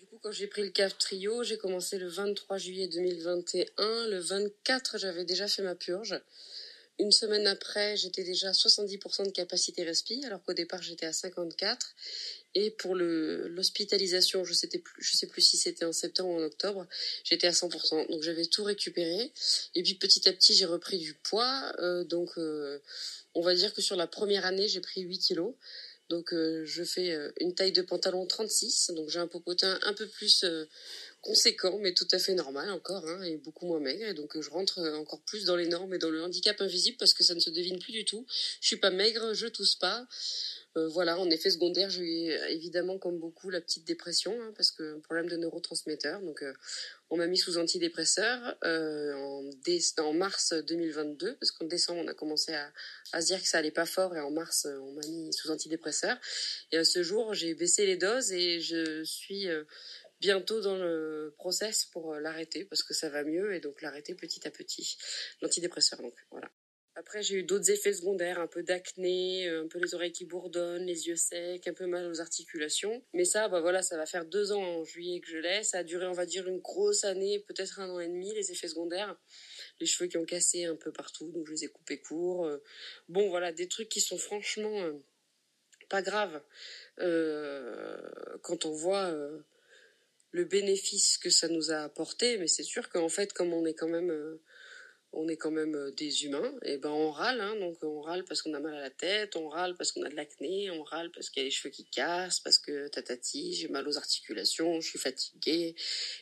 Du 0.00 0.06
coup, 0.06 0.18
quand 0.22 0.30
j'ai 0.30 0.46
pris 0.46 0.62
le 0.62 0.70
CAF 0.70 0.96
Trio, 0.98 1.42
j'ai 1.42 1.58
commencé 1.58 1.98
le 1.98 2.08
23 2.08 2.58
juillet 2.58 2.88
2021. 2.88 4.08
Le 4.08 4.18
24, 4.18 4.98
j'avais 4.98 5.24
déjà 5.24 5.48
fait 5.48 5.62
ma 5.62 5.74
purge. 5.74 6.20
Une 6.98 7.12
semaine 7.12 7.46
après, 7.46 7.96
j'étais 7.96 8.24
déjà 8.24 8.48
à 8.48 8.52
70% 8.52 9.26
de 9.26 9.30
capacité 9.30 9.84
respi, 9.84 10.24
alors 10.24 10.42
qu'au 10.42 10.54
départ 10.54 10.82
j'étais 10.82 11.06
à 11.06 11.12
54. 11.12 11.94
Et 12.58 12.70
pour 12.70 12.94
l'hospitalisation, 12.94 14.42
je 14.44 14.54
sais 14.54 14.70
sais 15.02 15.26
plus 15.26 15.42
si 15.42 15.58
c'était 15.58 15.84
en 15.84 15.92
septembre 15.92 16.30
ou 16.30 16.40
en 16.40 16.42
octobre, 16.42 16.86
j'étais 17.22 17.46
à 17.46 17.50
100%. 17.50 18.10
Donc 18.10 18.22
j'avais 18.22 18.46
tout 18.46 18.64
récupéré. 18.64 19.30
Et 19.74 19.82
puis 19.82 19.94
petit 19.94 20.26
à 20.26 20.32
petit, 20.32 20.54
j'ai 20.54 20.64
repris 20.64 20.96
du 20.96 21.12
poids. 21.12 21.70
Euh, 21.80 22.02
donc 22.04 22.30
euh, 22.38 22.78
on 23.34 23.42
va 23.42 23.54
dire 23.54 23.74
que 23.74 23.82
sur 23.82 23.94
la 23.94 24.06
première 24.06 24.46
année, 24.46 24.68
j'ai 24.68 24.80
pris 24.80 25.02
8 25.02 25.18
kilos. 25.18 25.52
Donc 26.08 26.32
euh, 26.32 26.64
je 26.64 26.82
fais 26.82 27.14
une 27.40 27.54
taille 27.54 27.72
de 27.72 27.82
pantalon 27.82 28.24
36. 28.24 28.92
Donc 28.96 29.10
j'ai 29.10 29.18
un 29.18 29.26
popotin 29.26 29.78
un 29.82 29.92
peu 29.92 30.06
plus 30.06 30.42
conséquent, 31.26 31.78
mais 31.80 31.92
tout 31.92 32.08
à 32.12 32.18
fait 32.18 32.34
normal 32.34 32.70
encore, 32.70 33.06
hein, 33.06 33.22
et 33.22 33.36
beaucoup 33.36 33.66
moins 33.66 33.80
maigre. 33.80 34.06
Et 34.06 34.14
donc 34.14 34.40
je 34.40 34.48
rentre 34.50 34.80
encore 34.94 35.20
plus 35.22 35.44
dans 35.44 35.56
les 35.56 35.66
normes 35.66 35.92
et 35.92 35.98
dans 35.98 36.10
le 36.10 36.22
handicap 36.22 36.60
invisible 36.60 36.96
parce 36.98 37.14
que 37.14 37.24
ça 37.24 37.34
ne 37.34 37.40
se 37.40 37.50
devine 37.50 37.78
plus 37.78 37.92
du 37.92 38.04
tout. 38.04 38.24
Je 38.60 38.66
suis 38.66 38.76
pas 38.76 38.90
maigre, 38.90 39.34
je 39.34 39.46
tousse 39.46 39.74
pas. 39.74 40.06
Euh, 40.76 40.88
voilà, 40.88 41.18
en 41.18 41.30
effet 41.30 41.50
secondaire, 41.50 41.88
j'ai 41.88 42.02
eu 42.02 42.30
évidemment, 42.50 42.98
comme 42.98 43.18
beaucoup, 43.18 43.48
la 43.48 43.60
petite 43.60 43.86
dépression, 43.86 44.36
hein, 44.42 44.52
parce 44.56 44.70
que 44.70 44.98
problème 45.00 45.28
de 45.28 45.36
neurotransmetteurs. 45.36 46.20
Donc, 46.20 46.42
euh, 46.42 46.52
on 47.08 47.16
m'a 47.16 47.26
mis 47.26 47.38
sous 47.38 47.56
antidépresseur 47.56 48.56
euh, 48.64 49.14
en, 49.98 50.12
mars 50.12 50.52
2022, 50.52 51.36
parce 51.36 51.50
qu'en 51.50 51.64
décembre, 51.64 52.02
on 52.04 52.08
a 52.08 52.14
commencé 52.14 52.52
à, 52.54 53.20
se 53.20 53.26
dire 53.26 53.40
que 53.40 53.48
ça 53.48 53.58
allait 53.58 53.70
pas 53.70 53.86
fort, 53.86 54.14
et 54.14 54.20
en 54.20 54.30
mars, 54.30 54.66
on 54.66 54.92
m'a 54.92 55.06
mis 55.06 55.32
sous 55.32 55.50
antidépresseur. 55.50 56.18
Et 56.72 56.76
à 56.76 56.84
ce 56.84 57.02
jour, 57.02 57.32
j'ai 57.32 57.54
baissé 57.54 57.86
les 57.86 57.96
doses 57.96 58.32
et 58.32 58.60
je 58.60 59.02
suis 59.04 59.48
bientôt 60.20 60.60
dans 60.60 60.76
le 60.76 61.34
process 61.38 61.84
pour 61.86 62.14
l'arrêter, 62.14 62.64
parce 62.64 62.82
que 62.82 62.94
ça 62.94 63.08
va 63.08 63.24
mieux, 63.24 63.54
et 63.54 63.60
donc 63.60 63.82
l'arrêter 63.82 64.14
petit 64.14 64.46
à 64.46 64.50
petit. 64.50 64.96
L'antidépresseur, 65.40 66.00
donc 66.00 66.14
voilà. 66.30 66.50
Après, 66.98 67.22
j'ai 67.22 67.34
eu 67.36 67.42
d'autres 67.42 67.70
effets 67.70 67.92
secondaires, 67.92 68.40
un 68.40 68.46
peu 68.46 68.62
d'acné, 68.62 69.46
euh, 69.46 69.64
un 69.64 69.68
peu 69.68 69.78
les 69.78 69.94
oreilles 69.94 70.12
qui 70.12 70.24
bourdonnent, 70.24 70.86
les 70.86 71.08
yeux 71.08 71.16
secs, 71.16 71.68
un 71.68 71.74
peu 71.74 71.86
mal 71.86 72.06
aux 72.06 72.22
articulations. 72.22 73.04
Mais 73.12 73.26
ça, 73.26 73.48
bah 73.48 73.60
voilà, 73.60 73.82
ça 73.82 73.98
va 73.98 74.06
faire 74.06 74.24
deux 74.24 74.50
ans 74.52 74.62
en 74.62 74.84
juillet 74.84 75.20
que 75.20 75.28
je 75.28 75.36
l'ai. 75.36 75.62
Ça 75.62 75.78
a 75.78 75.84
duré, 75.84 76.06
on 76.06 76.12
va 76.12 76.24
dire, 76.24 76.48
une 76.48 76.58
grosse 76.58 77.04
année, 77.04 77.40
peut-être 77.40 77.80
un 77.80 77.90
an 77.90 78.00
et 78.00 78.08
demi, 78.08 78.32
les 78.34 78.50
effets 78.50 78.68
secondaires. 78.68 79.14
Les 79.78 79.84
cheveux 79.84 80.08
qui 80.08 80.16
ont 80.16 80.24
cassé 80.24 80.64
un 80.64 80.74
peu 80.74 80.90
partout, 80.90 81.30
donc 81.32 81.46
je 81.46 81.52
les 81.52 81.64
ai 81.64 81.68
coupés 81.68 82.00
courts. 82.00 82.46
Euh. 82.46 82.62
Bon, 83.10 83.28
voilà, 83.28 83.52
des 83.52 83.68
trucs 83.68 83.90
qui 83.90 84.00
sont 84.00 84.16
franchement 84.16 84.82
euh, 84.82 84.94
pas 85.90 86.00
graves 86.00 86.40
quand 88.42 88.64
on 88.64 88.72
voit 88.72 89.14
le 90.30 90.44
bénéfice 90.44 91.18
que 91.18 91.30
ça 91.30 91.48
nous 91.48 91.70
a 91.70 91.78
apporté. 91.78 92.38
Mais 92.38 92.46
c'est 92.48 92.62
sûr 92.62 92.88
qu'en 92.88 93.08
fait, 93.08 93.32
comme 93.32 93.52
on 93.52 93.64
est 93.66 93.74
quand 93.74 93.88
même 93.88 94.38
on 95.16 95.28
est 95.28 95.36
quand 95.36 95.50
même 95.50 95.74
euh, 95.74 95.90
des 95.92 96.24
humains, 96.24 96.54
et 96.62 96.76
ben 96.76 96.90
on 96.90 97.10
râle, 97.10 97.40
hein, 97.40 97.56
donc 97.56 97.78
on 97.82 98.00
râle 98.00 98.24
parce 98.24 98.42
qu'on 98.42 98.52
a 98.54 98.60
mal 98.60 98.74
à 98.74 98.80
la 98.80 98.90
tête, 98.90 99.34
on 99.36 99.48
râle 99.48 99.74
parce 99.76 99.92
qu'on 99.92 100.02
a 100.02 100.08
de 100.08 100.14
l'acné, 100.14 100.70
on 100.70 100.82
râle 100.82 101.10
parce 101.10 101.30
qu'il 101.30 101.42
y 101.42 101.44
a 101.44 101.46
les 101.46 101.50
cheveux 101.50 101.70
qui 101.70 101.86
cassent, 101.86 102.40
parce 102.40 102.58
que 102.58 102.88
tatati, 102.88 103.54
j'ai 103.54 103.68
mal 103.68 103.88
aux 103.88 103.96
articulations, 103.96 104.80
je 104.80 104.88
suis 104.88 104.98
fatiguée, 104.98 105.74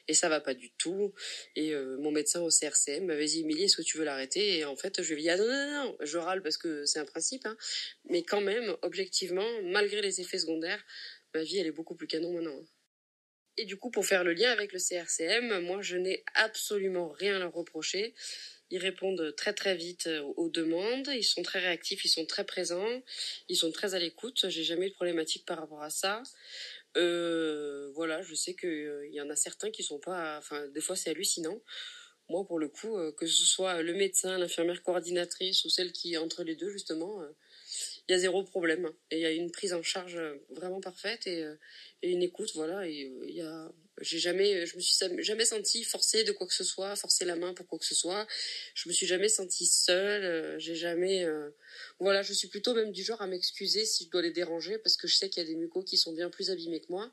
et 0.06 0.14
ça 0.14 0.28
va 0.28 0.40
pas 0.40 0.54
du 0.54 0.70
tout. 0.72 1.12
Et 1.56 1.74
euh, 1.74 1.96
mon 1.98 2.12
médecin 2.12 2.40
au 2.40 2.50
CRCM 2.50 3.06
m'avait 3.06 3.26
dit, 3.26 3.40
Émilie, 3.40 3.64
est-ce 3.64 3.76
que 3.76 3.82
tu 3.82 3.98
veux 3.98 4.04
l'arrêter? 4.04 4.58
Et 4.58 4.64
en 4.64 4.76
fait, 4.76 5.02
je 5.02 5.14
lui 5.14 5.22
ai 5.22 5.24
dit, 5.24 5.30
ah 5.30 5.36
non, 5.38 5.46
non, 5.46 5.84
non, 5.84 5.96
je 6.00 6.18
râle 6.18 6.42
parce 6.42 6.56
que 6.56 6.84
c'est 6.84 7.00
un 7.00 7.04
principe, 7.04 7.46
hein, 7.46 7.56
mais 8.08 8.22
quand 8.22 8.40
même, 8.40 8.76
objectivement, 8.82 9.48
malgré 9.64 10.02
les 10.02 10.20
effets 10.20 10.38
secondaires, 10.38 10.82
ma 11.34 11.42
vie, 11.42 11.58
elle 11.58 11.66
est 11.66 11.72
beaucoup 11.72 11.96
plus 11.96 12.06
canon 12.06 12.32
maintenant. 12.32 12.60
Hein. 12.60 12.66
Et 13.56 13.64
du 13.66 13.76
coup, 13.76 13.90
pour 13.90 14.04
faire 14.04 14.24
le 14.24 14.32
lien 14.32 14.50
avec 14.50 14.72
le 14.72 14.78
CRCM, 14.78 15.60
moi, 15.60 15.80
je 15.80 15.96
n'ai 15.96 16.24
absolument 16.34 17.10
rien 17.10 17.36
à 17.36 17.38
leur 17.38 17.52
reprocher. 17.52 18.14
Ils 18.70 18.78
répondent 18.78 19.34
très 19.36 19.52
très 19.52 19.76
vite 19.76 20.06
euh, 20.06 20.20
aux 20.36 20.48
demandes, 20.48 21.08
ils 21.14 21.22
sont 21.22 21.42
très 21.42 21.60
réactifs, 21.60 22.04
ils 22.04 22.08
sont 22.08 22.26
très 22.26 22.44
présents, 22.44 23.02
ils 23.48 23.56
sont 23.56 23.70
très 23.70 23.94
à 23.94 23.98
l'écoute. 23.98 24.48
J'ai 24.48 24.64
jamais 24.64 24.86
eu 24.86 24.90
de 24.90 24.94
problématique 24.94 25.44
par 25.46 25.58
rapport 25.58 25.82
à 25.82 25.90
ça. 25.90 26.22
Euh, 26.96 27.90
voilà, 27.94 28.22
je 28.22 28.34
sais 28.34 28.54
qu'il 28.54 28.68
euh, 28.68 29.06
y 29.08 29.20
en 29.20 29.28
a 29.30 29.36
certains 29.36 29.70
qui 29.70 29.82
sont 29.82 29.98
pas, 29.98 30.38
enfin 30.38 30.66
des 30.68 30.80
fois 30.80 30.96
c'est 30.96 31.10
hallucinant. 31.10 31.60
Moi 32.28 32.44
pour 32.46 32.58
le 32.58 32.68
coup, 32.68 32.96
que 33.18 33.26
ce 33.26 33.44
soit 33.44 33.82
le 33.82 33.92
médecin, 33.92 34.38
l'infirmière 34.38 34.82
coordinatrice 34.82 35.64
ou 35.66 35.68
celle 35.68 35.92
qui 35.92 36.14
est 36.14 36.16
entre 36.16 36.42
les 36.42 36.56
deux 36.56 36.70
justement, 36.70 37.22
il 38.08 38.12
y 38.12 38.14
a 38.14 38.18
zéro 38.18 38.42
problème 38.44 38.90
et 39.10 39.18
il 39.18 39.20
y 39.20 39.26
a 39.26 39.30
une 39.30 39.50
prise 39.50 39.74
en 39.74 39.82
charge 39.82 40.18
vraiment 40.48 40.80
parfaite 40.80 41.26
et, 41.26 41.44
et 42.04 42.10
une 42.10 42.22
écoute 42.22 42.52
voilà 42.54 42.86
et 42.86 43.10
il 43.28 43.34
y 43.34 43.40
a 43.40 43.72
j'ai 44.00 44.18
jamais, 44.18 44.66
je 44.66 44.76
me 44.76 44.80
suis 44.80 44.96
jamais 45.18 45.44
sentie 45.44 45.84
forcée 45.84 46.24
de 46.24 46.32
quoi 46.32 46.46
que 46.46 46.54
ce 46.54 46.64
soit, 46.64 46.96
forcer 46.96 47.24
la 47.24 47.36
main 47.36 47.54
pour 47.54 47.66
quoi 47.66 47.78
que 47.78 47.84
ce 47.84 47.94
soit. 47.94 48.26
Je 48.74 48.88
me 48.88 48.94
suis 48.94 49.06
jamais 49.06 49.28
sentie 49.28 49.66
seule. 49.66 50.24
Euh, 50.24 50.58
j'ai 50.58 50.74
jamais, 50.74 51.24
euh, 51.24 51.50
voilà, 52.00 52.22
je 52.22 52.32
suis 52.32 52.48
plutôt 52.48 52.74
même 52.74 52.90
du 52.90 53.04
genre 53.04 53.22
à 53.22 53.26
m'excuser 53.26 53.84
si 53.84 54.04
je 54.04 54.10
dois 54.10 54.22
les 54.22 54.32
déranger 54.32 54.78
parce 54.78 54.96
que 54.96 55.06
je 55.06 55.14
sais 55.14 55.28
qu'il 55.28 55.42
y 55.42 55.46
a 55.46 55.48
des 55.48 55.54
mucos 55.54 55.82
qui 55.82 55.96
sont 55.96 56.12
bien 56.12 56.28
plus 56.28 56.50
abîmés 56.50 56.80
que 56.80 56.90
moi. 56.90 57.10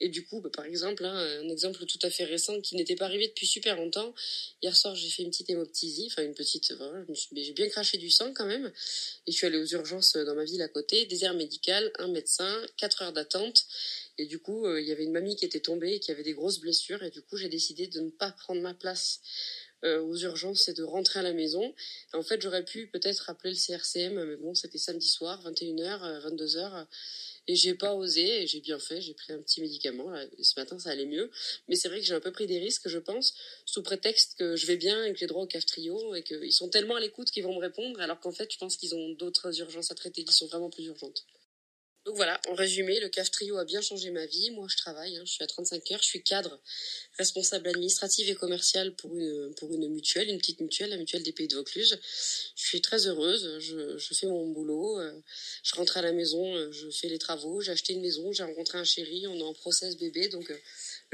Et 0.00 0.08
du 0.08 0.24
coup, 0.24 0.40
bah, 0.40 0.50
par 0.52 0.64
exemple, 0.64 1.04
hein, 1.04 1.14
un 1.42 1.48
exemple 1.48 1.84
tout 1.84 1.98
à 2.02 2.10
fait 2.10 2.24
récent 2.24 2.60
qui 2.60 2.74
n'était 2.76 2.96
pas 2.96 3.04
arrivé 3.04 3.28
depuis 3.28 3.46
super 3.46 3.76
longtemps. 3.76 4.14
Hier 4.62 4.74
soir, 4.74 4.94
j'ai 4.96 5.08
fait 5.10 5.22
une 5.22 5.30
petite 5.30 5.50
hémoptysie, 5.50 6.08
enfin 6.10 6.24
une 6.24 6.34
petite, 6.34 6.72
voilà, 6.72 7.04
j'ai 7.32 7.52
bien 7.52 7.68
craché 7.68 7.98
du 7.98 8.10
sang 8.10 8.32
quand 8.34 8.46
même. 8.46 8.72
Et 9.26 9.32
je 9.32 9.36
suis 9.36 9.46
allée 9.46 9.58
aux 9.58 9.66
urgences 9.66 10.16
dans 10.16 10.34
ma 10.34 10.44
ville 10.44 10.62
à 10.62 10.68
côté, 10.68 11.06
désert 11.06 11.34
médical, 11.34 11.92
un 11.98 12.08
médecin, 12.08 12.66
quatre 12.76 13.02
heures 13.02 13.12
d'attente. 13.12 13.66
Et 14.18 14.26
du 14.26 14.38
coup, 14.38 14.64
euh, 14.66 14.80
il 14.80 14.86
y 14.86 14.92
avait 14.92 15.04
une 15.04 15.12
mamie 15.12 15.36
qui 15.36 15.44
était 15.44 15.60
tombée 15.60 15.94
et 15.94 16.00
qui 16.00 16.10
avait 16.10 16.22
des 16.22 16.34
grosses 16.34 16.60
blessures. 16.60 17.02
Et 17.02 17.10
du 17.10 17.22
coup, 17.22 17.36
j'ai 17.36 17.48
décidé 17.48 17.86
de 17.86 18.00
ne 18.00 18.10
pas 18.10 18.30
prendre 18.30 18.60
ma 18.60 18.74
place 18.74 19.20
euh, 19.84 20.00
aux 20.00 20.16
urgences 20.16 20.68
et 20.68 20.72
de 20.72 20.82
rentrer 20.82 21.20
à 21.20 21.22
la 21.22 21.32
maison. 21.32 21.74
en 22.12 22.22
fait, 22.22 22.40
j'aurais 22.40 22.64
pu 22.64 22.86
peut-être 22.86 23.28
appeler 23.28 23.52
le 23.52 23.56
CRCM, 23.56 24.24
mais 24.24 24.36
bon, 24.36 24.54
c'était 24.54 24.78
samedi 24.78 25.08
soir, 25.08 25.42
21h, 25.44 26.22
22h. 26.26 26.86
Et 27.46 27.56
j'ai 27.56 27.74
pas 27.74 27.94
osé, 27.94 28.42
et 28.42 28.46
j'ai 28.46 28.60
bien 28.60 28.78
fait, 28.78 29.02
j'ai 29.02 29.12
pris 29.12 29.34
un 29.34 29.42
petit 29.42 29.60
médicament, 29.60 30.14
ce 30.40 30.58
matin 30.58 30.78
ça 30.78 30.88
allait 30.88 31.04
mieux. 31.04 31.30
Mais 31.68 31.76
c'est 31.76 31.88
vrai 31.88 32.00
que 32.00 32.06
j'ai 32.06 32.14
un 32.14 32.20
peu 32.20 32.32
pris 32.32 32.46
des 32.46 32.58
risques, 32.58 32.88
je 32.88 32.98
pense, 32.98 33.34
sous 33.66 33.82
prétexte 33.82 34.38
que 34.38 34.56
je 34.56 34.64
vais 34.64 34.78
bien 34.78 35.04
et 35.04 35.12
que 35.12 35.18
j'ai 35.18 35.26
droit 35.26 35.42
au 35.42 35.46
CAF 35.46 35.66
trio, 35.66 36.14
et 36.14 36.22
qu'ils 36.22 36.54
sont 36.54 36.70
tellement 36.70 36.96
à 36.96 37.00
l'écoute 37.00 37.30
qu'ils 37.30 37.44
vont 37.44 37.54
me 37.54 37.60
répondre, 37.60 38.00
alors 38.00 38.18
qu'en 38.20 38.32
fait 38.32 38.50
je 38.50 38.56
pense 38.56 38.78
qu'ils 38.78 38.94
ont 38.94 39.10
d'autres 39.10 39.60
urgences 39.60 39.90
à 39.90 39.94
traiter 39.94 40.24
qui 40.24 40.32
sont 40.32 40.46
vraiment 40.46 40.70
plus 40.70 40.86
urgentes. 40.86 41.26
Donc 42.04 42.16
voilà, 42.16 42.38
en 42.48 42.54
résumé, 42.54 43.00
le 43.00 43.08
CAF 43.08 43.30
Trio 43.30 43.56
a 43.56 43.64
bien 43.64 43.80
changé 43.80 44.10
ma 44.10 44.26
vie. 44.26 44.50
Moi, 44.50 44.66
je 44.68 44.76
travaille, 44.76 45.16
hein, 45.16 45.22
je 45.24 45.32
suis 45.32 45.42
à 45.42 45.46
35 45.46 45.90
heures, 45.92 46.02
je 46.02 46.06
suis 46.06 46.22
cadre, 46.22 46.60
responsable 47.16 47.68
administrative 47.68 48.28
et 48.28 48.34
commercial 48.34 48.94
pour 48.94 49.16
une, 49.16 49.54
pour 49.54 49.72
une 49.72 49.88
mutuelle, 49.88 50.28
une 50.28 50.36
petite 50.36 50.60
mutuelle, 50.60 50.90
la 50.90 50.98
mutuelle 50.98 51.22
des 51.22 51.32
Pays 51.32 51.48
de 51.48 51.56
Vaucluse. 51.56 51.98
Je 52.56 52.66
suis 52.66 52.82
très 52.82 53.06
heureuse, 53.06 53.58
je, 53.58 53.96
je 53.96 54.14
fais 54.14 54.26
mon 54.26 54.46
boulot, 54.48 55.00
euh, 55.00 55.18
je 55.62 55.74
rentre 55.76 55.96
à 55.96 56.02
la 56.02 56.12
maison, 56.12 56.54
euh, 56.54 56.70
je 56.72 56.90
fais 56.90 57.08
les 57.08 57.18
travaux, 57.18 57.62
j'ai 57.62 57.72
acheté 57.72 57.94
une 57.94 58.02
maison, 58.02 58.32
j'ai 58.32 58.44
rencontré 58.44 58.76
un 58.76 58.84
chéri, 58.84 59.26
on 59.26 59.38
est 59.38 59.42
en 59.42 59.54
process 59.54 59.96
bébé, 59.96 60.28
donc 60.28 60.50
euh, 60.50 60.58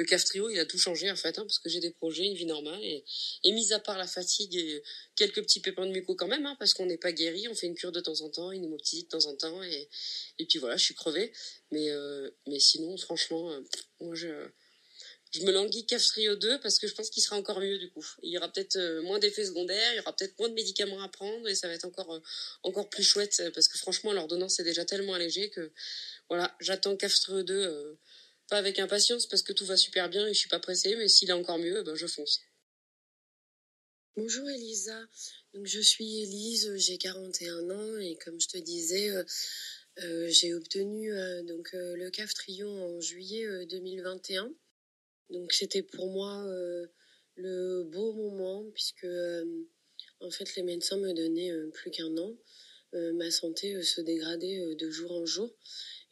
le 0.00 0.06
CAF 0.06 0.24
Trio, 0.24 0.48
il 0.48 0.58
a 0.58 0.64
tout 0.64 0.78
changé 0.78 1.10
en 1.10 1.16
fait, 1.16 1.38
hein, 1.38 1.42
parce 1.42 1.58
que 1.58 1.68
j'ai 1.68 1.78
des 1.78 1.90
projets, 1.90 2.24
une 2.24 2.34
vie 2.34 2.46
normale, 2.46 2.82
et, 2.82 3.04
mis 3.44 3.74
à 3.74 3.78
part 3.78 3.98
la 3.98 4.06
fatigue 4.06 4.56
et 4.56 4.82
quelques 5.14 5.42
petits 5.42 5.60
pépins 5.60 5.84
de 5.84 5.92
muco 5.92 6.14
quand 6.14 6.26
même, 6.26 6.46
hein, 6.46 6.56
parce 6.58 6.72
qu'on 6.72 6.86
n'est 6.86 6.96
pas 6.96 7.12
guéri, 7.12 7.48
on 7.48 7.54
fait 7.54 7.66
une 7.66 7.74
cure 7.74 7.92
de 7.92 8.00
temps 8.00 8.18
en 8.22 8.30
temps, 8.30 8.50
une 8.50 8.64
hémoptysie 8.64 9.04
de 9.04 9.08
temps 9.08 9.26
en 9.26 9.36
temps, 9.36 9.62
et, 9.62 9.90
et 10.38 10.46
puis 10.46 10.58
voilà, 10.58 10.78
je 10.78 10.84
suis 10.84 10.94
crevée, 10.94 11.34
mais, 11.70 11.90
euh, 11.90 12.30
mais 12.46 12.58
sinon, 12.60 12.96
franchement, 12.96 13.52
euh, 13.52 13.60
moi 14.00 14.14
je, 14.14 14.28
je 15.32 15.42
me 15.42 15.52
languis 15.52 15.84
CAF 15.84 16.02
Trio 16.02 16.34
2 16.34 16.60
parce 16.60 16.78
que 16.78 16.86
je 16.86 16.94
pense 16.94 17.10
qu'il 17.10 17.22
sera 17.22 17.36
encore 17.36 17.60
mieux 17.60 17.78
du 17.78 17.90
coup. 17.90 18.04
Il 18.22 18.32
y 18.32 18.38
aura 18.38 18.50
peut-être 18.50 18.76
euh, 18.76 19.02
moins 19.02 19.18
d'effets 19.18 19.44
secondaires, 19.44 19.92
il 19.92 19.96
y 19.96 20.00
aura 20.00 20.16
peut-être 20.16 20.38
moins 20.38 20.48
de 20.48 20.54
médicaments 20.54 21.02
à 21.02 21.08
prendre, 21.08 21.46
et 21.46 21.54
ça 21.54 21.68
va 21.68 21.74
être 21.74 21.84
encore, 21.84 22.22
encore 22.62 22.88
plus 22.88 23.04
chouette, 23.04 23.42
parce 23.52 23.68
que 23.68 23.76
franchement, 23.76 24.14
l'ordonnance 24.14 24.60
est 24.60 24.64
déjà 24.64 24.86
tellement 24.86 25.12
allégée 25.12 25.50
que 25.50 25.72
voilà, 26.30 26.56
j'attends 26.58 26.96
CAF 26.96 27.20
Trio 27.20 27.42
2 27.42 27.98
pas 28.50 28.58
avec 28.58 28.78
impatience 28.80 29.26
parce 29.26 29.42
que 29.42 29.52
tout 29.52 29.64
va 29.64 29.76
super 29.76 30.10
bien 30.10 30.26
et 30.26 30.34
je 30.34 30.38
suis 30.38 30.48
pas 30.48 30.58
pressée, 30.58 30.96
mais 30.96 31.08
s'il 31.08 31.30
est 31.30 31.34
encore 31.34 31.58
mieux, 31.58 31.82
ben 31.82 31.94
je 31.94 32.06
fonce. 32.06 32.40
Bonjour 34.16 34.50
Elisa, 34.50 35.06
donc 35.54 35.66
je 35.66 35.80
suis 35.80 36.22
Elise, 36.22 36.74
j'ai 36.76 36.98
41 36.98 37.70
ans 37.70 37.98
et 37.98 38.16
comme 38.16 38.40
je 38.40 38.48
te 38.48 38.58
disais, 38.58 39.08
j'ai 39.96 40.52
obtenu 40.52 41.12
donc 41.46 41.70
le 41.72 42.10
CAF 42.10 42.34
Trio 42.34 42.68
en 42.68 43.00
juillet 43.00 43.66
2021. 43.66 44.52
Donc 45.30 45.52
c'était 45.52 45.82
pour 45.82 46.10
moi 46.10 46.44
le 47.36 47.84
beau 47.84 48.12
moment 48.12 48.68
puisque 48.72 49.06
en 50.18 50.30
fait 50.30 50.56
les 50.56 50.64
médecins 50.64 50.98
me 50.98 51.12
donnaient 51.12 51.52
plus 51.72 51.92
qu'un 51.92 52.16
an. 52.18 52.36
Ma 52.92 53.30
santé 53.30 53.82
se 53.82 54.00
dégradait 54.00 54.74
de 54.74 54.90
jour 54.90 55.12
en 55.12 55.26
jour 55.26 55.54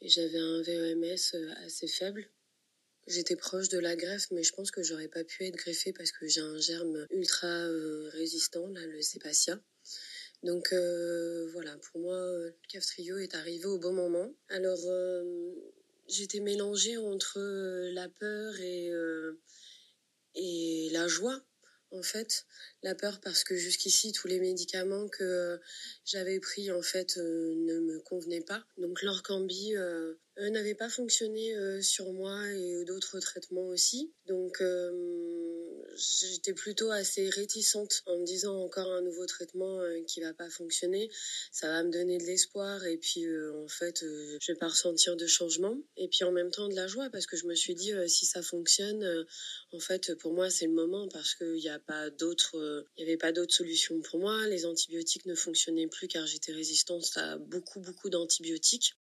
et 0.01 0.09
j'avais 0.09 0.37
un 0.37 0.61
VEMS 0.61 1.35
assez 1.65 1.87
faible. 1.87 2.29
J'étais 3.09 3.35
proche 3.35 3.69
de 3.69 3.79
la 3.79 3.95
greffe, 3.95 4.27
mais 4.29 4.43
je 4.43 4.53
pense 4.53 4.69
que 4.69 4.83
j'aurais 4.83 5.07
pas 5.07 5.23
pu 5.23 5.45
être 5.45 5.55
greffée 5.55 5.93
parce 5.93 6.11
que 6.11 6.27
j'ai 6.27 6.41
un 6.41 6.59
germe 6.59 7.07
ultra 7.09 7.47
euh, 7.47 8.07
résistant, 8.13 8.67
là, 8.67 8.85
le 8.85 9.01
Cepacia. 9.01 9.59
Donc 10.43 10.71
euh, 10.73 11.49
voilà, 11.51 11.75
pour 11.77 12.01
moi, 12.01 12.15
le 12.15 12.55
CAF 12.71 12.85
Trio 12.85 13.17
est 13.17 13.33
arrivé 13.33 13.65
au 13.65 13.79
bon 13.79 13.93
moment. 13.93 14.31
Alors, 14.49 14.79
euh, 14.85 15.55
j'étais 16.07 16.39
mélangée 16.39 16.97
entre 16.97 17.39
la 17.93 18.07
peur 18.09 18.59
et, 18.59 18.91
et 20.35 20.89
la 20.91 21.07
joie 21.07 21.43
en 21.91 22.03
fait 22.03 22.45
la 22.83 22.95
peur 22.95 23.19
parce 23.21 23.43
que 23.43 23.55
jusqu'ici 23.55 24.11
tous 24.11 24.27
les 24.27 24.39
médicaments 24.39 25.07
que 25.07 25.59
j'avais 26.05 26.39
pris 26.39 26.71
en 26.71 26.81
fait 26.81 27.17
ne 27.17 27.79
me 27.79 27.99
convenaient 28.01 28.41
pas 28.41 28.63
donc 28.77 29.01
l'orcambi 29.01 29.75
euh, 30.39 30.49
n'avait 30.49 30.75
pas 30.75 30.89
fonctionné 30.89 31.53
euh, 31.55 31.81
sur 31.81 32.13
moi 32.13 32.47
et 32.53 32.85
d'autres 32.85 33.19
traitements 33.19 33.67
aussi. 33.67 34.13
Donc 34.27 34.61
euh, 34.61 34.91
j'étais 35.99 36.53
plutôt 36.53 36.91
assez 36.91 37.29
réticente 37.29 38.03
en 38.05 38.17
me 38.17 38.25
disant 38.25 38.55
encore 38.63 38.91
un 38.91 39.01
nouveau 39.01 39.25
traitement 39.25 39.81
qui 40.07 40.21
va 40.21 40.33
pas 40.33 40.49
fonctionner, 40.49 41.09
ça 41.51 41.67
va 41.67 41.83
me 41.83 41.91
donner 41.91 42.17
de 42.17 42.23
l'espoir 42.23 42.85
et 42.85 42.97
puis 42.97 43.25
en 43.53 43.67
fait 43.67 43.99
je 44.01 44.51
vais 44.51 44.57
pas 44.57 44.69
ressentir 44.69 45.15
de 45.15 45.27
changement. 45.27 45.77
Et 45.97 46.07
puis 46.07 46.23
en 46.23 46.31
même 46.31 46.51
temps 46.51 46.67
de 46.67 46.75
la 46.75 46.87
joie 46.87 47.09
parce 47.09 47.25
que 47.25 47.37
je 47.37 47.45
me 47.45 47.55
suis 47.55 47.75
dit 47.75 47.91
si 48.07 48.25
ça 48.25 48.41
fonctionne 48.41 49.25
en 49.71 49.79
fait 49.79 50.15
pour 50.15 50.33
moi 50.33 50.49
c'est 50.49 50.65
le 50.65 50.73
moment 50.73 51.07
parce 51.09 51.35
qu'il 51.35 51.55
n'y 51.55 51.69
a 51.69 51.79
pas 51.79 52.09
d'autres 52.09 52.85
il 52.97 53.01
y 53.01 53.07
avait 53.07 53.17
pas 53.17 53.31
d'autres 53.31 53.53
solutions 53.53 54.01
pour 54.01 54.19
moi, 54.19 54.47
les 54.47 54.65
antibiotiques 54.65 55.25
ne 55.25 55.35
fonctionnaient 55.35 55.87
plus 55.87 56.07
car 56.07 56.25
j'étais 56.25 56.51
résistante 56.51 57.05
à 57.15 57.37
beaucoup 57.37 57.79
beaucoup 57.79 58.09
d'antibiotiques 58.09 58.95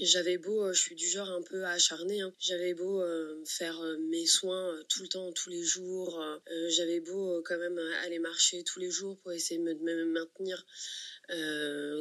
j'avais 0.00 0.38
beau, 0.38 0.64
euh, 0.64 0.72
je 0.72 0.80
suis 0.80 0.94
du 0.94 1.06
genre 1.08 1.28
un 1.30 1.42
peu 1.42 1.64
acharné, 1.64 2.20
hein. 2.20 2.32
j'avais 2.38 2.74
beau 2.74 3.00
euh, 3.02 3.42
faire 3.44 3.80
euh, 3.80 3.96
mes 3.98 4.26
soins 4.26 4.78
tout 4.88 5.02
le 5.02 5.08
temps, 5.08 5.32
tous 5.32 5.50
les 5.50 5.62
jours, 5.62 6.22
j'avais 6.68 7.00
beau 7.00 7.42
quand 7.42 7.58
même 7.58 7.78
aller 8.04 8.18
marcher 8.18 8.64
tous 8.64 8.78
les 8.78 8.90
jours 8.90 9.18
pour 9.18 9.32
essayer 9.32 9.58
de 9.58 9.64
me, 9.64 10.04
maintenir 10.06 10.64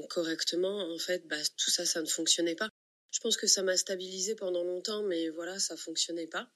correctement, 0.09 0.93
en 0.93 0.97
fait, 0.97 1.27
bah, 1.27 1.41
tout 1.57 1.71
ça, 1.71 1.85
ça 1.85 2.01
ne 2.01 2.07
fonctionnait 2.07 2.55
pas. 2.55 2.69
Je 3.11 3.19
pense 3.19 3.37
que 3.37 3.47
ça 3.47 3.63
m'a 3.63 3.77
stabilisé 3.77 4.35
pendant 4.35 4.63
longtemps, 4.63 5.03
mais 5.03 5.29
voilà, 5.29 5.59
ça 5.59 5.77
fonctionnait 5.77 6.27
pas. 6.27 6.49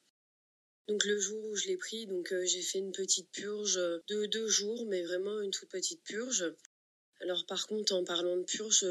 Donc 0.88 1.03
le 1.05 1.19
jour 1.19 1.43
où 1.45 1.55
je 1.55 1.67
l'ai 1.67 1.77
pris, 1.77 2.07
donc 2.07 2.33
j'ai 2.45 2.61
fait 2.61 2.79
une 2.79 2.91
petite 2.91 3.29
purge 3.31 3.75
de 4.07 4.25
deux 4.25 4.47
jours, 4.47 4.85
mais 4.88 5.03
vraiment 5.03 5.41
une 5.41 5.51
toute 5.51 5.69
petite 5.69 6.03
purge. 6.03 6.53
Alors 7.21 7.45
par 7.45 7.67
contre, 7.67 7.93
en 7.93 8.03
parlant 8.03 8.38
de 8.38 8.43
purge, 8.43 8.85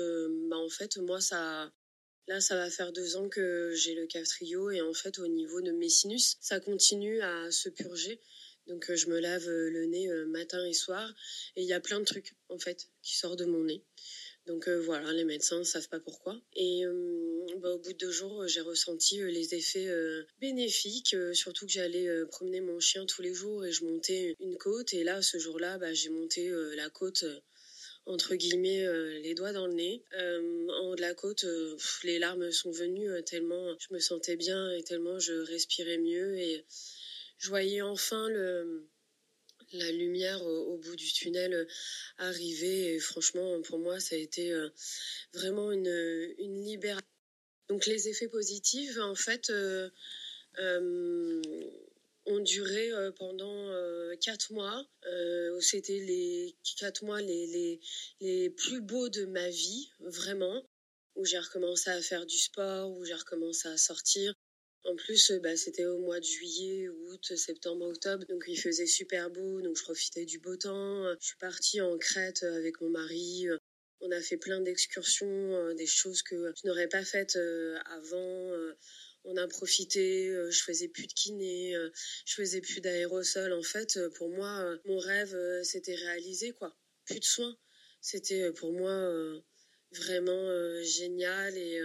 bah 0.48 0.56
en 0.56 0.68
fait 0.68 0.96
moi 0.98 1.20
ça 1.20 1.72
Là, 2.28 2.40
ça 2.40 2.56
va 2.56 2.70
faire 2.70 2.92
deux 2.92 3.16
ans 3.16 3.28
que 3.28 3.72
j'ai 3.74 3.94
le 3.94 4.06
castrio 4.06 4.70
et 4.70 4.80
en 4.80 4.92
fait, 4.92 5.18
au 5.18 5.28
niveau 5.28 5.60
de 5.60 5.70
mes 5.70 5.88
sinus, 5.88 6.36
ça 6.40 6.58
continue 6.58 7.20
à 7.20 7.50
se 7.52 7.68
purger. 7.68 8.20
Donc, 8.66 8.90
euh, 8.90 8.96
je 8.96 9.08
me 9.08 9.20
lave 9.20 9.48
euh, 9.48 9.70
le 9.70 9.86
nez 9.86 10.08
euh, 10.08 10.26
matin 10.26 10.64
et 10.66 10.72
soir 10.72 11.14
et 11.54 11.62
il 11.62 11.68
y 11.68 11.72
a 11.72 11.80
plein 11.80 12.00
de 12.00 12.04
trucs 12.04 12.34
en 12.48 12.58
fait 12.58 12.88
qui 13.02 13.16
sortent 13.16 13.38
de 13.38 13.44
mon 13.44 13.64
nez. 13.64 13.82
Donc 14.46 14.68
voilà, 14.68 15.12
les 15.12 15.24
médecins 15.24 15.58
ne 15.58 15.64
savent 15.64 15.88
pas 15.88 15.98
pourquoi. 15.98 16.40
Et 16.54 16.84
bah, 17.56 17.70
au 17.70 17.78
bout 17.78 17.92
de 17.92 17.98
deux 17.98 18.12
jours, 18.12 18.46
j'ai 18.46 18.60
ressenti 18.60 19.18
les 19.18 19.56
effets 19.56 19.88
bénéfiques, 20.40 21.16
surtout 21.32 21.66
que 21.66 21.72
j'allais 21.72 22.08
promener 22.26 22.60
mon 22.60 22.78
chien 22.78 23.04
tous 23.06 23.22
les 23.22 23.34
jours 23.34 23.66
et 23.66 23.72
je 23.72 23.84
montais 23.84 24.36
une 24.38 24.56
côte. 24.56 24.94
Et 24.94 25.02
là, 25.02 25.20
ce 25.20 25.38
jour-là, 25.38 25.78
bah, 25.78 25.92
j'ai 25.92 26.10
monté 26.10 26.48
la 26.76 26.88
côte 26.90 27.24
entre 28.06 28.36
guillemets 28.36 28.84
euh, 28.84 29.18
les 29.20 29.34
doigts 29.34 29.52
dans 29.52 29.66
le 29.66 29.74
nez. 29.74 30.02
Euh, 30.14 30.68
en 30.68 30.88
haut 30.88 30.96
de 30.96 31.00
la 31.00 31.14
côte, 31.14 31.44
euh, 31.44 31.76
les 32.04 32.18
larmes 32.18 32.50
sont 32.52 32.70
venues 32.70 33.10
tellement 33.24 33.76
je 33.78 33.92
me 33.92 33.98
sentais 33.98 34.36
bien 34.36 34.72
et 34.72 34.82
tellement 34.82 35.18
je 35.18 35.32
respirais 35.32 35.98
mieux 35.98 36.38
et 36.38 36.64
je 37.38 37.48
voyais 37.48 37.82
enfin 37.82 38.28
le 38.28 38.88
la 39.72 39.90
lumière 39.90 40.44
au, 40.46 40.78
bout 40.78 40.94
du 40.94 41.12
tunnel 41.12 41.66
arriver 42.18 42.94
et 42.94 43.00
franchement 43.00 43.60
pour 43.62 43.80
moi 43.80 43.98
ça 43.98 44.14
a 44.14 44.18
été 44.18 44.54
vraiment 45.34 45.72
une, 45.72 46.34
une 46.38 46.64
libération. 46.64 47.04
Donc 47.68 47.84
les 47.86 48.08
effets 48.08 48.28
positifs 48.28 48.96
en 48.98 49.16
fait 49.16 49.50
ont 52.26 52.40
duré 52.40 52.92
euh, 52.92 53.12
pendant 53.12 53.70
euh, 53.70 54.14
quatre 54.20 54.52
mois. 54.52 54.84
Euh, 55.06 55.60
c'était 55.60 55.98
les 55.98 56.56
quatre 56.78 57.04
mois 57.04 57.20
les, 57.20 57.46
les, 57.46 57.80
les 58.20 58.50
plus 58.50 58.80
beaux 58.80 59.08
de 59.08 59.24
ma 59.26 59.48
vie, 59.48 59.90
vraiment, 60.00 60.68
où 61.14 61.24
j'ai 61.24 61.38
recommencé 61.38 61.90
à 61.90 62.02
faire 62.02 62.26
du 62.26 62.38
sport, 62.38 62.90
où 62.90 63.04
j'ai 63.04 63.14
recommencé 63.14 63.68
à 63.68 63.76
sortir. 63.76 64.34
En 64.84 64.94
plus, 64.94 65.32
bah, 65.42 65.56
c'était 65.56 65.86
au 65.86 65.98
mois 65.98 66.20
de 66.20 66.24
juillet, 66.24 66.88
août, 66.88 67.36
septembre, 67.36 67.86
octobre, 67.86 68.24
donc 68.26 68.44
il 68.46 68.56
faisait 68.56 68.86
super 68.86 69.30
beau, 69.30 69.60
donc 69.60 69.76
je 69.76 69.82
profitais 69.82 70.24
du 70.24 70.38
beau 70.38 70.56
temps. 70.56 71.12
Je 71.20 71.26
suis 71.26 71.38
partie 71.38 71.80
en 71.80 71.98
Crète 71.98 72.44
avec 72.44 72.80
mon 72.80 72.90
mari. 72.90 73.48
On 74.00 74.12
a 74.12 74.20
fait 74.20 74.36
plein 74.36 74.60
d'excursions, 74.60 75.74
des 75.74 75.86
choses 75.86 76.22
que 76.22 76.52
je 76.54 76.68
n'aurais 76.68 76.86
pas 76.86 77.04
faites 77.04 77.36
avant 77.86 78.52
on 79.26 79.36
a 79.36 79.46
profité, 79.48 80.28
euh, 80.28 80.50
je 80.50 80.62
faisais 80.62 80.88
plus 80.88 81.06
de 81.06 81.12
kiné, 81.12 81.74
euh, 81.74 81.90
je 82.24 82.34
faisais 82.34 82.60
plus 82.60 82.80
d'aérosol. 82.80 83.52
En 83.52 83.62
fait, 83.62 83.96
euh, 83.96 84.10
pour 84.10 84.30
moi, 84.30 84.76
mon 84.84 84.98
rêve 84.98 85.36
s'était 85.62 85.94
réalisé, 85.94 86.52
quoi. 86.52 86.76
Plus 87.04 87.20
de 87.20 87.24
soins. 87.24 87.56
C'était 88.00 88.52
pour 88.52 88.72
moi 88.72 89.42
vraiment 89.92 90.82
génial 90.82 91.56
et 91.56 91.80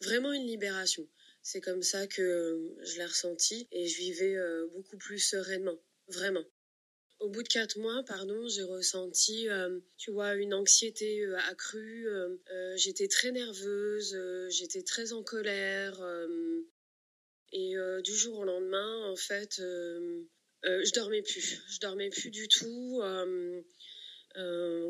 vraiment 0.00 0.32
une 0.32 0.46
libération. 0.46 1.08
C'est 1.42 1.60
comme 1.60 1.82
ça 1.82 2.06
que 2.06 2.74
je 2.82 2.96
l'ai 2.96 3.04
ressenti 3.04 3.68
et 3.70 3.86
je 3.86 3.96
vivais 3.98 4.36
beaucoup 4.72 4.96
plus 4.96 5.18
sereinement, 5.18 5.78
vraiment. 6.08 6.44
Au 7.18 7.28
bout 7.30 7.42
de 7.42 7.48
quatre 7.48 7.78
mois, 7.78 8.04
pardon, 8.04 8.46
j'ai 8.48 8.62
ressenti, 8.62 9.48
tu 9.96 10.10
vois, 10.10 10.34
une 10.34 10.54
anxiété 10.54 11.24
accrue. 11.48 12.06
j'étais 12.76 13.08
très 13.08 13.32
nerveuse, 13.32 14.16
j'étais 14.50 14.82
très 14.82 15.12
en 15.12 15.22
colère. 15.22 15.98
et 17.52 17.74
du 18.04 18.14
jour 18.14 18.38
au 18.38 18.44
lendemain, 18.44 19.10
en 19.10 19.16
fait, 19.16 19.56
je 20.62 20.92
dormais 20.92 21.22
plus. 21.22 21.62
Je 21.68 21.80
dormais 21.80 22.10
plus 22.10 22.30
du 22.30 22.48
tout. 22.48 23.00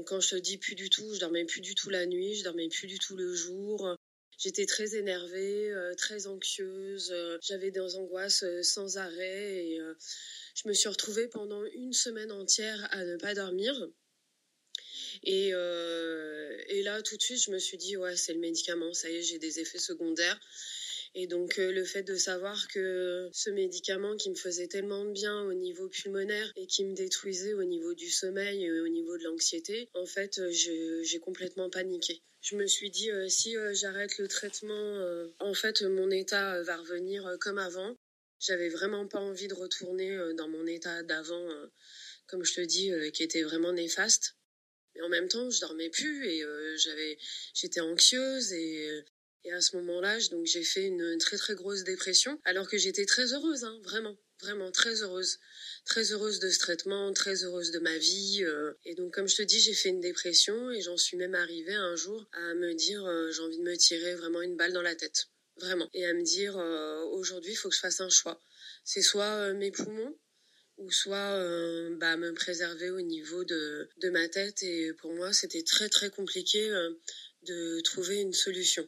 quand 0.07 0.20
je 0.20 0.31
te 0.31 0.37
dis 0.37 0.59
plus 0.59 0.74
du 0.74 0.91
tout, 0.91 1.14
je 1.14 1.20
dormais 1.20 1.45
plus 1.45 1.61
du 1.61 1.74
tout 1.74 1.91
la 1.91 2.07
nuit, 2.07 2.35
je 2.35 2.45
dormais 2.45 2.68
plus 2.68 2.89
du 2.89 2.99
tout 2.99 3.16
le 3.16 3.35
jour. 3.35 3.95
J'étais 4.39 4.66
très 4.66 4.97
énervée, 4.97 5.72
très 5.97 6.26
anxieuse. 6.26 7.14
J'avais 7.43 7.70
des 7.70 7.97
angoisses 7.97 8.45
sans 8.62 8.99
arrêt 8.99 9.66
et 9.66 9.80
je 10.55 10.68
me 10.68 10.74
suis 10.74 10.89
retrouvée 10.89 11.28
pendant 11.28 11.64
une 11.64 11.93
semaine 11.93 12.32
entière 12.32 12.87
à 12.91 13.05
ne 13.05 13.16
pas 13.16 13.34
dormir. 13.34 13.74
Et, 15.22 15.51
euh, 15.53 16.57
et 16.68 16.82
là, 16.82 17.03
tout 17.03 17.16
de 17.16 17.22
suite, 17.22 17.43
je 17.43 17.51
me 17.51 17.59
suis 17.59 17.76
dit, 17.76 17.97
ouais, 17.97 18.16
c'est 18.16 18.32
le 18.32 18.41
médicament, 18.41 18.93
ça 18.95 19.11
y 19.11 19.16
est, 19.16 19.22
j'ai 19.22 19.39
des 19.39 19.61
effets 19.61 19.78
secondaires. 19.78 20.39
Et 21.17 21.27
donc 21.27 21.59
euh, 21.59 21.73
le 21.73 21.85
fait 21.85 22.05
de 22.05 22.14
savoir 22.14 22.69
que 22.69 23.29
ce 23.33 23.51
médicament 23.51 24.17
qui 24.17 24.31
me 24.31 24.37
faisait 24.37 24.69
tellement 24.69 25.05
bien 25.05 25.43
au 25.43 25.55
niveau 25.55 25.89
pulmonaire 25.89 26.53
et 26.55 26.67
qui 26.67 26.85
me 26.85 26.95
détruisait 26.95 27.55
au 27.55 27.64
niveau 27.64 27.95
du 27.95 28.09
sommeil 28.09 28.64
et 28.64 28.81
au 28.81 28.89
niveau 28.89 29.19
de 29.19 29.25
l'anxiété, 29.25 29.89
en 29.95 30.07
fait, 30.07 30.41
j'ai 30.51 31.19
complètement 31.19 31.71
paniqué. 31.71 32.23
Je 32.43 32.55
me 32.55 32.67
suis 32.69 32.91
dit, 32.91 33.11
euh, 33.11 33.29
si 33.29 33.57
j'arrête 33.73 34.19
le 34.19 34.29
traitement, 34.29 35.03
en 35.41 35.55
fait, 35.55 35.83
mon 35.83 36.11
état 36.12 36.62
va 36.62 36.77
revenir 36.77 37.37
comme 37.41 37.59
avant. 37.59 37.97
J'avais 38.39 38.69
vraiment 38.69 39.07
pas 39.07 39.19
envie 39.19 39.49
de 39.49 39.55
retourner 39.55 40.12
euh, 40.12 40.35
dans 40.35 40.49
mon 40.49 40.67
état 40.67 41.03
d'avant, 41.03 41.51
euh, 41.51 41.67
comme 42.27 42.45
je 42.45 42.55
te 42.55 42.61
dis, 42.61 42.93
euh, 42.93 43.11
qui 43.11 43.23
était 43.23 43.43
vraiment 43.43 43.73
néfaste. 43.73 44.37
Mais 44.95 45.03
en 45.03 45.09
même 45.09 45.29
temps, 45.29 45.49
je 45.51 45.61
dormais 45.61 45.91
plus 45.91 46.27
et 46.27 46.43
j'avais, 46.79 47.19
j'étais 47.53 47.81
anxieuse 47.81 48.51
et, 48.55 49.05
et 49.47 49.53
à 49.53 49.61
ce 49.61 49.76
moment-là, 49.76 50.18
donc 50.30 50.44
j'ai 50.44 50.62
fait 50.62 50.84
une 50.84 51.16
très 51.18 51.36
très 51.36 51.55
grosse 51.55 51.84
dépression, 51.84 52.38
alors 52.44 52.68
que 52.68 52.76
j'étais 52.76 53.07
très 53.07 53.32
heureuse, 53.32 53.64
hein, 53.64 53.80
vraiment, 53.84 54.16
vraiment 54.42 54.70
très 54.70 55.03
heureuse, 55.03 55.38
très 55.84 56.12
heureuse 56.12 56.38
de 56.40 56.51
ce 56.51 56.59
traitement, 56.59 57.12
très 57.12 57.44
heureuse 57.44 57.70
de 57.70 57.78
ma 57.78 57.97
vie. 57.97 58.44
et 58.84 58.94
donc, 58.94 59.14
comme 59.14 59.28
je 59.28 59.36
te 59.36 59.42
dis, 59.42 59.61
j'ai 59.61 59.74
fait 59.74 59.88
une 59.88 60.01
dépression 60.01 60.70
et 60.70 60.80
j'en 60.82 60.97
suis 60.97 61.16
même 61.16 61.34
arrivée 61.34 61.74
un 61.74 61.97
jour 61.97 62.28
à 62.32 62.55
me 62.55 62.74
dire, 62.74 63.03
j'ai 63.32 63.42
envie 63.42 63.59
de 63.59 63.62
me 63.62 63.76
tirer 63.76 64.14
vraiment 64.16 64.42
une 64.42 64.57
balle 64.57 64.72
dans 64.72 64.82
la 64.82 64.94
tête 64.94 65.28
vraiment. 65.59 65.88
Et 65.94 66.07
à 66.07 66.12
me 66.12 66.22
dire, 66.22 66.57
euh, 66.59 67.03
aujourd'hui, 67.05 67.53
il 67.53 67.57
faut 67.57 67.68
que 67.68 67.74
je 67.74 67.80
fasse 67.80 68.01
un 68.01 68.09
choix. 68.09 68.40
C'est 68.84 69.03
soit 69.03 69.24
euh, 69.24 69.55
mes 69.55 69.70
poumons, 69.70 70.16
ou 70.78 70.90
soit 70.90 71.40
bah, 71.97 72.18
me 72.18 72.32
préserver 72.34 72.90
au 72.90 73.01
niveau 73.01 73.44
de, 73.44 73.88
de 73.97 74.11
ma 74.11 74.28
tête. 74.28 74.62
Et 74.62 74.92
pour 74.94 75.14
moi, 75.14 75.32
c'était 75.32 75.62
très 75.62 75.88
très 75.88 76.11
compliqué 76.11 76.68
de 77.44 77.80
trouver 77.80 78.20
une 78.20 78.34
solution. 78.34 78.86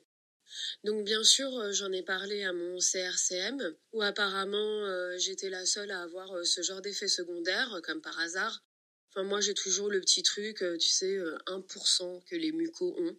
Donc 0.85 1.05
bien 1.05 1.23
sûr, 1.25 1.73
j'en 1.73 1.93
ai 1.93 2.03
parlé 2.03 2.45
à 2.45 2.53
mon 2.53 2.79
CRCM, 2.79 3.75
où 3.93 4.03
apparemment 4.03 5.17
j'étais 5.19 5.51
la 5.51 5.67
seule 5.67 5.91
à 5.91 6.03
avoir 6.03 6.45
ce 6.45 6.63
genre 6.63 6.81
d'effet 6.81 7.09
secondaire, 7.09 7.81
comme 7.85 8.01
par 8.01 8.19
hasard. 8.19 8.65
Enfin 9.11 9.25
moi 9.25 9.41
j'ai 9.41 9.55
toujours 9.55 9.91
le 9.91 10.01
petit 10.01 10.23
truc, 10.23 10.59
tu 10.79 10.89
sais, 10.89 11.19
1% 11.47 12.25
que 12.25 12.37
les 12.37 12.53
mucos 12.53 12.95
ont. 12.99 13.17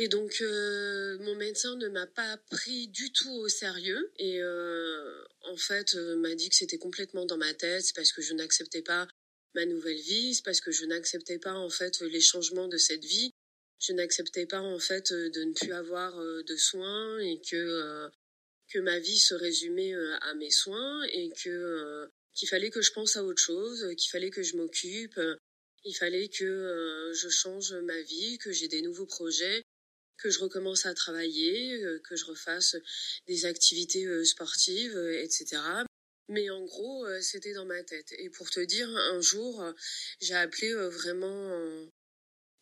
Et 0.00 0.06
donc, 0.06 0.40
euh, 0.42 1.18
mon 1.18 1.34
médecin 1.34 1.74
ne 1.74 1.88
m'a 1.88 2.06
pas 2.06 2.36
pris 2.52 2.86
du 2.86 3.10
tout 3.10 3.32
au 3.32 3.48
sérieux 3.48 4.12
et 4.16 4.40
euh, 4.40 5.24
en 5.40 5.56
fait 5.56 5.96
euh, 5.96 6.14
m'a 6.14 6.36
dit 6.36 6.48
que 6.48 6.54
c'était 6.54 6.78
complètement 6.78 7.26
dans 7.26 7.36
ma 7.36 7.52
tête, 7.52 7.82
c'est 7.82 7.96
parce 7.96 8.12
que 8.12 8.22
je 8.22 8.32
n'acceptais 8.32 8.82
pas 8.82 9.08
ma 9.56 9.66
nouvelle 9.66 9.98
vie, 9.98 10.36
c'est 10.36 10.44
parce 10.44 10.60
que 10.60 10.70
je 10.70 10.84
n'acceptais 10.84 11.40
pas 11.40 11.54
en 11.54 11.68
fait 11.68 12.00
les 12.00 12.20
changements 12.20 12.68
de 12.68 12.76
cette 12.76 13.04
vie, 13.04 13.32
je 13.80 13.92
n'acceptais 13.92 14.46
pas 14.46 14.60
en 14.60 14.78
fait 14.78 15.12
de 15.12 15.44
ne 15.44 15.52
plus 15.52 15.72
avoir 15.72 16.16
de 16.16 16.56
soins 16.56 17.18
et 17.20 17.40
que 17.40 18.10
que 18.72 18.78
ma 18.80 18.98
vie 18.98 19.18
se 19.18 19.34
résumait 19.34 19.94
à 20.22 20.34
mes 20.34 20.50
soins 20.50 21.04
et 21.12 21.30
que 21.30 22.08
qu'il 22.34 22.48
fallait 22.48 22.70
que 22.70 22.82
je 22.82 22.92
pense 22.92 23.16
à 23.16 23.24
autre 23.24 23.42
chose, 23.42 23.86
qu'il 23.96 24.10
fallait 24.10 24.30
que 24.30 24.42
je 24.42 24.56
m'occupe, 24.56 25.20
il 25.84 25.94
fallait 25.94 26.28
que 26.28 27.12
je 27.14 27.28
change 27.28 27.72
ma 27.74 28.00
vie, 28.02 28.38
que 28.38 28.52
j'ai 28.52 28.68
des 28.68 28.82
nouveaux 28.82 29.06
projets 29.06 29.64
que 30.18 30.30
je 30.30 30.40
recommence 30.40 30.84
à 30.84 30.94
travailler, 30.94 31.82
euh, 31.82 32.00
que 32.00 32.16
je 32.16 32.26
refasse 32.26 32.76
des 33.26 33.46
activités 33.46 34.04
euh, 34.04 34.24
sportives, 34.24 34.96
euh, 34.96 35.22
etc. 35.22 35.62
Mais 36.28 36.50
en 36.50 36.62
gros, 36.64 37.06
c'était 37.22 37.54
dans 37.54 37.64
ma 37.64 37.82
tête. 37.84 38.12
Et 38.18 38.28
pour 38.28 38.50
te 38.50 38.60
dire, 38.60 38.86
un 38.90 39.20
jour, 39.22 39.64
j'ai 40.20 40.34
appelé 40.34 40.74
vraiment 40.74 41.88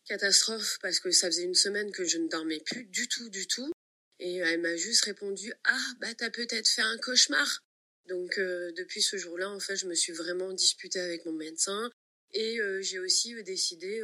catastrophe 0.07 0.79
parce 0.81 1.01
que 1.01 1.11
ça 1.11 1.29
faisait 1.29 1.43
une 1.45 1.55
semaine 1.55 1.93
que 1.93 2.05
je 2.05 2.19
ne 2.19 2.29
dormais 2.29 2.61
plus 2.61 2.85
du 2.85 3.09
tout, 3.09 3.29
du 3.29 3.47
tout. 3.47 3.71
Et 4.19 4.37
elle 4.37 4.61
m'a 4.61 4.77
juste 4.77 5.05
répondu 5.05 5.53
Ah, 5.65 5.87
bah 6.01 6.15
t'as 6.15 6.31
peut-être 6.31 6.69
fait 6.69 6.83
un 6.83 6.99
cauchemar. 6.99 7.63
Donc 8.09 8.39
depuis 8.39 9.03
ce 9.03 9.17
jour-là, 9.17 9.51
en 9.51 9.61
fait, 9.61 9.77
je 9.77 9.87
me 9.87 9.95
suis 9.95 10.13
vraiment 10.13 10.53
disputée 10.53 11.01
avec 11.01 11.27
mon 11.27 11.33
médecin 11.33 11.91
et 12.33 12.59
j'ai 12.81 12.99
aussi 12.99 13.35
décidé 13.43 14.01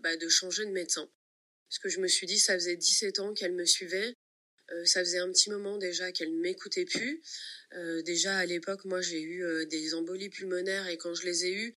bah, 0.00 0.16
de 0.16 0.28
changer 0.28 0.64
de 0.64 0.70
médecin. 0.70 1.08
Parce 1.68 1.78
que 1.78 1.88
je 1.88 2.00
me 2.00 2.08
suis 2.08 2.26
dit, 2.26 2.38
ça 2.38 2.54
faisait 2.54 2.76
17 2.76 3.18
ans 3.20 3.32
qu'elle 3.32 3.54
me 3.54 3.64
suivait. 3.64 4.14
Euh, 4.72 4.84
ça 4.84 5.00
faisait 5.00 5.18
un 5.18 5.30
petit 5.30 5.50
moment 5.50 5.78
déjà 5.78 6.12
qu'elle 6.12 6.34
ne 6.34 6.40
m'écoutait 6.40 6.84
plus. 6.84 7.22
Euh, 7.74 8.02
déjà 8.02 8.36
à 8.36 8.46
l'époque, 8.46 8.84
moi 8.84 9.00
j'ai 9.00 9.20
eu 9.20 9.42
euh, 9.42 9.64
des 9.66 9.94
embolies 9.94 10.28
pulmonaires 10.28 10.88
et 10.88 10.96
quand 10.96 11.14
je 11.14 11.24
les 11.24 11.46
ai 11.46 11.52
eues, 11.52 11.74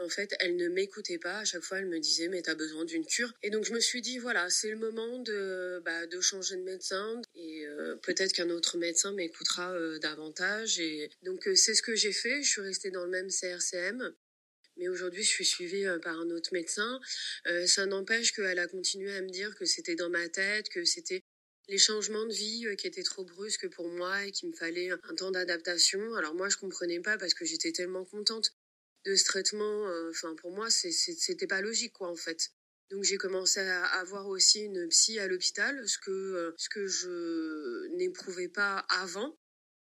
en 0.00 0.08
fait, 0.08 0.34
elle 0.40 0.56
ne 0.56 0.68
m'écoutait 0.68 1.18
pas. 1.18 1.38
À 1.38 1.44
chaque 1.44 1.62
fois, 1.62 1.78
elle 1.78 1.86
me 1.86 1.98
disait, 1.98 2.28
mais 2.28 2.42
t'as 2.42 2.54
besoin 2.54 2.84
d'une 2.84 3.06
cure. 3.06 3.32
Et 3.42 3.50
donc, 3.50 3.64
je 3.64 3.72
me 3.72 3.80
suis 3.80 4.00
dit, 4.00 4.18
voilà, 4.18 4.48
c'est 4.50 4.70
le 4.70 4.76
moment 4.76 5.18
de, 5.18 5.80
bah, 5.84 6.02
changer 6.20 6.56
de 6.56 6.62
médecin. 6.62 7.20
Et 7.34 7.66
peut-être 8.02 8.32
qu'un 8.32 8.50
autre 8.50 8.78
médecin 8.78 9.12
m'écoutera 9.12 9.74
davantage. 10.00 10.78
Et 10.80 11.10
donc, 11.22 11.48
c'est 11.54 11.74
ce 11.74 11.82
que 11.82 11.94
j'ai 11.94 12.12
fait. 12.12 12.42
Je 12.42 12.48
suis 12.48 12.60
restée 12.60 12.90
dans 12.90 13.04
le 13.04 13.10
même 13.10 13.28
CRCM. 13.28 14.14
Mais 14.78 14.88
aujourd'hui, 14.88 15.22
je 15.22 15.28
suis 15.28 15.44
suivie 15.44 15.86
euh, 15.86 15.98
par 15.98 16.18
un 16.18 16.30
autre 16.30 16.50
médecin. 16.52 17.00
Euh, 17.48 17.66
ça 17.66 17.84
n'empêche 17.86 18.32
qu'elle 18.32 18.58
a 18.58 18.68
continué 18.68 19.14
à 19.14 19.20
me 19.22 19.28
dire 19.28 19.54
que 19.56 19.64
c'était 19.64 19.96
dans 19.96 20.08
ma 20.08 20.28
tête, 20.28 20.68
que 20.68 20.84
c'était 20.84 21.24
les 21.68 21.78
changements 21.78 22.24
de 22.24 22.32
vie 22.32 22.66
euh, 22.66 22.76
qui 22.76 22.86
étaient 22.86 23.02
trop 23.02 23.24
brusques 23.24 23.68
pour 23.70 23.88
moi 23.88 24.24
et 24.24 24.30
qu'il 24.30 24.48
me 24.48 24.54
fallait 24.54 24.90
un 24.90 25.14
temps 25.16 25.32
d'adaptation. 25.32 26.14
Alors 26.14 26.34
moi, 26.34 26.48
je 26.48 26.56
comprenais 26.56 27.00
pas 27.00 27.18
parce 27.18 27.34
que 27.34 27.44
j'étais 27.44 27.72
tellement 27.72 28.04
contente 28.04 28.52
de 29.04 29.16
ce 29.16 29.24
traitement. 29.24 29.84
Enfin, 30.10 30.34
pour 30.36 30.52
moi, 30.52 30.70
c'était 30.70 31.46
pas 31.46 31.60
logique, 31.60 31.92
quoi, 31.92 32.08
en 32.08 32.16
fait. 32.16 32.50
Donc 32.90 33.04
j'ai 33.04 33.18
commencé 33.18 33.60
à 33.60 33.84
avoir 34.00 34.28
aussi 34.28 34.60
une 34.60 34.88
psy 34.88 35.18
à 35.18 35.26
l'hôpital, 35.26 35.86
ce 35.86 35.98
que 35.98 36.54
ce 36.56 36.68
que 36.70 36.86
je 36.86 37.86
n'éprouvais 37.96 38.48
pas 38.48 38.78
avant. 38.88 39.36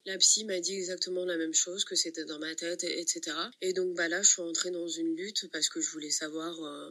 La 0.07 0.17
psy 0.17 0.45
m'a 0.45 0.61
dit 0.61 0.75
exactement 0.75 1.27
la 1.27 1.37
même 1.37 1.53
chose, 1.53 1.85
que 1.85 1.95
c'était 1.95 2.25
dans 2.25 2.39
ma 2.39 2.55
tête, 2.55 2.85
etc. 2.85 3.37
Et 3.61 3.75
donc 3.75 3.95
bah 3.95 4.09
là, 4.09 4.23
je 4.23 4.31
suis 4.31 4.43
entrée 4.43 4.71
dans 4.71 4.89
une 4.89 5.15
lutte 5.15 5.49
parce 5.53 5.69
que 5.69 5.81
je 5.81 5.91
voulais 5.91 6.11
savoir, 6.11 6.59
euh, 6.65 6.91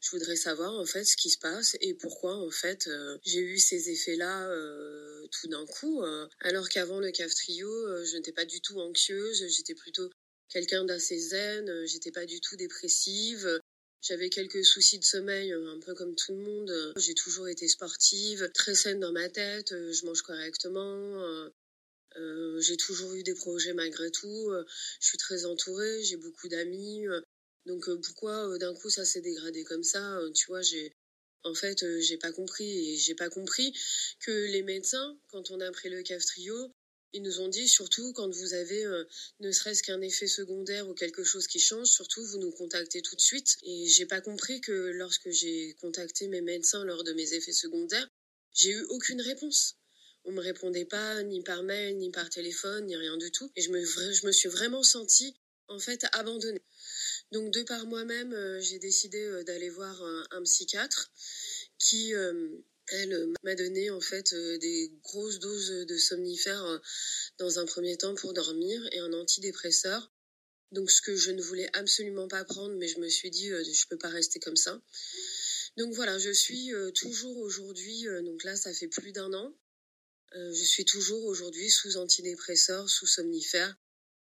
je 0.00 0.10
voudrais 0.10 0.36
savoir 0.36 0.72
en 0.72 0.86
fait 0.86 1.04
ce 1.04 1.16
qui 1.16 1.28
se 1.28 1.38
passe 1.38 1.76
et 1.82 1.92
pourquoi 1.94 2.34
en 2.34 2.50
fait 2.50 2.86
euh, 2.86 3.18
j'ai 3.24 3.40
eu 3.40 3.58
ces 3.58 3.90
effets-là 3.90 4.48
euh, 4.48 5.26
tout 5.32 5.48
d'un 5.48 5.66
coup. 5.66 6.02
alors 6.40 6.68
qu'avant 6.70 6.98
le 6.98 7.10
CAF 7.10 7.34
Trio, 7.34 7.68
je 8.04 8.16
n'étais 8.16 8.32
pas 8.32 8.46
du 8.46 8.60
tout 8.62 8.78
anxieuse, 8.80 9.46
j'étais 9.48 9.74
plutôt 9.74 10.08
quelqu'un 10.48 10.84
d'assez 10.84 11.18
zen, 11.18 11.86
j'étais 11.86 12.12
pas 12.12 12.26
du 12.26 12.40
tout 12.40 12.56
dépressive. 12.56 13.60
J'avais 14.02 14.28
quelques 14.30 14.64
soucis 14.64 14.98
de 14.98 15.04
sommeil, 15.04 15.52
un 15.52 15.80
peu 15.80 15.94
comme 15.94 16.14
tout 16.14 16.32
le 16.32 16.42
monde. 16.42 16.92
J'ai 16.96 17.14
toujours 17.14 17.48
été 17.48 17.66
sportive, 17.66 18.50
très 18.54 18.74
saine 18.74 19.00
dans 19.00 19.12
ma 19.12 19.28
tête, 19.28 19.70
je 19.70 20.06
mange 20.06 20.22
correctement, 20.22 21.50
euh, 22.18 22.60
j'ai 22.60 22.76
toujours 22.76 23.14
eu 23.14 23.22
des 23.22 23.34
projets 23.34 23.74
malgré 23.74 24.10
tout. 24.10 24.50
Euh, 24.50 24.64
je 25.00 25.08
suis 25.08 25.18
très 25.18 25.44
entourée, 25.44 26.02
j'ai 26.02 26.16
beaucoup 26.16 26.48
d'amis. 26.48 27.06
Euh, 27.06 27.20
donc 27.66 27.88
pourquoi 28.02 28.58
d'un 28.58 28.74
coup 28.74 28.90
ça 28.90 29.04
s'est 29.04 29.20
dégradé 29.20 29.64
comme 29.64 29.82
ça 29.82 30.20
Tu 30.34 30.46
vois, 30.46 30.62
j'ai 30.62 30.92
en 31.42 31.54
fait 31.54 31.84
j'ai 32.00 32.16
pas 32.16 32.32
compris 32.32 32.92
et 32.92 32.96
j'ai 32.96 33.14
pas 33.14 33.28
compris 33.28 33.72
que 34.20 34.30
les 34.30 34.62
médecins, 34.62 35.18
quand 35.28 35.50
on 35.50 35.60
a 35.60 35.70
pris 35.72 35.88
le 35.88 36.02
CAF 36.02 36.24
trio, 36.24 36.72
ils 37.12 37.22
nous 37.22 37.40
ont 37.40 37.48
dit 37.48 37.68
surtout 37.68 38.12
quand 38.12 38.28
vous 38.28 38.54
avez 38.54 38.84
ne 39.40 39.50
serait-ce 39.50 39.82
qu'un 39.82 40.00
effet 40.00 40.26
secondaire 40.26 40.88
ou 40.88 40.94
quelque 40.94 41.24
chose 41.24 41.46
qui 41.46 41.58
change, 41.58 41.86
surtout 41.88 42.24
vous 42.26 42.38
nous 42.38 42.52
contactez 42.52 43.02
tout 43.02 43.16
de 43.16 43.20
suite. 43.20 43.56
Et 43.62 43.86
j'ai 43.86 44.06
pas 44.06 44.20
compris 44.20 44.60
que 44.60 44.72
lorsque 44.72 45.30
j'ai 45.30 45.74
contacté 45.80 46.28
mes 46.28 46.42
médecins 46.42 46.84
lors 46.84 47.04
de 47.04 47.12
mes 47.12 47.34
effets 47.34 47.52
secondaires, 47.52 48.08
j'ai 48.54 48.70
eu 48.70 48.82
aucune 48.90 49.20
réponse. 49.20 49.76
On 50.24 50.32
me 50.32 50.40
répondait 50.40 50.84
pas 50.84 51.22
ni 51.22 51.42
par 51.42 51.62
mail, 51.62 51.98
ni 51.98 52.10
par 52.10 52.28
téléphone, 52.30 52.86
ni 52.86 52.96
rien 52.96 53.16
du 53.16 53.30
tout. 53.30 53.50
Et 53.54 53.62
je 53.62 53.70
me, 53.70 53.84
je 53.84 54.26
me 54.26 54.32
suis 54.32 54.48
vraiment 54.48 54.82
sentie, 54.82 55.36
en 55.68 55.78
fait, 55.78 56.04
abandonnée. 56.12 56.62
Donc, 57.32 57.52
de 57.52 57.62
par 57.62 57.86
moi-même, 57.86 58.32
euh, 58.32 58.60
j'ai 58.60 58.78
décidé 58.78 59.22
euh, 59.22 59.44
d'aller 59.44 59.70
voir 59.70 60.02
un, 60.30 60.42
psychiatre 60.42 61.12
qui, 61.78 62.14
euh, 62.14 62.48
elle, 62.88 63.32
m'a 63.42 63.54
donné, 63.54 63.90
en 63.90 64.00
fait, 64.00 64.34
des 64.34 64.92
grosses 65.02 65.38
doses 65.38 65.86
de 65.86 65.98
somnifères 65.98 66.80
dans 67.38 67.58
un 67.58 67.66
premier 67.66 67.96
temps 67.96 68.14
pour 68.14 68.32
dormir 68.32 68.80
et 68.92 68.98
un 68.98 69.12
antidépresseur. 69.12 70.12
Donc, 70.72 70.90
ce 70.90 71.00
que 71.00 71.16
je 71.16 71.30
ne 71.30 71.42
voulais 71.42 71.68
absolument 71.74 72.28
pas 72.28 72.44
prendre, 72.44 72.74
mais 72.76 72.88
je 72.88 72.98
me 72.98 73.08
suis 73.08 73.30
dit, 73.30 73.48
je 73.48 73.86
peux 73.88 73.98
pas 73.98 74.08
rester 74.08 74.40
comme 74.40 74.56
ça. 74.56 74.80
Donc 75.76 75.92
voilà, 75.92 76.18
je 76.18 76.30
suis 76.30 76.72
toujours 76.94 77.36
aujourd'hui, 77.36 78.06
donc 78.24 78.44
là 78.44 78.56
ça 78.56 78.72
fait 78.72 78.88
plus 78.88 79.12
d'un 79.12 79.30
an, 79.34 79.54
euh, 80.34 80.52
je 80.52 80.64
suis 80.64 80.84
toujours 80.84 81.24
aujourd'hui 81.24 81.70
sous 81.70 81.96
antidépresseurs, 81.96 82.90
sous 82.90 83.06
somnifères. 83.06 83.76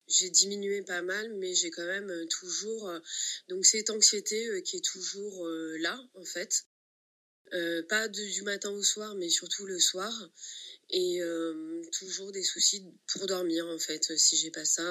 J'ai 0.07 0.29
diminué 0.29 0.81
pas 0.81 1.01
mal, 1.01 1.31
mais 1.35 1.53
j'ai 1.53 1.69
quand 1.69 1.85
même 1.85 2.09
euh, 2.09 2.25
toujours 2.25 2.89
euh, 2.89 2.99
donc 3.47 3.65
cette 3.65 3.89
anxiété 3.89 4.63
qui 4.63 4.77
est 4.77 4.85
toujours 4.85 5.47
là 5.79 5.99
en 6.15 6.25
fait. 6.25 6.65
Pas 7.87 8.07
du 8.07 8.41
matin 8.43 8.71
au 8.71 8.83
soir, 8.83 9.15
mais 9.15 9.29
surtout 9.29 9.65
le 9.65 9.79
soir, 9.79 10.31
et 10.89 11.19
toujours 11.91 12.31
des 12.31 12.43
soucis 12.43 12.83
pour 13.07 13.25
dormir 13.27 13.67
en 13.67 13.79
fait. 13.79 14.17
Si 14.17 14.37
j'ai 14.37 14.51
pas 14.51 14.65
ça, 14.65 14.83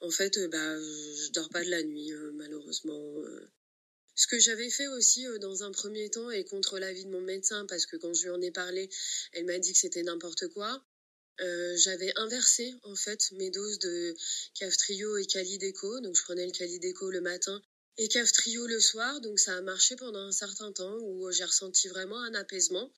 en 0.00 0.10
fait, 0.10 0.38
bah 0.50 0.78
je 0.80 1.32
dors 1.32 1.48
pas 1.50 1.64
de 1.64 1.70
la 1.70 1.82
nuit 1.82 2.12
malheureusement. 2.34 3.24
Ce 4.18 4.26
que 4.26 4.40
j'avais 4.40 4.68
fait 4.68 4.88
aussi 4.88 5.24
euh, 5.28 5.38
dans 5.38 5.62
un 5.62 5.70
premier 5.70 6.10
temps 6.10 6.28
et 6.32 6.44
contre 6.44 6.80
l'avis 6.80 7.04
de 7.04 7.10
mon 7.10 7.20
médecin, 7.20 7.64
parce 7.66 7.86
que 7.86 7.96
quand 7.96 8.12
je 8.14 8.24
lui 8.24 8.30
en 8.30 8.40
ai 8.40 8.50
parlé, 8.50 8.90
elle 9.32 9.44
m'a 9.44 9.60
dit 9.60 9.72
que 9.72 9.78
c'était 9.78 10.02
n'importe 10.02 10.48
quoi. 10.48 10.84
Euh, 11.40 11.76
j'avais 11.76 12.12
inversé 12.16 12.74
en 12.82 12.96
fait 12.96 13.30
mes 13.30 13.50
doses 13.50 13.78
de 13.78 14.16
Caftrio 14.54 15.16
et 15.18 15.26
Calideco. 15.26 16.00
Donc 16.00 16.16
je 16.16 16.22
prenais 16.24 16.44
le 16.44 16.50
Calideco 16.50 17.12
le 17.12 17.20
matin 17.20 17.62
et 17.98 18.08
Caftrio 18.08 18.66
le 18.66 18.80
soir. 18.80 19.20
Donc 19.20 19.38
ça 19.38 19.56
a 19.56 19.60
marché 19.60 19.96
pendant 19.96 20.20
un 20.20 20.32
certain 20.32 20.72
temps 20.72 20.96
où 21.02 21.30
j'ai 21.30 21.44
ressenti 21.44 21.88
vraiment 21.88 22.20
un 22.22 22.34
apaisement, 22.34 22.90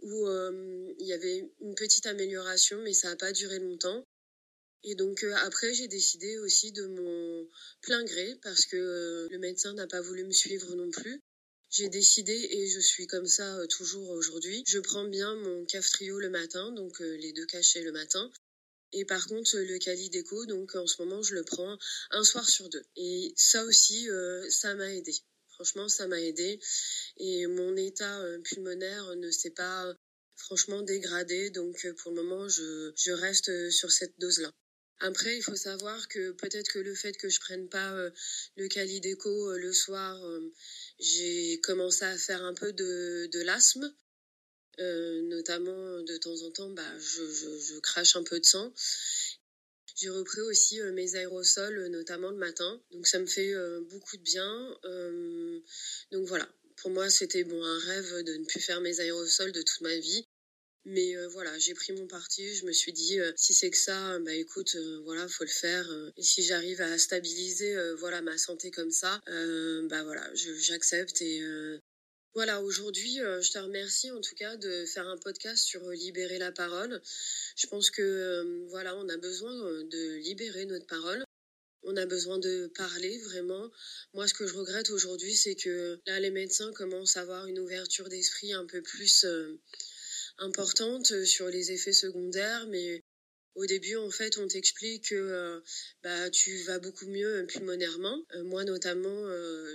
où 0.00 0.26
euh, 0.26 0.94
il 0.98 1.06
y 1.06 1.12
avait 1.12 1.50
une 1.60 1.74
petite 1.74 2.06
amélioration, 2.06 2.80
mais 2.82 2.94
ça 2.94 3.08
n'a 3.10 3.16
pas 3.16 3.32
duré 3.32 3.58
longtemps. 3.58 4.06
Et 4.84 4.94
donc 4.94 5.24
euh, 5.24 5.34
après, 5.42 5.74
j'ai 5.74 5.88
décidé 5.88 6.38
aussi 6.38 6.72
de 6.72 6.86
mon 6.86 7.48
plein 7.82 8.04
gré, 8.04 8.38
parce 8.42 8.64
que 8.66 8.76
euh, 8.76 9.28
le 9.30 9.38
médecin 9.38 9.74
n'a 9.74 9.86
pas 9.86 10.00
voulu 10.00 10.24
me 10.24 10.32
suivre 10.32 10.74
non 10.76 10.90
plus. 10.90 11.20
J'ai 11.70 11.88
décidé, 11.88 12.32
et 12.32 12.66
je 12.68 12.80
suis 12.80 13.06
comme 13.06 13.26
ça 13.26 13.58
euh, 13.58 13.66
toujours 13.66 14.10
aujourd'hui, 14.10 14.62
je 14.66 14.78
prends 14.78 15.04
bien 15.04 15.34
mon 15.34 15.66
caf 15.66 15.90
trio 15.90 16.18
le 16.20 16.30
matin, 16.30 16.72
donc 16.72 17.00
les 17.00 17.32
deux 17.32 17.46
cachets 17.46 17.82
le 17.82 17.92
matin. 17.92 18.30
Et 18.92 19.04
par 19.04 19.26
contre, 19.26 19.58
le 19.58 19.78
Cali 19.78 20.08
Déco, 20.10 20.46
donc 20.46 20.74
en 20.74 20.86
ce 20.86 21.02
moment, 21.02 21.22
je 21.22 21.34
le 21.34 21.44
prends 21.44 21.78
un 22.10 22.24
soir 22.24 22.48
sur 22.48 22.68
deux. 22.68 22.84
Et 22.96 23.32
ça 23.36 23.64
aussi, 23.64 24.08
ça 24.50 24.74
m'a 24.74 24.92
aidé. 24.94 25.14
Franchement, 25.48 25.88
ça 25.88 26.06
m'a 26.06 26.20
aidé. 26.20 26.58
Et 27.18 27.46
mon 27.46 27.76
état 27.76 28.22
pulmonaire 28.44 29.14
ne 29.16 29.30
s'est 29.30 29.50
pas 29.50 29.94
franchement 30.36 30.82
dégradé. 30.82 31.50
Donc 31.50 31.86
pour 31.98 32.12
le 32.12 32.22
moment, 32.22 32.48
je, 32.48 33.10
reste 33.10 33.70
sur 33.70 33.90
cette 33.90 34.18
dose-là. 34.18 34.50
Après, 35.00 35.36
il 35.36 35.42
faut 35.42 35.54
savoir 35.54 36.08
que 36.08 36.32
peut-être 36.32 36.72
que 36.72 36.78
le 36.78 36.94
fait 36.94 37.12
que 37.12 37.28
je 37.28 37.40
prenne 37.40 37.68
pas 37.68 37.94
le 38.56 38.68
Calideco 38.68 39.52
le 39.56 39.72
soir, 39.72 40.18
j'ai 40.98 41.60
commencé 41.60 42.04
à 42.04 42.16
faire 42.16 42.42
un 42.42 42.54
peu 42.54 42.72
de 42.72 43.42
l'asthme. 43.42 43.92
Notamment 44.78 46.02
de 46.02 46.16
temps 46.16 46.42
en 46.42 46.50
temps, 46.50 46.70
bah, 46.70 46.98
je, 46.98 47.24
je, 47.24 47.78
crache 47.80 48.16
un 48.16 48.22
peu 48.22 48.40
de 48.40 48.44
sang. 48.44 48.72
J'ai 49.96 50.10
repris 50.10 50.40
aussi 50.42 50.80
mes 50.92 51.16
aérosols, 51.16 51.88
notamment 51.88 52.30
le 52.30 52.36
matin. 52.36 52.80
Donc 52.92 53.06
ça 53.06 53.18
me 53.18 53.26
fait 53.26 53.52
beaucoup 53.90 54.16
de 54.16 54.22
bien. 54.22 54.78
donc 56.12 56.26
voilà, 56.26 56.48
pour 56.76 56.90
moi 56.90 57.10
c'était 57.10 57.44
bon 57.44 57.62
un 57.62 57.78
rêve 57.80 58.22
de 58.24 58.36
ne 58.36 58.44
plus 58.44 58.60
faire 58.60 58.80
mes 58.80 59.00
aérosols 59.00 59.52
de 59.52 59.62
toute 59.62 59.80
ma 59.80 59.96
vie. 59.96 60.24
Mais 60.88 61.16
euh, 61.16 61.28
voilà, 61.28 61.58
j'ai 61.58 61.74
pris 61.74 61.92
mon 61.92 62.06
parti. 62.06 62.54
Je 62.54 62.64
me 62.64 62.72
suis 62.72 62.92
dit, 62.94 63.20
euh, 63.20 63.32
si 63.36 63.52
c'est 63.52 63.70
que 63.70 63.76
ça, 63.76 64.18
bah 64.20 64.32
écoute, 64.32 64.74
euh, 64.74 65.00
voilà, 65.04 65.28
faut 65.28 65.44
le 65.44 65.50
faire. 65.50 65.86
et 66.16 66.22
si 66.22 66.42
j'arrive 66.42 66.80
à 66.80 66.98
stabiliser, 66.98 67.76
voilà, 67.98 68.22
ma 68.22 68.38
santé 68.38 68.70
comme 68.70 68.90
ça, 68.90 69.20
bah 69.26 70.02
voilà, 70.04 70.28
j'accepte. 70.34 71.20
Et 71.22 71.42
voilà, 72.38 72.62
aujourd'hui, 72.62 73.16
je 73.16 73.50
te 73.50 73.58
remercie 73.58 74.12
en 74.12 74.20
tout 74.20 74.36
cas 74.36 74.56
de 74.56 74.84
faire 74.86 75.08
un 75.08 75.18
podcast 75.18 75.64
sur 75.64 75.90
libérer 75.90 76.38
la 76.38 76.52
parole. 76.52 77.02
Je 77.56 77.66
pense 77.66 77.90
que 77.90 78.64
voilà, 78.68 78.94
on 78.94 79.08
a 79.08 79.16
besoin 79.16 79.52
de 79.54 80.14
libérer 80.18 80.64
notre 80.66 80.86
parole. 80.86 81.24
On 81.82 81.96
a 81.96 82.06
besoin 82.06 82.38
de 82.38 82.70
parler 82.76 83.18
vraiment. 83.18 83.72
Moi, 84.14 84.28
ce 84.28 84.34
que 84.34 84.46
je 84.46 84.54
regrette 84.54 84.90
aujourd'hui, 84.90 85.34
c'est 85.34 85.56
que 85.56 86.00
là, 86.06 86.20
les 86.20 86.30
médecins 86.30 86.72
commencent 86.74 87.16
à 87.16 87.22
avoir 87.22 87.46
une 87.46 87.58
ouverture 87.58 88.08
d'esprit 88.08 88.52
un 88.52 88.66
peu 88.66 88.82
plus 88.82 89.26
importante 90.38 91.10
euh, 91.12 91.24
sur 91.24 91.48
les 91.48 91.72
effets 91.72 91.92
secondaires, 91.92 92.66
mais 92.68 93.02
au 93.58 93.66
début, 93.66 93.96
en 93.96 94.10
fait, 94.10 94.38
on 94.38 94.46
t'explique 94.46 95.08
que 95.08 95.14
euh, 95.14 95.60
bah, 96.04 96.30
tu 96.30 96.56
vas 96.62 96.78
beaucoup 96.78 97.06
mieux 97.06 97.44
pulmonairement. 97.48 98.24
Euh, 98.34 98.44
moi, 98.44 98.64
notamment, 98.64 99.26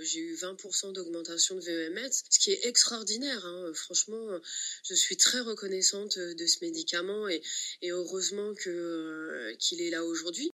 j'ai 0.02 0.20
eu 0.20 0.34
20% 0.34 0.92
d'augmentation 0.92 1.54
de 1.56 1.60
VEMS, 1.60 2.10
ce 2.30 2.38
qui 2.38 2.52
est 2.52 2.64
extraordinaire. 2.64 3.44
Hein. 3.44 3.72
Franchement, 3.74 4.40
je 4.88 4.94
suis 4.94 5.18
très 5.18 5.40
reconnaissante 5.40 6.18
de 6.18 6.46
ce 6.46 6.64
médicament 6.64 7.28
et, 7.28 7.42
et 7.82 7.90
heureusement 7.90 8.54
que 8.54 9.54
qu'il 9.58 9.82
est 9.82 9.90
là 9.90 10.04
aujourd'hui. 10.04 10.50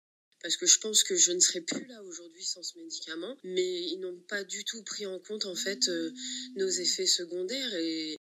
Parce 0.43 0.57
que 0.57 0.66
je 0.66 0.79
pense 0.79 1.03
que 1.03 1.16
je 1.16 1.33
ne 1.33 1.41
serais 1.41 1.62
plus 1.62 1.87
là 1.87 2.01
aujourd'hui 2.05 2.45
sans 2.45 2.62
ce 2.62 2.79
médicament, 2.79 3.37
mais 3.43 3.83
ils 3.83 3.99
n'ont 3.99 4.20
pas 4.29 4.45
du 4.45 4.64
tout 4.64 4.83
pris 4.85 5.07
en 5.07 5.18
compte 5.18 5.47
en 5.47 5.57
fait 5.57 5.91
nos 6.55 6.68
effets 6.68 7.07
secondaires 7.07 7.74
et, 7.74 8.16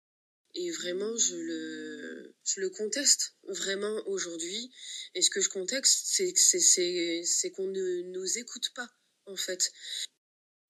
et 0.56 0.70
vraiment, 0.72 1.18
je 1.18 1.36
le, 1.36 2.12
je 2.44 2.60
le 2.60 2.70
conteste 2.70 3.36
vraiment 3.48 4.08
aujourd'hui. 4.08 4.72
Et 5.16 5.22
ce 5.22 5.30
que 5.30 5.41
je 5.41 5.50
conteste, 5.50 6.06
c'est, 6.06 7.52
qu'on 7.52 7.68
ne 7.68 8.02
nous 8.12 8.38
écoute 8.38 8.72
pas, 8.76 8.89
en 9.26 9.36
fait. 9.36 9.72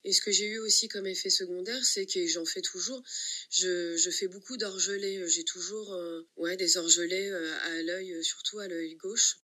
Et 0.04 0.12
ce 0.12 0.20
que 0.20 0.30
j'ai 0.30 0.46
eu 0.46 0.58
aussi 0.58 0.88
comme 0.88 1.06
effet 1.06 1.30
secondaire, 1.30 1.84
c'est 1.84 2.06
que 2.06 2.26
j'en 2.26 2.44
fais 2.44 2.60
toujours. 2.60 3.02
Je, 3.50 4.10
fais 4.10 4.28
beaucoup 4.28 4.56
d'orgelets. 4.56 5.26
J'ai 5.28 5.44
toujours 5.44 5.94
euh, 5.94 6.22
ouais, 6.36 6.56
des 6.56 6.76
orgelets 6.76 7.30
euh, 7.30 7.58
à 7.60 7.82
l'œil, 7.82 8.22
surtout 8.22 8.58
à 8.58 8.68
l'œil 8.68 8.94
gauche. 8.96 9.38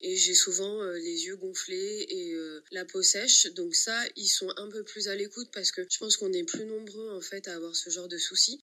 Et 0.00 0.16
j'ai 0.16 0.34
souvent 0.34 0.82
euh, 0.82 0.94
les 0.94 1.24
yeux 1.26 1.36
gonflés 1.36 2.06
et 2.08 2.34
la 2.70 2.86
peau 2.86 3.02
sèche. 3.02 3.46
Donc 3.52 3.74
ça, 3.74 4.02
ils 4.16 4.28
sont 4.28 4.50
un 4.56 4.70
peu 4.70 4.82
plus 4.82 5.08
à 5.08 5.14
l'écoute 5.14 5.50
parce 5.52 5.72
que 5.72 5.86
je 5.90 5.98
pense 5.98 6.16
qu'on 6.16 6.32
est 6.32 6.44
plus 6.44 6.64
nombreux 6.64 7.10
en 7.10 7.20
fait 7.20 7.46
à 7.46 7.54
avoir 7.54 7.76
ce 7.76 7.90
genre 7.90 8.08
de 8.08 8.18
soucis. 8.18 8.62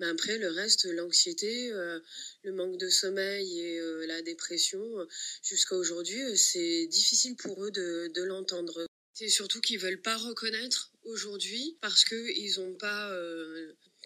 Mais 0.00 0.06
après, 0.06 0.38
le 0.38 0.50
reste, 0.50 0.86
l'anxiété, 0.86 1.70
euh, 1.70 2.00
le 2.42 2.52
manque 2.52 2.78
de 2.78 2.88
sommeil 2.88 3.60
et 3.60 3.78
euh, 3.78 4.06
la 4.06 4.22
dépression, 4.22 4.82
euh, 4.98 5.06
jusqu'à 5.42 5.76
aujourd'hui, 5.76 6.36
c'est 6.36 6.86
difficile 6.88 7.36
pour 7.36 7.64
eux 7.64 7.70
de, 7.70 8.10
de 8.12 8.22
l'entendre. 8.22 8.86
C'est 9.12 9.28
surtout 9.28 9.60
qu'ils 9.60 9.78
veulent 9.78 10.02
pas 10.02 10.16
reconnaître 10.16 10.90
aujourd'hui 11.04 11.78
parce 11.80 12.04
qu'ils 12.04 12.58
n'ont 12.58 12.74
pas, 12.74 13.16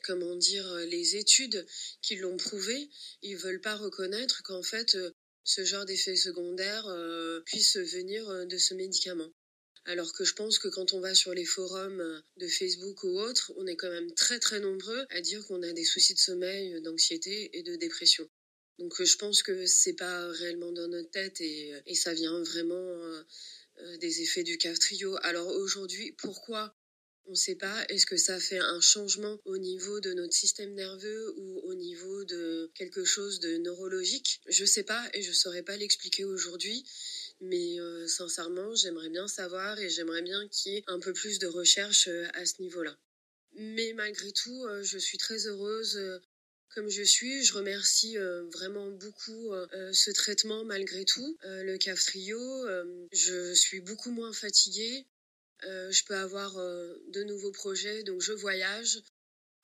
comment 0.04 0.36
dire, 0.36 0.70
les 0.80 1.16
études 1.16 1.64
qui 2.02 2.16
l'ont 2.16 2.36
prouvé. 2.36 2.90
Ils 3.22 3.38
veulent 3.38 3.62
pas 3.62 3.76
reconnaître 3.76 4.42
qu'en 4.42 4.62
fait, 4.62 4.98
ce 5.44 5.64
genre 5.64 5.86
d'effet 5.86 6.14
secondaire 6.14 6.84
puisse 7.46 7.78
venir 7.78 8.46
de 8.46 8.58
ce 8.58 8.74
médicament. 8.74 9.32
Alors 9.88 10.12
que 10.12 10.22
je 10.22 10.34
pense 10.34 10.58
que 10.58 10.68
quand 10.68 10.92
on 10.92 11.00
va 11.00 11.14
sur 11.14 11.32
les 11.32 11.46
forums 11.46 12.00
euh, 12.00 12.20
de 12.36 12.46
Facebook 12.46 13.04
ou 13.04 13.18
autres, 13.18 13.54
on 13.56 13.66
est 13.66 13.76
quand 13.76 13.90
même 13.90 14.12
très 14.12 14.38
très 14.38 14.60
nombreux 14.60 15.06
à 15.08 15.22
dire 15.22 15.42
qu'on 15.46 15.62
a 15.62 15.72
des 15.72 15.84
soucis 15.84 16.12
de 16.12 16.18
sommeil, 16.18 16.74
euh, 16.74 16.80
d'anxiété 16.82 17.56
et 17.56 17.62
de 17.62 17.74
dépression. 17.74 18.28
Donc 18.78 19.00
euh, 19.00 19.06
je 19.06 19.16
pense 19.16 19.42
que 19.42 19.64
c'est 19.64 19.94
pas 19.94 20.28
réellement 20.28 20.72
dans 20.72 20.88
notre 20.88 21.10
tête 21.10 21.40
et, 21.40 21.72
ça 21.94 22.12
vient 22.12 22.42
vraiment 22.42 23.24
des 23.98 24.20
effets 24.20 24.42
du 24.42 24.58
cave 24.58 24.78
trio. 24.78 25.16
Alors 25.22 25.48
aujourd'hui, 25.48 26.12
pourquoi? 26.18 26.76
On 27.24 27.30
ne 27.30 27.36
sait 27.36 27.56
pas. 27.56 27.84
Est-ce 27.88 28.06
que 28.06 28.16
ça 28.16 28.38
fait 28.38 28.58
un 28.58 28.80
changement 28.80 29.38
au 29.44 29.58
niveau 29.58 30.00
de 30.00 30.12
notre 30.12 30.34
système 30.34 30.74
nerveux 30.74 31.34
ou 31.36 31.60
au 31.64 31.74
niveau 31.74 32.24
de 32.24 32.70
quelque 32.74 33.04
chose 33.04 33.40
de 33.40 33.56
neurologique? 33.56 34.40
Je 34.48 34.62
ne 34.62 34.66
sais 34.66 34.82
pas 34.82 35.08
et 35.14 35.22
je 35.22 35.30
ne 35.30 35.34
saurais 35.34 35.62
pas 35.62 35.76
l'expliquer 35.76 36.24
aujourd'hui. 36.24 36.84
Mais 37.40 37.78
euh, 37.78 38.06
sincèrement, 38.08 38.74
j'aimerais 38.74 39.10
bien 39.10 39.28
savoir 39.28 39.78
et 39.78 39.88
j'aimerais 39.88 40.22
bien 40.22 40.48
qu'il 40.48 40.72
y 40.72 40.76
ait 40.76 40.84
un 40.88 40.98
peu 40.98 41.12
plus 41.12 41.38
de 41.38 41.46
recherche 41.46 42.08
euh, 42.08 42.26
à 42.34 42.44
ce 42.44 42.60
niveau-là. 42.60 42.96
Mais 43.54 43.92
malgré 43.94 44.32
tout, 44.32 44.64
euh, 44.66 44.82
je 44.82 44.98
suis 44.98 45.18
très 45.18 45.46
heureuse 45.46 45.98
comme 46.74 46.88
je 46.88 47.02
suis. 47.02 47.44
Je 47.44 47.54
remercie 47.54 48.16
vraiment 48.52 48.90
beaucoup 48.90 49.52
ce 49.92 50.10
traitement 50.10 50.64
malgré 50.64 51.04
tout. 51.06 51.38
le 51.42 51.78
CAF 51.78 51.98
Trio, 52.04 52.38
je 53.10 53.54
suis 53.54 53.80
beaucoup 53.80 54.10
moins 54.10 54.34
fatiguée. 54.34 55.06
je 55.62 56.04
peux 56.04 56.14
avoir 56.14 56.54
de 56.54 57.22
nouveaux 57.24 57.52
projets, 57.52 58.02
donc 58.02 58.20
je 58.20 58.34
voyage. 58.34 59.00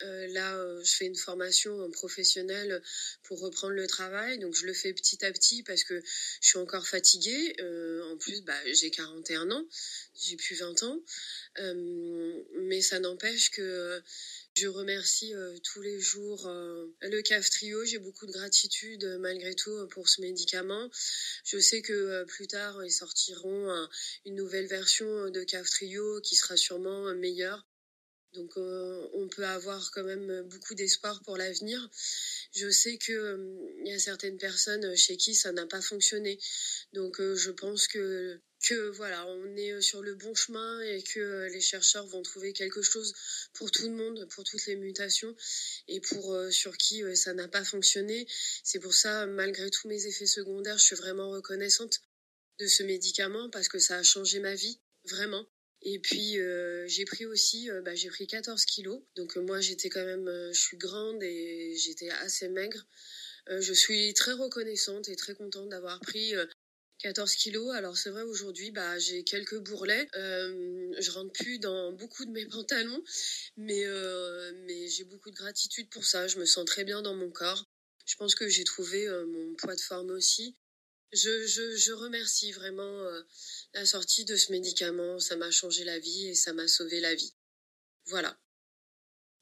Euh, 0.05 0.27
là, 0.29 0.57
euh, 0.57 0.83
je 0.85 0.95
fais 0.95 1.07
une 1.07 1.17
formation 1.17 1.91
professionnelle 1.91 2.83
pour 3.23 3.41
reprendre 3.41 3.75
le 3.75 3.87
travail, 3.87 4.39
donc 4.39 4.55
je 4.55 4.67
le 4.67 4.75
fais 4.75 4.93
petit 4.93 5.25
à 5.25 5.33
petit 5.33 5.63
parce 5.63 5.85
que 5.85 6.01
je 6.41 6.49
suis 6.49 6.59
encore 6.59 6.87
fatiguée. 6.87 7.57
Euh, 7.61 8.03
en 8.13 8.17
plus, 8.17 8.43
bah, 8.43 8.59
j'ai 8.73 8.91
41 8.91 9.51
ans, 9.51 9.67
j'ai 10.15 10.37
plus 10.37 10.57
20 10.57 10.83
ans, 10.83 11.01
mais 12.55 12.83
ça 12.83 12.99
n'empêche 12.99 13.51
que 13.51 14.03
je 14.57 14.69
remercie 14.69 15.33
tous 15.65 15.83
les 15.83 15.99
jours 16.01 16.49
le 16.49 17.23
CAF 17.23 17.49
Trio. 17.51 17.85
J'ai 17.85 17.99
beaucoup 17.99 18.27
de 18.27 18.33
gratitude 18.33 19.05
malgré 19.21 19.55
tout 19.55 19.89
pour 19.89 20.09
ce 20.09 20.21
médicament. 20.21 20.91
Je 21.45 21.59
sais 21.59 21.83
que 21.83 22.25
plus 22.25 22.47
tard, 22.47 22.85
ils 22.85 22.93
sortiront 22.93 23.89
une 24.25 24.35
nouvelle 24.35 24.67
version 24.67 25.31
de 25.31 25.45
CAF 25.45 25.69
Trio 25.71 26.21
qui 26.21 26.37
sera 26.37 26.57
sûrement 26.57 27.13
meilleure 27.15 27.67
donc 28.35 28.57
euh, 28.57 29.09
on 29.13 29.29
peut 29.29 29.47
avoir 29.47 29.91
quand 29.93 30.05
même 30.05 30.43
beaucoup 30.43 30.75
d'espoir 30.75 31.23
pour 31.23 31.37
l'avenir. 31.37 31.89
Je 32.53 32.69
sais 32.71 32.99
que 32.99 33.13
euh, 33.13 33.85
y 33.85 33.93
a 33.93 33.99
certaines 33.99 34.39
personnes 34.39 34.97
chez 34.97 35.17
qui 35.17 35.35
ça 35.35 35.53
n'a 35.53 35.67
pas 35.67 35.81
fonctionné. 35.81 36.39
Donc 36.93 37.21
euh, 37.21 37.37
je 37.37 37.51
pense 37.51 37.87
que 37.89 38.41
que 38.67 38.89
voilà, 38.91 39.27
on 39.27 39.57
est 39.57 39.81
sur 39.83 40.03
le 40.03 40.15
bon 40.15 40.35
chemin 40.35 40.81
et 40.81 41.03
que 41.03 41.49
les 41.53 41.61
chercheurs 41.61 42.07
vont 42.07 42.23
trouver 42.23 42.55
quelque 42.55 42.81
chose 42.81 43.13
pour 43.53 43.71
tout 43.71 43.89
le 43.89 43.95
monde, 43.95 44.27
pour 44.31 44.45
toutes 44.45 44.65
les 44.67 44.77
mutations 44.77 45.37
et 45.87 46.01
pour 46.01 46.35
sur 46.51 46.77
qui 46.79 47.03
ça 47.15 47.35
n'a 47.35 47.47
pas 47.47 47.63
fonctionné. 47.63 48.27
C'est 48.63 48.79
pour 48.79 48.95
ça, 48.95 49.27
malgré 49.27 49.69
tous 49.69 49.87
mes 49.89 50.07
effets 50.07 50.27
secondaires, 50.27 50.79
je 50.79 50.85
suis 50.85 50.97
vraiment 50.97 51.31
reconnaissante 51.31 52.01
de 52.59 52.67
ce 52.67 52.83
médicament 52.85 53.51
parce 53.51 53.69
que 53.69 53.79
ça 53.79 53.99
a 53.99 54.03
changé 54.03 54.41
ma 54.41 54.55
vie, 54.55 54.81
vraiment. 55.05 55.47
Et 55.85 55.99
puis 55.99 56.41
euh, 56.41 56.87
j'ai 56.89 57.05
pris 57.05 57.27
aussi, 57.27 57.71
euh, 57.71 57.83
bah, 57.83 57.95
j'ai 57.95 58.09
pris 58.09 58.27
14 58.27 58.65
kilos. 58.65 59.03
Donc 59.17 59.37
euh, 59.37 59.43
moi 59.43 59.61
j'étais 59.61 59.91
quand 59.91 60.05
même, 60.05 60.29
je 60.53 60.59
suis 60.59 60.79
grande 60.79 61.23
et 61.23 61.77
j'étais 61.77 62.09
assez 62.11 62.49
maigre. 62.49 62.87
je 63.49 63.73
suis 63.75 64.15
très 64.15 64.33
reconnaissante 64.33 65.09
et 65.11 65.17
très 65.17 65.35
contente 65.35 65.69
d'avoir 65.69 66.01
pris 66.01 66.33
14 67.01 67.35
kilos. 67.37 67.75
Alors 67.75 67.99
c'est 67.99 68.11
vrai 68.11 68.23
aujourd'hui, 68.23 68.71
bah 68.71 68.99
j'ai 68.99 69.25
quelques 69.25 69.59
bourrelets. 69.59 70.09
je 70.15 71.11
rentre 71.11 71.33
plus 71.33 71.59
dans 71.59 71.93
beaucoup 71.93 72.25
de 72.25 72.31
mes 72.31 72.47
pantalons, 72.57 73.03
mais 73.59 73.85
mais 74.67 74.89
j'ai 74.89 75.05
beaucoup 75.05 75.31
de 75.31 75.37
gratitude 75.37 75.91
pour 75.91 76.05
ça. 76.07 76.27
Je 76.29 76.39
me 76.39 76.47
sens 76.47 76.65
très 76.65 76.85
bien 76.85 77.03
dans 77.03 77.15
mon 77.15 77.31
corps. 77.31 77.67
Je 78.07 78.17
pense 78.17 78.35
que 78.35 78.49
j'ai 78.49 78.65
trouvé 78.65 79.07
mon 79.27 79.55
poids 79.57 79.77
de 79.77 79.81
forme 79.81 80.11
aussi. 80.11 80.57
Je, 81.15 81.93
remercie 81.93 82.51
vraiment 82.53 83.07
la 83.73 83.87
sortie 83.87 84.25
de 84.25 84.35
ce 84.35 84.51
médicament, 84.51 85.21
ça 85.21 85.37
m'a 85.37 85.51
changé 85.51 85.85
la 85.85 85.99
vie 85.99 86.29
et 86.29 86.35
ça 86.35 86.53
m'a 86.53 86.67
sauvé 86.67 87.01
la 87.01 87.15
vie. 87.15 87.33
Voilà. 88.07 88.37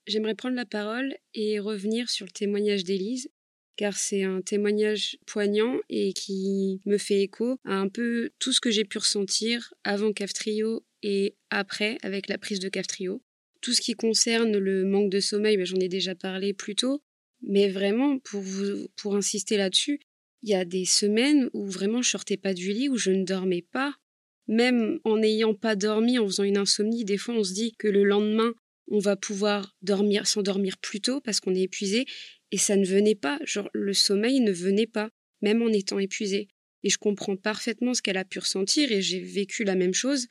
J'aimerais 0.07 0.35
prendre 0.35 0.57
la 0.57 0.67
parole 0.67 1.17
et 1.33 1.61
revenir 1.61 2.11
sur 2.11 2.27
le 2.27 2.33
témoignage 2.33 2.85
d'Élise, 2.85 3.31
car 3.77 3.97
c'est 3.97 4.23
un 4.23 4.43
témoignage 4.43 5.19
poignant 5.27 5.79
et 5.89 6.13
qui 6.13 6.81
me 6.85 6.99
fait 6.99 7.23
écho 7.23 7.59
à 7.65 7.77
un 7.77 7.89
peu 7.89 8.31
tout 8.39 8.53
ce 8.53 8.61
que 8.61 8.71
j'ai 8.71 8.85
pu 8.85 8.99
ressentir 8.99 9.73
avant 9.83 10.13
Caftrio 10.13 10.85
et 11.03 11.37
après 11.51 11.97
avec 12.03 12.29
la 12.29 12.37
prise 12.37 12.59
de 12.59 12.69
Caftrio. 12.69 13.23
Tout 13.63 13.73
ce 13.73 13.81
qui 13.81 13.95
concerne 13.95 14.59
le 14.59 14.85
manque 14.85 15.11
de 15.11 15.21
sommeil, 15.21 15.57
ben, 15.57 15.65
j'en 15.65 15.79
ai 15.79 15.89
déjà 15.89 16.15
parlé 16.15 16.53
plus 16.53 16.75
tôt, 16.75 17.03
mais 17.41 17.71
vraiment 17.71 18.19
pour 18.19 18.43
vous, 18.43 18.89
pour 18.97 19.15
insister 19.15 19.57
là-dessus, 19.57 20.01
il 20.43 20.51
y 20.51 20.55
a 20.55 20.65
des 20.65 20.85
semaines 20.85 21.49
où 21.53 21.67
vraiment 21.67 22.03
je 22.03 22.11
sortais 22.11 22.37
pas 22.37 22.55
du 22.55 22.73
lit, 22.73 22.89
où 22.89 22.97
je 22.97 23.11
ne 23.11 23.25
dormais 23.25 23.63
pas. 23.63 23.95
Même 24.49 24.99
en 25.05 25.19
n'ayant 25.19 25.55
pas 25.55 25.77
dormi, 25.77 26.19
en 26.19 26.27
faisant 26.27 26.43
une 26.43 26.57
insomnie, 26.57 27.05
des 27.05 27.17
fois 27.17 27.35
on 27.35 27.45
se 27.45 27.53
dit 27.53 27.75
que 27.79 27.89
le 27.89 28.05
lendemain, 28.05 28.53
on 28.89 28.99
va 28.99 29.17
pouvoir 29.17 29.77
dormir, 29.83 30.27
s'endormir 30.27 30.79
plus 30.79 31.01
tôt 31.01 31.21
parce 31.21 31.41
qu'on 31.41 31.55
est 31.55 31.63
épuisé. 31.63 32.05
Et 32.51 32.59
ça 32.59 32.77
ne 32.77 32.85
venait 32.85 33.15
pas. 33.15 33.39
Genre, 33.45 33.71
le 33.73 33.95
sommeil 33.95 34.41
ne 34.41 34.53
venait 34.53 34.87
pas, 34.87 35.11
même 35.41 35.63
en 35.63 35.69
étant 35.69 35.99
épuisé. 35.99 36.49
Et 36.83 36.91
je 36.91 36.99
comprends 36.99 37.37
parfaitement 37.37 37.95
ce 37.95 38.03
qu'elle 38.03 38.17
a 38.17 38.25
pu 38.25 38.41
ressentir 38.41 38.91
et 38.93 39.01
j'ai 39.01 39.21
vécu 39.21 39.65
la 39.65 39.77
même 39.77 39.95
chose. 39.95 40.27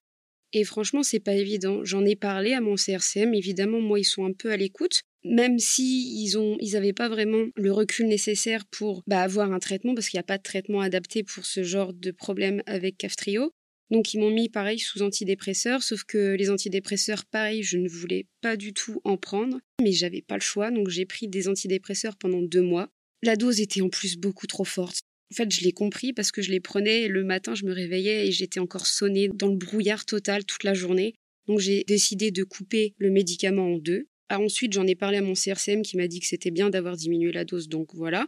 Et 0.53 0.63
franchement, 0.63 1.03
c'est 1.03 1.19
pas 1.19 1.35
évident. 1.35 1.83
J'en 1.83 2.05
ai 2.05 2.15
parlé 2.15 2.53
à 2.53 2.61
mon 2.61 2.75
CRCM. 2.75 3.33
Évidemment, 3.33 3.79
moi, 3.79 3.99
ils 3.99 4.05
sont 4.05 4.25
un 4.25 4.33
peu 4.33 4.51
à 4.51 4.57
l'écoute 4.57 5.01
même 5.23 5.59
si 5.59 6.23
ils 6.23 6.37
ont 6.37 6.57
ils 6.59 6.75
avaient 6.75 6.93
pas 6.93 7.09
vraiment 7.09 7.45
le 7.55 7.71
recul 7.71 8.07
nécessaire 8.07 8.65
pour 8.65 9.03
bah, 9.07 9.21
avoir 9.21 9.51
un 9.51 9.59
traitement 9.59 9.93
parce 9.93 10.09
qu'il 10.09 10.17
n'y 10.17 10.21
a 10.21 10.23
pas 10.23 10.37
de 10.37 10.43
traitement 10.43 10.81
adapté 10.81 11.23
pour 11.23 11.45
ce 11.45 11.63
genre 11.63 11.93
de 11.93 12.11
problème 12.11 12.63
avec 12.65 12.97
Caftrio. 12.97 13.51
Donc 13.91 14.13
ils 14.13 14.19
m'ont 14.19 14.31
mis 14.31 14.47
pareil 14.47 14.79
sous 14.79 15.01
antidépresseurs, 15.01 15.83
sauf 15.83 16.05
que 16.05 16.35
les 16.35 16.49
antidépresseurs, 16.49 17.25
pareil, 17.25 17.61
je 17.61 17.77
ne 17.77 17.89
voulais 17.89 18.25
pas 18.39 18.55
du 18.55 18.73
tout 18.73 19.01
en 19.03 19.17
prendre, 19.17 19.59
mais 19.81 19.91
j'avais 19.91 20.21
pas 20.21 20.35
le 20.35 20.41
choix, 20.41 20.71
donc 20.71 20.87
j'ai 20.87 21.05
pris 21.05 21.27
des 21.27 21.49
antidépresseurs 21.49 22.15
pendant 22.15 22.41
deux 22.41 22.61
mois. 22.61 22.89
La 23.21 23.35
dose 23.35 23.59
était 23.59 23.81
en 23.81 23.89
plus 23.89 24.17
beaucoup 24.17 24.47
trop 24.47 24.63
forte. 24.63 25.01
En 25.31 25.33
fait, 25.33 25.49
je 25.49 25.61
l'ai 25.61 25.71
compris 25.71 26.11
parce 26.11 26.31
que 26.31 26.41
je 26.41 26.51
les 26.51 26.59
prenais 26.59 27.07
le 27.07 27.23
matin, 27.23 27.55
je 27.55 27.63
me 27.63 27.71
réveillais 27.71 28.27
et 28.27 28.31
j'étais 28.33 28.59
encore 28.59 28.85
sonnée 28.85 29.29
dans 29.33 29.47
le 29.47 29.55
brouillard 29.55 30.05
total 30.05 30.43
toute 30.43 30.65
la 30.65 30.73
journée. 30.73 31.15
Donc 31.47 31.59
j'ai 31.59 31.85
décidé 31.85 32.31
de 32.31 32.43
couper 32.43 32.93
le 32.97 33.11
médicament 33.11 33.75
en 33.75 33.77
deux. 33.77 34.07
Ah, 34.27 34.39
ensuite, 34.41 34.73
j'en 34.73 34.85
ai 34.87 34.95
parlé 34.95 35.17
à 35.17 35.21
mon 35.21 35.33
CRCM 35.33 35.83
qui 35.83 35.95
m'a 35.95 36.07
dit 36.07 36.19
que 36.19 36.25
c'était 36.25 36.51
bien 36.51 36.69
d'avoir 36.69 36.97
diminué 36.97 37.31
la 37.31 37.45
dose, 37.45 37.69
donc 37.69 37.93
voilà. 37.93 38.27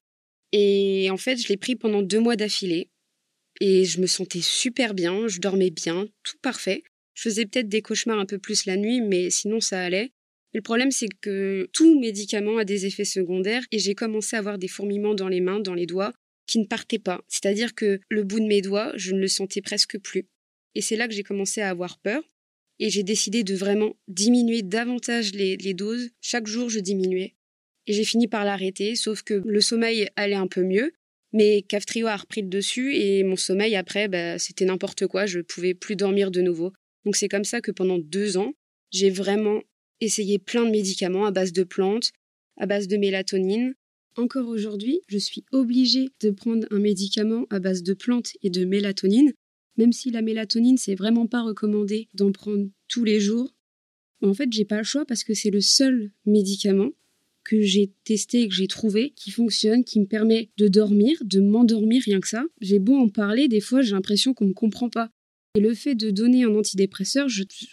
Et 0.54 1.10
en 1.10 1.18
fait, 1.18 1.36
je 1.38 1.48
l'ai 1.50 1.58
pris 1.58 1.76
pendant 1.76 2.02
deux 2.02 2.20
mois 2.20 2.38
d'affilée. 2.38 2.90
Et 3.60 3.84
je 3.84 4.00
me 4.00 4.08
sentais 4.08 4.42
super 4.42 4.94
bien, 4.94 5.28
je 5.28 5.40
dormais 5.40 5.72
bien, 5.72 6.08
tout 6.24 6.38
parfait. 6.42 6.84
Je 7.16 7.24
faisais 7.24 7.46
peut-être 7.46 7.68
des 7.68 7.82
cauchemars 7.82 8.20
un 8.20 8.26
peu 8.26 8.40
plus 8.40 8.66
la 8.66 8.78
nuit, 8.78 9.02
mais 9.02 9.30
sinon 9.30 9.60
ça 9.60 9.84
allait. 9.84 10.12
le 10.54 10.62
problème, 10.62 10.92
c'est 10.92 11.10
que 11.22 11.68
tout 11.74 12.00
médicament 12.00 12.58
a 12.58 12.66
des 12.66 12.86
effets 12.86 13.06
secondaires 13.06 13.64
et 13.72 13.80
j'ai 13.80 13.94
commencé 13.94 14.36
à 14.36 14.40
avoir 14.40 14.58
des 14.58 14.68
fourmillements 14.68 15.16
dans 15.16 15.28
les 15.28 15.42
mains, 15.42 15.60
dans 15.60 15.74
les 15.74 15.86
doigts, 15.86 16.14
qui 16.48 16.60
ne 16.60 16.66
partaient 16.66 17.00
pas. 17.00 17.24
C'est-à-dire 17.28 17.76
que 17.76 18.00
le 18.10 18.24
bout 18.24 18.40
de 18.40 18.46
mes 18.46 18.62
doigts, 18.62 18.92
je 18.96 19.14
ne 19.14 19.20
le 19.20 19.28
sentais 19.28 19.62
presque 19.62 19.98
plus. 20.00 20.28
Et 20.76 20.82
c'est 20.82 20.96
là 20.96 21.08
que 21.08 21.14
j'ai 21.14 21.24
commencé 21.24 21.62
à 21.62 21.70
avoir 21.70 22.00
peur 22.00 22.24
et 22.80 22.90
j'ai 22.90 23.04
décidé 23.04 23.44
de 23.44 23.56
vraiment 23.56 23.96
diminuer 24.08 24.62
davantage 24.62 25.34
les, 25.34 25.74
doses. 25.74 26.10
Chaque 26.22 26.48
jour, 26.48 26.70
je 26.70 26.80
diminuais. 26.80 27.36
Et 27.86 27.94
j'ai 27.94 28.04
fini 28.04 28.28
par 28.28 28.46
l'arrêter, 28.46 28.96
sauf 28.96 29.22
que 29.22 29.42
le 29.46 29.62
sommeil 29.62 30.10
allait 30.16 30.36
un 30.36 30.48
peu 30.48 30.64
mieux. 30.64 30.94
Mais 31.34 31.64
Caftrio 31.64 32.08
a 32.08 32.16
repris 32.16 32.42
le 32.42 32.48
dessus 32.48 32.96
et 32.96 33.24
mon 33.24 33.36
sommeil 33.36 33.76
après, 33.76 34.08
bah, 34.08 34.38
c'était 34.38 34.66
n'importe 34.66 35.08
quoi, 35.08 35.26
je 35.26 35.40
pouvais 35.40 35.74
plus 35.74 35.96
dormir 35.96 36.30
de 36.30 36.42
nouveau. 36.42 36.74
Donc 37.06 37.16
c'est 37.16 37.28
comme 37.28 37.44
ça 37.44 37.60
que 37.60 37.72
pendant 37.72 37.98
deux 37.98 38.38
ans, 38.38 38.54
j'ai 38.92 39.10
vraiment 39.10 39.62
essayé 40.00 40.38
plein 40.38 40.64
de 40.64 40.70
médicaments 40.70 41.26
à 41.26 41.32
base 41.32 41.52
de 41.52 41.64
plantes, 41.64 42.12
à 42.58 42.66
base 42.66 42.88
de 42.88 42.98
mélatonine. 42.98 43.74
Encore 44.16 44.48
aujourd'hui, 44.48 45.02
je 45.08 45.18
suis 45.18 45.44
obligée 45.52 46.10
de 46.22 46.30
prendre 46.30 46.68
un 46.72 46.80
médicament 46.80 47.46
à 47.50 47.60
base 47.60 47.84
de 47.84 47.94
plantes 47.94 48.34
et 48.42 48.50
de 48.50 48.66
mélatonine 48.66 49.34
même 49.78 49.92
si 49.92 50.12
la 50.12 50.22
mélatonine, 50.22 50.78
c'est 50.78 50.96
vraiment 50.96 51.28
pas 51.28 51.42
recommandé 51.42 52.08
d'en 52.14 52.32
prendre 52.32 52.68
tous 52.88 53.04
les 53.04 53.20
jours, 53.20 53.54
en 54.22 54.34
fait, 54.34 54.52
j'ai 54.52 54.66
pas 54.66 54.78
le 54.78 54.84
choix 54.84 55.06
parce 55.06 55.24
que 55.24 55.34
c'est 55.34 55.50
le 55.50 55.62
seul 55.62 56.12
médicament 56.26 56.92
que 57.44 57.62
j'ai 57.62 57.92
testé 58.06 58.44
et 58.44 58.48
que 58.48 58.54
j'ai 58.54 58.68
trouvé 58.68 59.12
qui 59.18 59.32
fonctionne, 59.32 59.84
qui 59.84 60.00
me 60.00 60.06
permet 60.06 60.50
de 60.58 60.70
dormir, 60.70 61.18
de 61.26 61.42
m'endormir 61.42 62.02
rien 62.06 62.22
que 62.22 62.30
ça. 62.30 62.46
J'ai 62.62 62.80
beau 62.80 62.96
en 62.96 63.10
parler, 63.10 63.50
des 63.50 63.60
fois 63.60 63.82
j'ai 63.82 63.92
l'impression 63.92 64.34
qu'on 64.34 64.48
me 64.48 64.54
comprend 64.54 64.90
pas. 64.90 65.10
Et 65.56 65.60
le 65.60 65.74
fait 65.74 65.96
de 65.96 66.10
donner 66.10 66.46
un 66.46 66.56
antidépresseur, 66.56 67.28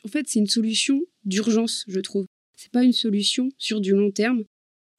en 0.05 0.09
fait, 0.09 0.26
c'est 0.26 0.41
une 0.41 0.49
solution 0.49 1.01
d'urgence, 1.24 1.84
je 1.86 2.01
trouve. 2.01 2.26
C'est 2.57 2.72
pas 2.72 2.82
une 2.82 2.93
solution 2.93 3.49
sur 3.57 3.80
du 3.80 3.93
long 3.93 4.11
terme. 4.11 4.45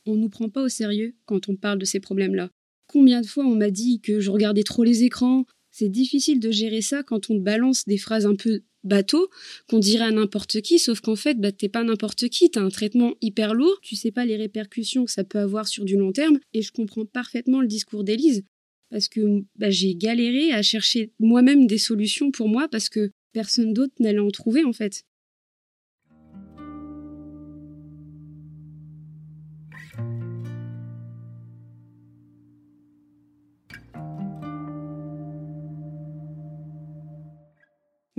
On 0.05 0.15
nous 0.15 0.29
prend 0.29 0.49
pas 0.49 0.63
au 0.63 0.69
sérieux 0.69 1.15
quand 1.25 1.49
on 1.49 1.55
parle 1.55 1.79
de 1.79 1.85
ces 1.85 1.99
problèmes-là. 1.99 2.49
Combien 2.87 3.21
de 3.21 3.27
fois 3.27 3.45
on 3.45 3.55
m'a 3.55 3.71
dit 3.71 4.01
que 4.01 4.19
je 4.19 4.31
regardais 4.31 4.63
trop 4.63 4.83
les 4.83 5.03
écrans, 5.03 5.45
c'est 5.71 5.89
difficile 5.89 6.39
de 6.39 6.51
gérer 6.51 6.81
ça 6.81 7.03
quand 7.03 7.29
on 7.29 7.35
balance 7.35 7.85
des 7.85 7.97
phrases 7.97 8.25
un 8.25 8.35
peu 8.35 8.61
bateau 8.83 9.29
qu'on 9.69 9.79
dirait 9.79 10.05
à 10.05 10.11
n'importe 10.11 10.61
qui, 10.61 10.79
sauf 10.79 11.01
qu'en 11.01 11.15
fait, 11.15 11.39
bah, 11.39 11.51
t'es 11.51 11.69
pas 11.69 11.83
n'importe 11.83 12.27
qui, 12.29 12.49
t'as 12.49 12.61
un 12.61 12.69
traitement 12.69 13.13
hyper 13.21 13.53
lourd, 13.53 13.79
tu 13.81 13.95
sais 13.95 14.11
pas 14.11 14.25
les 14.25 14.35
répercussions 14.35 15.05
que 15.05 15.11
ça 15.11 15.23
peut 15.23 15.39
avoir 15.39 15.67
sur 15.67 15.85
du 15.85 15.95
long 15.97 16.11
terme, 16.11 16.39
et 16.53 16.61
je 16.61 16.71
comprends 16.71 17.05
parfaitement 17.05 17.61
le 17.61 17.67
discours 17.67 18.03
d'Élise, 18.03 18.43
parce 18.89 19.07
que 19.07 19.43
bah, 19.55 19.69
j'ai 19.69 19.95
galéré 19.95 20.51
à 20.51 20.61
chercher 20.61 21.13
moi-même 21.19 21.67
des 21.67 21.77
solutions 21.77 22.31
pour 22.31 22.49
moi, 22.49 22.67
parce 22.67 22.89
que 22.89 23.11
personne 23.33 23.73
d'autre 23.73 23.93
n'allait 23.99 24.19
en 24.19 24.31
trouver 24.31 24.63
en 24.63 24.73
fait. 24.73 25.03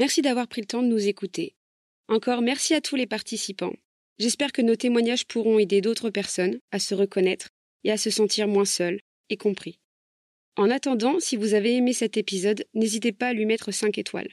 Merci 0.03 0.21
d'avoir 0.21 0.49
pris 0.49 0.63
le 0.63 0.67
temps 0.67 0.83
de 0.83 0.89
nous 0.89 1.07
écouter. 1.07 1.55
Encore 2.09 2.43
merci 2.43 2.75
à 2.75 2.81
tous 2.81 2.97
les 2.97 3.07
participants. 3.07 3.77
J'espère 4.19 4.51
que 4.51 4.61
nos 4.61 4.75
témoignages 4.75 5.27
pourront 5.27 5.61
aider 5.61 5.81
d'autres 5.81 6.11
personnes 6.11 6.59
à 6.73 6.81
se 6.81 6.97
reconnaître 6.97 7.51
et 7.85 7.93
à 7.93 7.97
se 7.97 8.11
sentir 8.11 8.49
moins 8.49 8.65
seules 8.65 8.99
et 9.29 9.37
compris. 9.37 9.79
En 10.57 10.71
attendant, 10.71 11.21
si 11.21 11.37
vous 11.37 11.55
avez 11.55 11.77
aimé 11.77 11.93
cet 11.93 12.17
épisode, 12.17 12.65
n'hésitez 12.75 13.13
pas 13.13 13.29
à 13.29 13.33
lui 13.33 13.47
mettre 13.47 13.71
5 13.71 13.97
étoiles. 13.97 14.33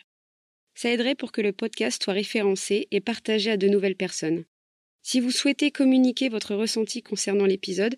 Ça 0.73 0.89
aiderait 0.89 1.13
pour 1.13 1.31
que 1.31 1.41
le 1.41 1.53
podcast 1.53 2.01
soit 2.03 2.13
référencé 2.13 2.87
et 2.89 2.99
partagé 2.99 3.51
à 3.51 3.57
de 3.57 3.67
nouvelles 3.67 3.95
personnes. 3.95 4.45
Si 5.03 5.19
vous 5.19 5.29
souhaitez 5.29 5.69
communiquer 5.69 6.29
votre 6.29 6.55
ressenti 6.55 7.03
concernant 7.03 7.45
l'épisode, 7.45 7.95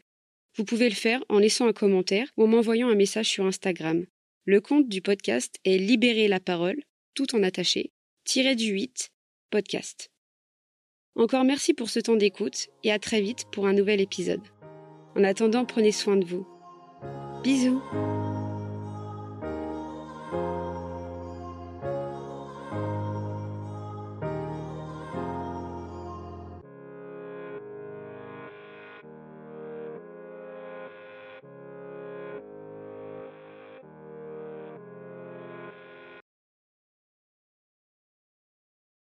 vous 0.58 0.66
pouvez 0.66 0.90
le 0.90 0.96
faire 0.96 1.24
en 1.30 1.40
laissant 1.40 1.68
un 1.68 1.74
commentaire 1.74 2.28
ou 2.36 2.44
en 2.44 2.48
m'envoyant 2.48 2.90
un 2.90 2.96
message 2.96 3.30
sur 3.30 3.46
Instagram. 3.46 4.06
Le 4.44 4.60
compte 4.60 4.90
du 4.90 5.02
podcast 5.02 5.56
est 5.64 5.78
Libérer 5.78 6.28
la 6.28 6.42
parole 6.42 6.84
tout 7.14 7.36
en 7.36 7.44
attaché, 7.44 7.92
tiré 8.24 8.56
du 8.56 8.72
8, 8.72 9.12
podcast. 9.50 10.12
Encore 11.16 11.44
merci 11.44 11.74
pour 11.74 11.90
ce 11.90 12.00
temps 12.00 12.16
d'écoute 12.16 12.70
et 12.84 12.92
à 12.92 13.00
très 13.00 13.22
vite 13.22 13.46
pour 13.52 13.68
un 13.68 13.74
nouvel 13.74 14.00
épisode. 14.00 14.42
En 15.16 15.24
attendant, 15.24 15.66
prenez 15.66 15.92
soin 15.92 16.16
de 16.16 16.26
vous. 16.26 16.48
Bisous 17.44 17.82